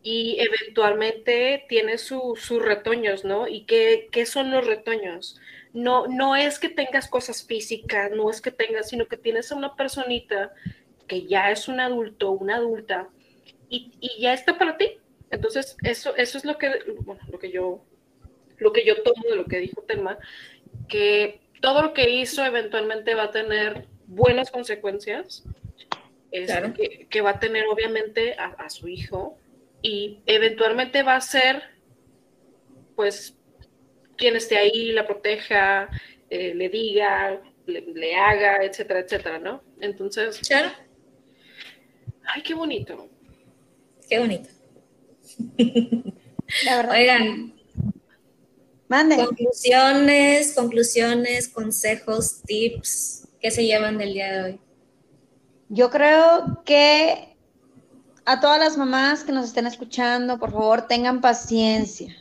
y 0.03 0.39
eventualmente 0.41 1.66
tiene 1.68 1.99
sus 1.99 2.49
retoños, 2.49 3.24
¿no? 3.24 3.47
¿Y 3.47 3.64
qué, 3.66 4.09
qué 4.11 4.24
son 4.24 4.51
los 4.51 4.66
retoños? 4.66 5.39
no, 5.72 6.07
no 6.07 6.37
es 6.37 6.59
que 6.59 6.68
tengas 6.68 7.09
cosas 7.09 7.45
físicas, 7.45 8.11
no 8.11 8.31
es 8.31 8.41
que 8.41 8.51
tengas, 8.51 8.89
sino 8.89 9.07
que 9.07 9.16
tienes 9.16 9.53
a 9.53 9.57
una 9.57 9.76
personita 9.76 10.53
que 11.07 11.26
ya 11.26 11.51
es 11.51 11.68
un 11.68 11.81
adulto, 11.81 12.31
una 12.31 12.57
adulta, 12.57 13.09
y, 13.68 13.93
ya 14.18 14.33
está 14.33 14.59
para 14.59 14.76
ti. 14.76 14.99
Entonces, 15.31 15.76
eso, 15.83 16.16
eso 16.16 16.39
es 16.39 16.45
lo 16.45 16.59
que, 16.59 16.70
bueno, 17.01 17.20
lo 17.31 17.39
que 17.39 17.51
yo, 17.51 17.85
lo 18.59 18.72
que 18.72 18.85
yo 18.85 19.03
tomo 19.03 19.22
de 19.29 19.37
lo 19.37 19.45
que 19.45 19.59
dijo 19.59 19.83
Telma, 19.83 20.18
que 20.89 21.41
todo 21.61 21.83
lo 21.83 21.93
que 21.93 22.11
hizo 22.11 22.45
eventualmente 22.45 23.14
va 23.14 23.24
a 23.24 23.31
tener 23.31 23.87
buenas 24.09 24.50
consecuencias, 24.50 25.44
que, 26.30 27.20
va 27.20 27.30
a 27.30 27.38
tener 27.38 27.64
obviamente 27.68 28.34
a, 28.34 28.46
a 28.46 28.68
su 28.68 28.88
hijo, 28.88 29.38
y 29.80 30.20
eventualmente 30.26 31.02
va 31.02 31.16
a 31.16 31.20
ser, 31.20 31.62
pues, 32.96 33.36
quien 34.16 34.36
esté 34.36 34.59
ahí, 34.59 34.92
la 34.92 35.06
proteja, 35.06 35.88
eh, 36.28 36.54
le 36.54 36.68
diga, 36.68 37.40
le, 37.66 38.16
haga, 38.16 38.64
etcétera, 38.64 39.00
etcétera, 39.00 39.38
¿no? 39.38 39.62
Entonces. 39.80 40.40
Claro. 40.46 40.70
Ay, 42.24 42.42
qué 42.42 42.54
bonito. 42.54 43.09
Qué 44.09 44.18
bonito. 44.18 44.50
La 46.64 46.76
verdad. 46.76 46.92
Oigan. 46.92 47.54
Mande. 48.88 49.16
Conclusiones, 49.16 50.54
conclusiones, 50.54 51.48
consejos, 51.48 52.42
tips, 52.42 53.28
¿qué 53.41 53.51
se 53.51 53.66
llevan 53.66 53.99
del 53.99 54.12
día 54.12 54.32
de 54.32 54.43
hoy? 54.43 54.61
Yo 55.68 55.91
creo 55.91 56.62
que 56.64 57.36
a 58.24 58.41
todas 58.41 58.59
las 58.59 58.76
mamás 58.76 59.24
que 59.24 59.32
nos 59.32 59.47
estén 59.47 59.66
escuchando, 59.66 60.39
por 60.39 60.53
favor, 60.53 60.86
tengan 60.86 61.20
paciencia 61.20 62.14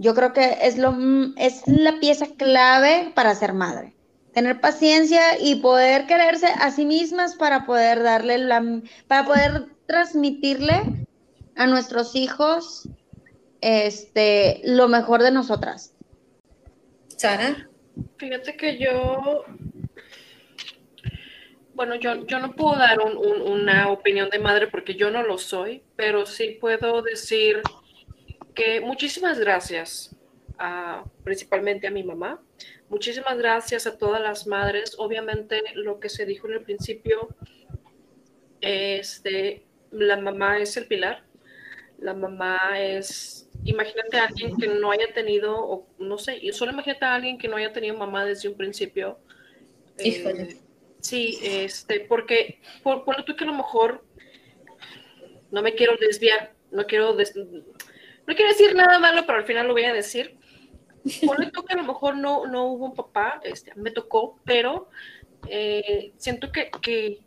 yo 0.00 0.14
creo 0.14 0.32
que 0.32 0.56
es, 0.62 0.78
lo, 0.78 0.96
es 1.36 1.62
la 1.66 2.00
pieza 2.00 2.26
clave 2.38 3.12
para 3.14 3.34
ser 3.34 3.52
madre. 3.52 3.94
Tener 4.32 4.58
paciencia 4.58 5.38
y 5.38 5.56
poder 5.56 6.06
quererse 6.06 6.46
a 6.46 6.70
sí 6.70 6.86
mismas 6.86 7.34
para 7.36 7.66
poder 7.66 8.02
darle 8.02 8.38
la, 8.38 8.80
para 9.06 9.26
poder 9.26 9.66
transmitirle 9.84 11.06
a 11.54 11.66
nuestros 11.66 12.16
hijos 12.16 12.88
este, 13.60 14.62
lo 14.64 14.88
mejor 14.88 15.22
de 15.22 15.32
nosotras. 15.32 15.92
Sara. 17.08 17.68
Fíjate 18.16 18.56
que 18.56 18.78
yo, 18.78 19.44
bueno, 21.80 21.94
yo, 21.94 22.26
yo 22.26 22.40
no 22.40 22.52
puedo 22.52 22.76
dar 22.76 22.98
una 23.00 23.88
opinión 23.88 24.28
de 24.28 24.38
madre 24.38 24.66
porque 24.66 24.96
yo 24.96 25.10
no 25.10 25.22
lo 25.22 25.38
soy, 25.38 25.82
pero 25.96 26.26
sí 26.26 26.58
puedo 26.60 27.00
decir 27.00 27.62
muchísimas 28.82 29.38
gracias, 29.38 30.14
principalmente 31.24 31.86
a 31.86 31.90
mi 31.90 32.02
mamá, 32.02 32.38
muchísimas 32.90 33.38
gracias 33.38 33.86
a 33.86 33.96
todas 33.96 34.20
las 34.20 34.46
madres. 34.46 34.94
Obviamente 34.98 35.62
lo 35.74 36.00
que 36.00 36.10
se 36.10 36.26
dijo 36.26 36.48
en 36.48 36.52
el 36.52 36.62
principio, 36.64 37.34
este, 38.60 39.64
la 39.90 40.18
mamá 40.18 40.58
es 40.58 40.76
el 40.76 40.86
pilar. 40.86 41.24
La 41.98 42.12
mamá 42.12 42.78
es, 42.78 43.48
imagínate 43.64 44.18
a 44.18 44.26
alguien 44.26 44.54
que 44.58 44.68
no 44.68 44.90
haya 44.90 45.14
tenido, 45.14 45.56
o 45.58 45.86
no 45.98 46.18
sé, 46.18 46.40
solo 46.52 46.72
imagínate 46.72 47.06
a 47.06 47.14
alguien 47.14 47.38
que 47.38 47.48
no 47.48 47.56
haya 47.56 47.72
tenido 47.72 47.96
mamá 47.96 48.26
desde 48.26 48.50
un 48.50 48.56
principio. 48.58 49.18
Eh, 49.96 50.60
sí, 51.00 51.38
este, 51.42 52.00
porque 52.00 52.60
por, 52.82 53.04
por 53.04 53.24
tú 53.24 53.36
que 53.36 53.44
a 53.44 53.46
lo 53.46 53.54
mejor 53.54 54.04
no 55.50 55.62
me 55.62 55.74
quiero 55.74 55.96
desviar, 55.96 56.54
no 56.70 56.86
quiero, 56.86 57.12
no 57.12 58.34
quiero 58.34 58.48
decir 58.48 58.74
nada 58.74 58.98
malo, 58.98 59.24
pero 59.26 59.38
al 59.38 59.44
final 59.44 59.66
lo 59.66 59.72
voy 59.72 59.84
a 59.84 59.92
decir. 59.92 60.38
Ponle 61.26 61.50
tú 61.50 61.64
que 61.64 61.72
a 61.72 61.76
lo 61.76 61.84
mejor 61.84 62.16
no, 62.16 62.46
no 62.46 62.66
hubo 62.66 62.86
un 62.86 62.94
papá, 62.94 63.40
este, 63.42 63.74
me 63.74 63.90
tocó, 63.90 64.38
pero 64.44 64.90
eh, 65.48 66.12
siento 66.18 66.52
que, 66.52 66.70
que, 66.82 67.20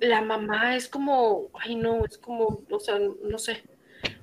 la 0.00 0.20
mamá 0.20 0.76
es 0.76 0.88
como, 0.88 1.50
ay 1.54 1.76
no, 1.76 2.04
es 2.04 2.18
como, 2.18 2.62
o 2.68 2.80
sea, 2.80 2.98
no 2.98 3.38
sé, 3.38 3.62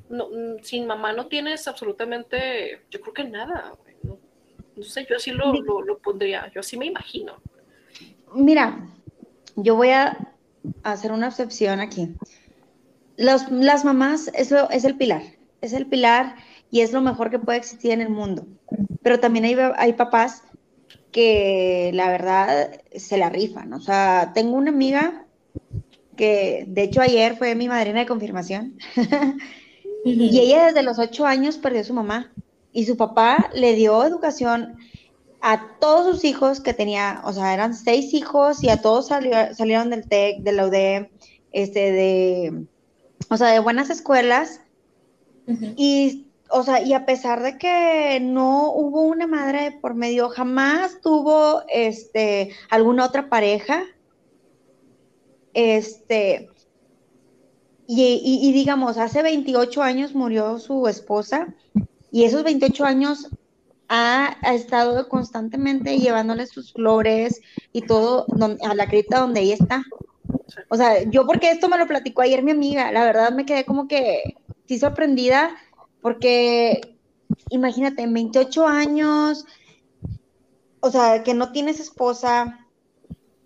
no, 0.09 0.29
sin 0.61 0.85
mamá 0.85 1.13
no 1.13 1.27
tienes 1.27 1.67
absolutamente, 1.67 2.81
yo 2.89 3.01
creo 3.01 3.13
que 3.13 3.23
nada, 3.23 3.73
no, 4.03 4.19
no 4.75 4.83
sé, 4.83 5.07
yo 5.09 5.15
así 5.15 5.31
lo, 5.31 5.53
lo, 5.53 5.81
lo, 5.81 5.97
pondría, 5.99 6.51
yo 6.53 6.59
así 6.59 6.77
me 6.77 6.87
imagino. 6.87 7.41
Mira, 8.33 8.87
yo 9.55 9.75
voy 9.75 9.89
a 9.89 10.17
hacer 10.83 11.11
una 11.11 11.27
excepción 11.27 11.79
aquí 11.79 12.15
las 13.21 13.85
mamás, 13.85 14.31
eso 14.33 14.69
es 14.69 14.83
el 14.83 14.97
pilar, 14.97 15.21
es 15.61 15.73
el 15.73 15.85
pilar 15.85 16.35
y 16.71 16.81
es 16.81 16.91
lo 16.91 17.01
mejor 17.01 17.29
que 17.29 17.39
puede 17.39 17.59
existir 17.59 17.91
en 17.91 18.01
el 18.01 18.09
mundo. 18.09 18.47
Pero 19.03 19.19
también 19.19 19.45
hay, 19.45 19.55
hay 19.77 19.93
papás 19.93 20.43
que 21.11 21.91
la 21.93 22.09
verdad 22.09 22.81
se 22.95 23.17
la 23.17 23.29
rifan. 23.29 23.73
O 23.73 23.79
sea, 23.79 24.31
tengo 24.33 24.55
una 24.55 24.71
amiga 24.71 25.25
que 26.15 26.65
de 26.67 26.83
hecho 26.83 27.01
ayer 27.01 27.37
fue 27.37 27.55
mi 27.55 27.67
madrina 27.67 27.99
de 27.99 28.05
confirmación 28.05 28.77
y 30.05 30.39
ella 30.39 30.67
desde 30.67 30.83
los 30.83 30.99
ocho 30.99 31.25
años 31.25 31.57
perdió 31.57 31.81
a 31.81 31.85
su 31.85 31.93
mamá 31.93 32.31
y 32.73 32.85
su 32.85 32.97
papá 32.97 33.49
le 33.53 33.75
dio 33.75 34.03
educación 34.03 34.77
a 35.41 35.77
todos 35.79 36.15
sus 36.15 36.25
hijos 36.25 36.61
que 36.61 36.73
tenía, 36.73 37.21
o 37.25 37.33
sea, 37.33 37.53
eran 37.53 37.73
seis 37.73 38.13
hijos 38.13 38.63
y 38.63 38.69
a 38.69 38.81
todos 38.81 39.07
salieron 39.07 39.89
del 39.89 40.07
TEC, 40.07 40.39
de 40.41 40.51
la 40.51 40.67
UDE, 40.67 41.11
este, 41.51 41.91
de 41.91 42.65
o 43.29 43.37
sea, 43.37 43.47
de 43.47 43.59
buenas 43.59 43.89
escuelas. 43.89 44.61
Y, 45.75 46.27
o 46.49 46.63
sea, 46.63 46.81
y 46.81 46.93
a 46.93 47.05
pesar 47.05 47.41
de 47.41 47.57
que 47.57 48.19
no 48.21 48.71
hubo 48.71 49.03
una 49.03 49.27
madre 49.27 49.77
por 49.81 49.95
medio, 49.95 50.29
jamás 50.29 50.99
tuvo, 51.01 51.63
este, 51.69 52.51
alguna 52.69 53.05
otra 53.05 53.29
pareja. 53.29 53.83
Este, 55.53 56.49
y, 57.87 58.51
digamos, 58.53 58.97
hace 58.97 59.21
28 59.21 59.81
años 59.81 60.13
murió 60.13 60.59
su 60.59 60.87
esposa 60.87 61.53
y 62.11 62.23
esos 62.23 62.43
28 62.43 62.85
años 62.85 63.29
ha, 63.93 64.37
estado 64.53 65.09
constantemente 65.09 65.97
llevándole 65.97 66.47
sus 66.47 66.71
flores 66.71 67.41
y 67.73 67.81
todo 67.81 68.25
a 68.63 68.73
la 68.73 68.87
cripta 68.87 69.19
donde 69.19 69.41
ella 69.41 69.55
está. 69.55 69.83
O 70.69 70.77
sea, 70.77 71.03
yo 71.09 71.25
porque 71.25 71.51
esto 71.51 71.67
me 71.67 71.77
lo 71.77 71.87
platicó 71.87 72.21
ayer 72.21 72.41
mi 72.41 72.51
amiga, 72.51 72.89
la 72.93 73.03
verdad 73.03 73.33
me 73.33 73.45
quedé 73.45 73.65
como 73.65 73.89
que 73.89 74.37
sí 74.65 74.79
sorprendida, 74.79 75.51
porque 76.01 76.97
imagínate, 77.49 78.03
en 78.03 78.13
28 78.13 78.65
años, 78.65 79.45
o 80.79 80.89
sea, 80.89 81.23
que 81.23 81.33
no 81.33 81.51
tienes 81.51 81.81
esposa, 81.81 82.65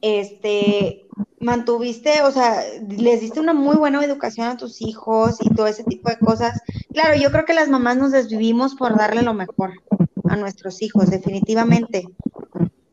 este, 0.02 1.08
mantuviste, 1.40 2.22
o 2.22 2.32
sea, 2.32 2.62
les 2.88 3.22
diste 3.22 3.40
una 3.40 3.56
muy 3.56 3.78
buena 3.78 4.04
educación 4.04 4.48
a 4.48 4.58
tus 4.58 4.80
hijos 4.84 5.38
y 5.42 5.50
todo 5.56 5.66
ese 5.66 5.84
tipo 5.86 6.10
de 6.10 6.20
cosas. 6.20 6.62
Claro, 6.94 7.20
yo 7.20 7.32
creo 7.32 7.46
que 7.46 7.56
las 7.56 7.68
mamás 7.68 7.98
nos 7.98 8.12
desvivimos 8.12 8.76
por 8.76 8.96
darle 8.96 9.24
lo 9.24 9.34
mejor 9.34 9.74
a 10.30 10.36
nuestros 10.36 10.82
hijos, 10.82 11.10
definitivamente. 11.10 12.08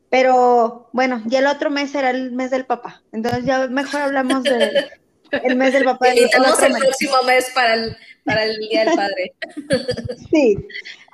Pero 0.09 0.89
bueno, 0.93 1.21
ya 1.25 1.39
el 1.39 1.47
otro 1.47 1.69
mes 1.69 1.91
será 1.91 2.11
el 2.11 2.31
mes 2.31 2.51
del 2.51 2.65
papá. 2.65 3.01
Entonces 3.11 3.45
ya 3.45 3.67
mejor 3.67 4.01
hablamos 4.01 4.43
del 4.43 5.55
mes 5.55 5.73
del 5.73 5.85
papá. 5.85 6.09
Y 6.13 6.19
el, 6.19 6.25
el 6.25 6.79
próximo 6.79 7.23
mes 7.25 7.49
para 7.55 7.73
el, 7.73 7.97
para 8.23 8.43
el 8.45 8.57
Día 8.59 8.85
del 8.85 8.95
Padre. 8.95 9.33
Sí, 10.29 10.55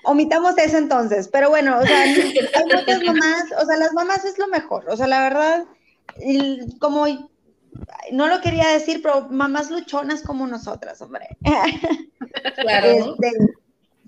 omitamos 0.04 0.58
eso 0.58 0.78
entonces. 0.78 1.28
Pero 1.28 1.50
bueno, 1.50 1.80
o 1.80 1.86
sea, 1.86 2.02
hay 2.02 2.34
muchas 2.66 3.04
mamás, 3.04 3.44
o 3.62 3.66
sea, 3.66 3.78
las 3.78 3.94
mamás 3.94 4.26
es 4.26 4.38
lo 4.38 4.48
mejor. 4.48 4.86
O 4.90 4.98
sea, 4.98 5.08
la 5.08 5.22
verdad, 5.22 5.66
como 6.80 7.06
no 8.12 8.28
lo 8.28 8.42
quería 8.42 8.68
decir, 8.70 9.02
pero 9.02 9.28
mamás 9.30 9.70
luchonas 9.70 10.22
como 10.22 10.48
nosotras, 10.48 11.02
hombre. 11.02 11.28
Claro. 12.56 12.88
Este, 12.88 13.32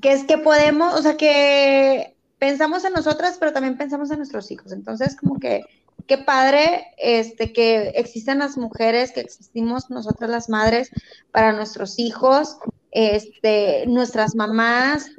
que 0.02 0.12
es 0.12 0.24
que 0.24 0.38
podemos, 0.38 0.94
o 1.00 1.02
sea, 1.02 1.16
que 1.16 2.16
pensamos 2.40 2.84
en 2.84 2.94
nosotras, 2.94 3.38
pero 3.40 3.54
también 3.54 3.78
pensamos 3.78 4.10
en 4.12 4.18
nuestros 4.18 4.50
hijos. 4.52 4.72
Entonces, 4.72 5.16
como 5.16 5.40
que 5.40 5.64
qué 6.08 6.18
padre 6.18 6.88
este, 6.98 7.54
que 7.54 7.90
existen 7.90 8.40
las 8.40 8.58
mujeres, 8.58 9.12
que 9.12 9.22
existimos 9.22 9.90
nosotras 9.90 10.30
las 10.30 10.50
madres 10.50 10.90
para 11.32 11.54
nuestros 11.54 12.00
hijos, 12.00 12.58
este, 12.92 13.86
nuestras 13.88 14.36
mamás. 14.36 15.12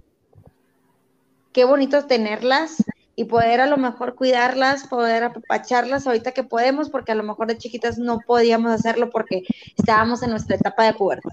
Qué 1.52 1.64
bonito 1.64 2.06
tenerlas 2.06 2.82
y 3.14 3.24
poder 3.24 3.60
a 3.60 3.66
lo 3.66 3.76
mejor 3.76 4.14
cuidarlas, 4.14 4.88
poder 4.88 5.24
apapacharlas 5.24 6.06
ahorita 6.06 6.32
que 6.32 6.44
podemos, 6.44 6.90
porque 6.90 7.12
a 7.12 7.14
lo 7.14 7.22
mejor 7.22 7.46
de 7.46 7.58
chiquitas 7.58 7.98
no 7.98 8.18
podíamos 8.26 8.72
hacerlo 8.72 9.10
porque 9.10 9.44
estábamos 9.76 10.22
en 10.22 10.30
nuestra 10.30 10.56
etapa 10.56 10.84
de 10.84 10.94
pubertad. 10.94 11.32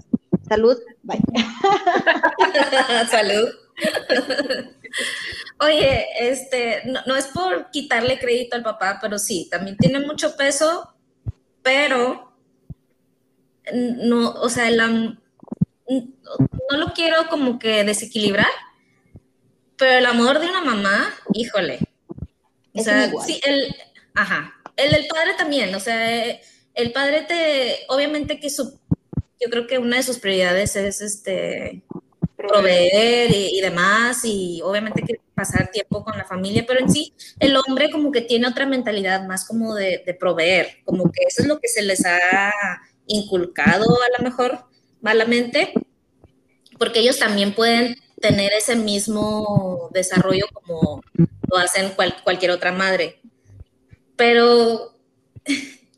Salud, 0.50 0.76
bye. 1.04 1.20
Salud. 3.08 3.48
Oye, 5.60 6.06
este, 6.18 6.82
no, 7.06 7.14
es 7.14 7.26
por 7.28 7.70
quitarle 7.70 8.18
crédito 8.18 8.56
al 8.56 8.64
papá, 8.64 8.98
pero 9.00 9.16
sí, 9.16 9.46
también 9.48 9.76
tiene 9.76 10.00
mucho 10.00 10.36
peso, 10.36 10.92
pero 11.62 12.32
no, 13.72 14.32
o 14.32 14.48
sea, 14.48 14.68
no 14.72 15.16
lo 15.86 16.92
quiero 16.94 17.28
como 17.28 17.60
que 17.60 17.84
desequilibrar, 17.84 18.50
pero 19.76 19.98
el 19.98 20.06
amor 20.06 20.40
de 20.40 20.48
una 20.48 20.64
mamá, 20.64 21.14
híjole. 21.32 21.78
O 22.74 22.82
sea, 22.82 23.08
sí, 23.24 23.40
el, 23.46 23.72
ajá, 24.16 24.52
el 24.76 24.90
del 24.90 25.06
padre 25.06 25.34
también, 25.38 25.72
o 25.76 25.80
sea, 25.80 26.40
el 26.74 26.92
padre 26.92 27.22
te, 27.22 27.86
obviamente 27.86 28.40
que 28.40 28.50
su, 28.50 28.79
yo 29.40 29.50
creo 29.50 29.66
que 29.66 29.78
una 29.78 29.96
de 29.96 30.02
sus 30.02 30.18
prioridades 30.18 30.76
es 30.76 31.00
este, 31.00 31.82
proveer 32.36 33.30
y, 33.30 33.60
demás, 33.60 34.24
y 34.24 34.60
obviamente 34.62 35.02
que 35.02 35.20
pasar 35.34 35.70
tiempo 35.70 36.04
con 36.04 36.16
la 36.16 36.24
familia, 36.24 36.64
pero 36.66 36.80
en 36.80 36.90
sí 36.90 37.14
el 37.38 37.56
hombre 37.56 37.90
como 37.90 38.12
que 38.12 38.20
tiene 38.20 38.46
otra 38.46 38.66
mentalidad 38.66 39.26
más 39.26 39.46
como 39.46 39.74
de, 39.74 40.16
proveer, 40.18 40.78
como 40.84 41.10
que 41.10 41.22
eso 41.26 41.42
es 41.42 41.48
lo 41.48 41.58
que 41.58 41.68
se 41.68 41.82
les 41.82 42.04
ha 42.04 42.52
inculcado 43.06 43.84
a 43.84 44.18
lo 44.18 44.24
mejor 44.24 44.66
malamente, 45.00 45.72
porque 46.78 47.00
ellos 47.00 47.18
también 47.18 47.54
pueden 47.54 47.96
tener 48.20 48.52
ese 48.52 48.76
mismo 48.76 49.88
desarrollo 49.92 50.46
como 50.52 51.02
lo 51.50 51.56
hacen 51.56 51.92
cualquier 52.24 52.50
otra 52.50 52.72
madre. 52.72 53.20
Pero 54.16 54.94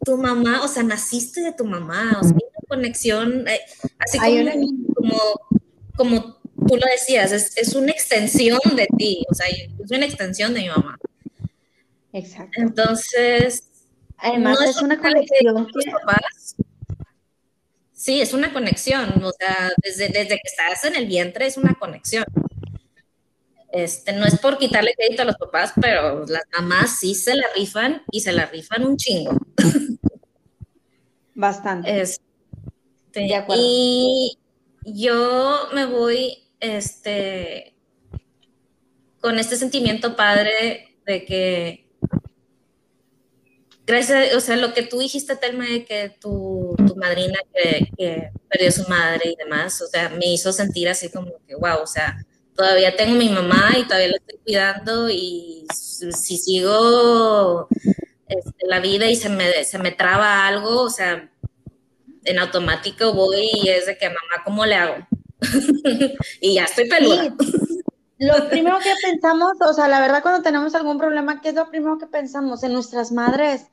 tu 0.04 0.16
mamá, 0.16 0.62
o 0.62 0.68
sea, 0.68 0.82
naciste 0.82 1.40
de 1.40 1.52
tu 1.52 1.64
mamá, 1.64 2.18
o 2.20 2.24
sea, 2.24 2.36
hay 2.36 2.48
una 2.48 2.68
conexión, 2.68 3.48
eh, 3.48 3.60
así 3.98 4.18
como, 4.94 5.18
como 5.96 6.40
tú 6.66 6.76
lo 6.76 6.86
decías, 6.90 7.32
es, 7.32 7.56
es, 7.56 7.74
una 7.74 7.92
extensión 7.92 8.60
de 8.74 8.88
ti, 8.98 9.24
o 9.30 9.34
sea, 9.34 9.46
es 9.48 9.90
una 9.90 10.06
extensión 10.06 10.54
de 10.54 10.60
mi 10.60 10.68
mamá. 10.68 10.98
Exacto. 12.12 12.60
Entonces, 12.60 13.68
además 14.18 14.58
es 14.62 14.82
una 14.82 14.98
conexión 15.00 15.68
sí, 18.02 18.20
es 18.20 18.34
una 18.34 18.52
conexión, 18.52 19.22
o 19.22 19.30
sea, 19.30 19.70
desde, 19.80 20.08
desde 20.08 20.34
que 20.34 20.48
estás 20.48 20.84
en 20.84 20.96
el 20.96 21.06
vientre 21.06 21.46
es 21.46 21.56
una 21.56 21.74
conexión. 21.74 22.24
Este, 23.72 24.12
no 24.12 24.26
es 24.26 24.38
por 24.38 24.58
quitarle 24.58 24.94
crédito 24.94 25.22
a 25.22 25.24
los 25.24 25.36
papás, 25.36 25.72
pero 25.80 26.26
las 26.26 26.42
mamás 26.52 26.98
sí 27.00 27.14
se 27.14 27.34
la 27.34 27.46
rifan 27.56 28.02
y 28.10 28.20
se 28.20 28.32
la 28.32 28.44
rifan 28.44 28.84
un 28.84 28.98
chingo. 28.98 29.38
Bastante. 31.34 32.00
Este, 32.00 33.28
y 33.56 34.38
yo 34.84 35.68
me 35.72 35.86
voy 35.86 36.50
este, 36.60 37.74
con 39.20 39.38
este 39.38 39.56
sentimiento 39.56 40.16
padre 40.16 40.98
de 41.06 41.24
que, 41.24 41.88
gracias, 43.86 44.34
o 44.34 44.40
sea, 44.40 44.56
lo 44.56 44.74
que 44.74 44.82
tú 44.82 44.98
dijiste, 44.98 45.34
Telma, 45.36 45.64
de 45.64 45.86
que 45.86 46.10
tu, 46.20 46.74
tu 46.86 46.94
madrina 46.96 47.38
que, 47.54 48.30
perdió 48.48 48.70
su 48.70 48.86
madre 48.86 49.30
y 49.30 49.36
demás, 49.36 49.80
o 49.80 49.86
sea, 49.86 50.10
me 50.10 50.26
hizo 50.26 50.52
sentir 50.52 50.90
así 50.90 51.08
como 51.08 51.32
que, 51.46 51.54
wow, 51.54 51.80
o 51.82 51.86
sea, 51.86 52.22
todavía 52.54 52.96
tengo 52.96 53.14
mi 53.14 53.28
mamá 53.28 53.70
y 53.78 53.84
todavía 53.84 54.08
la 54.08 54.16
estoy 54.16 54.38
cuidando 54.44 55.10
y 55.10 55.66
si 55.70 56.36
sigo 56.36 57.68
este, 58.28 58.66
la 58.66 58.80
vida 58.80 59.06
y 59.06 59.16
se 59.16 59.28
me, 59.28 59.64
se 59.64 59.78
me 59.78 59.92
traba 59.92 60.46
algo, 60.46 60.82
o 60.82 60.90
sea, 60.90 61.30
en 62.24 62.38
automático 62.38 63.12
voy 63.12 63.48
y 63.62 63.68
es 63.68 63.86
de 63.86 63.96
que 63.98 64.08
mamá, 64.08 64.42
¿cómo 64.44 64.64
le 64.66 64.74
hago? 64.74 64.96
y 66.40 66.54
ya 66.54 66.64
estoy 66.64 66.88
peluda. 66.88 67.34
Lo 68.18 68.48
primero 68.50 68.78
que 68.78 68.92
pensamos, 69.02 69.52
o 69.60 69.72
sea, 69.72 69.88
la 69.88 70.00
verdad 70.00 70.22
cuando 70.22 70.42
tenemos 70.42 70.74
algún 70.74 70.98
problema, 70.98 71.40
¿qué 71.40 71.50
es 71.50 71.54
lo 71.54 71.68
primero 71.68 71.98
que 71.98 72.06
pensamos? 72.06 72.62
En 72.62 72.72
nuestras 72.72 73.12
madres. 73.12 73.66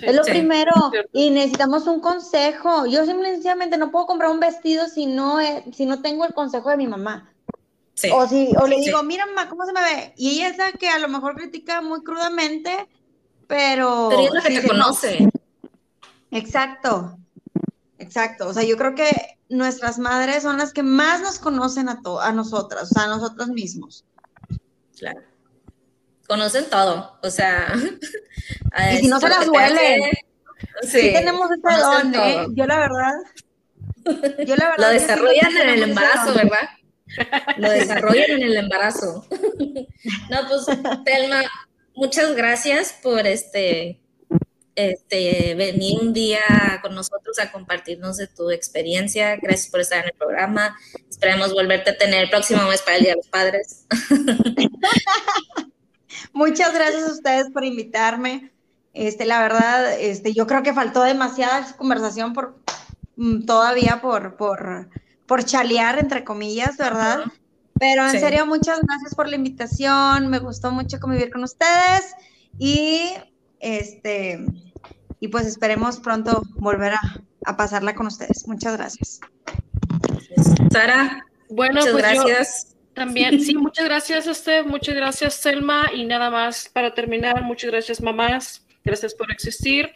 es 0.00 0.14
lo 0.14 0.22
primero. 0.22 0.72
Y 1.12 1.30
necesitamos 1.30 1.86
un 1.86 2.00
consejo. 2.00 2.86
Yo 2.86 3.06
simplemente 3.06 3.78
no 3.78 3.90
puedo 3.90 4.06
comprar 4.06 4.30
un 4.30 4.40
vestido 4.40 4.86
si 4.88 5.06
no, 5.06 5.38
si 5.72 5.86
no 5.86 6.02
tengo 6.02 6.26
el 6.26 6.34
consejo 6.34 6.70
de 6.70 6.76
mi 6.76 6.86
mamá. 6.86 7.33
O, 8.12 8.28
si, 8.28 8.50
o 8.60 8.66
le 8.66 8.80
digo, 8.80 9.02
mira 9.02 9.24
mamá, 9.26 9.48
¿cómo 9.48 9.64
se 9.64 9.72
me 9.72 9.80
ve? 9.80 10.14
Y 10.16 10.30
ella 10.30 10.48
es 10.48 10.58
la 10.58 10.72
que 10.72 10.88
a 10.88 10.98
lo 10.98 11.08
mejor 11.08 11.36
critica 11.36 11.80
muy 11.80 12.02
crudamente, 12.02 12.88
pero... 13.46 14.08
Pero 14.10 14.20
ella 14.20 14.28
es 14.28 14.34
la 14.34 14.42
que 14.42 14.60
te 14.60 14.68
conoce. 14.68 15.28
Exacto. 16.30 17.16
Exacto. 17.98 18.48
O 18.48 18.52
sea, 18.52 18.64
yo 18.64 18.76
creo 18.76 18.94
que 18.94 19.38
nuestras 19.48 19.98
madres 19.98 20.42
son 20.42 20.58
las 20.58 20.72
que 20.72 20.82
más 20.82 21.20
nos 21.20 21.38
conocen 21.38 21.88
a, 21.88 22.00
a 22.22 22.32
nosotras, 22.32 22.90
o 22.90 22.94
sea, 22.94 23.04
a 23.04 23.08
nosotros 23.08 23.48
mismos. 23.48 24.04
Claro. 24.98 25.20
Conocen 26.26 26.68
todo, 26.70 27.18
o 27.22 27.30
sea. 27.30 27.74
y 28.92 28.96
si 28.98 29.08
no 29.08 29.20
se 29.20 29.28
las 29.28 29.46
duele. 29.46 30.10
Sí, 30.82 31.12
tenemos 31.12 31.48
ese 31.50 31.80
don, 31.80 32.14
¿eh? 32.14 32.46
Yo 32.50 32.66
la 32.66 32.78
verdad. 32.78 33.12
Yo 34.46 34.56
la 34.56 34.70
verdad. 34.70 34.78
Lo 34.78 34.88
desarrollan 34.88 35.56
en 35.56 35.68
el 35.68 35.82
embarazo, 35.82 36.34
¿verdad? 36.34 36.68
Lo 37.56 37.70
desarrollan 37.70 38.30
en 38.30 38.42
el 38.42 38.56
embarazo. 38.56 39.26
no, 39.30 40.48
pues, 40.48 40.66
Telma, 41.04 41.42
muchas 41.94 42.34
gracias 42.34 42.94
por 43.02 43.26
este 43.26 44.00
este, 44.76 45.54
venir 45.54 46.00
un 46.00 46.12
día 46.12 46.40
con 46.82 46.94
nosotros 46.94 47.38
a 47.38 47.52
compartirnos 47.52 48.16
de 48.16 48.26
tu 48.26 48.50
experiencia. 48.50 49.36
Gracias 49.36 49.70
por 49.70 49.80
estar 49.80 50.00
en 50.00 50.06
el 50.06 50.14
programa. 50.14 50.76
Esperemos 51.08 51.52
volverte 51.52 51.90
a 51.90 51.98
tener 51.98 52.24
el 52.24 52.30
próximo 52.30 52.62
mes 52.68 52.82
para 52.82 52.96
el 52.96 53.02
Día 53.02 53.12
de 53.12 53.16
los 53.16 53.28
Padres. 53.28 53.86
Muchas 56.32 56.74
gracias 56.74 57.08
a 57.08 57.12
ustedes 57.12 57.50
por 57.52 57.64
invitarme. 57.64 58.52
Este, 58.92 59.24
la 59.24 59.40
verdad, 59.40 60.00
este, 60.00 60.32
yo 60.32 60.46
creo 60.46 60.62
que 60.62 60.74
faltó 60.74 61.02
demasiada 61.02 61.76
conversación 61.76 62.32
por 62.32 62.56
mm, 63.16 63.44
todavía 63.44 64.00
por, 64.00 64.36
por, 64.36 64.88
por 65.26 65.44
chalear, 65.44 65.98
entre 65.98 66.24
comillas, 66.24 66.76
¿verdad? 66.76 67.24
Pero 67.78 68.04
en 68.08 68.20
serio, 68.20 68.46
muchas 68.46 68.80
gracias 68.82 69.14
por 69.14 69.28
la 69.28 69.36
invitación. 69.36 70.28
Me 70.28 70.38
gustó 70.38 70.70
mucho 70.70 71.00
convivir 71.00 71.30
con 71.30 71.42
ustedes 71.42 72.14
y 72.58 73.10
este 73.60 74.46
y 75.20 75.28
pues 75.28 75.46
esperemos 75.46 76.00
pronto 76.00 76.42
volver 76.54 76.92
a, 77.44 77.56
pasarla 77.56 77.94
con 77.94 78.06
ustedes. 78.06 78.46
Muchas 78.46 78.76
gracias. 78.76 79.20
Sara, 80.70 81.26
bueno, 81.48 81.80
muchas 81.80 81.92
pues 81.92 82.02
gracias. 82.02 82.76
también, 82.94 83.40
sí, 83.40 83.54
muchas 83.54 83.84
gracias 83.86 84.28
a 84.28 84.30
usted, 84.30 84.64
muchas 84.66 84.94
gracias 84.94 85.34
Selma 85.34 85.90
y 85.94 86.04
nada 86.04 86.30
más 86.30 86.68
para 86.68 86.94
terminar, 86.94 87.42
muchas 87.42 87.70
gracias 87.70 88.00
mamás, 88.00 88.66
gracias 88.84 89.14
por 89.14 89.30
existir 89.30 89.90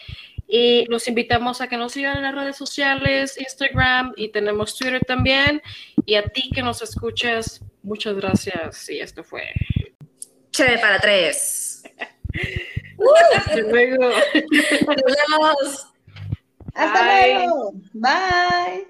y 0.48 0.86
los 0.86 1.06
invitamos 1.06 1.60
a 1.60 1.68
que 1.68 1.76
nos 1.76 1.92
sigan 1.92 2.16
en 2.16 2.22
las 2.22 2.34
redes 2.34 2.56
sociales, 2.56 3.38
Instagram 3.38 4.14
y 4.16 4.30
tenemos 4.30 4.76
Twitter 4.76 5.04
también 5.06 5.62
y 6.06 6.14
a 6.14 6.26
ti 6.26 6.50
que 6.54 6.62
nos 6.62 6.80
escuchas, 6.82 7.60
muchas 7.82 8.16
gracias 8.16 8.88
y 8.88 9.00
esto 9.00 9.22
fue 9.22 9.42
Che 10.50 10.78
para 10.78 10.98
tres. 10.98 11.82
Hasta 13.36 13.56
luego. 13.58 14.08
Nos 14.08 15.16
vemos. 15.28 15.88
Hasta 16.74 17.02
luego. 17.04 17.72
Bye. 17.92 18.88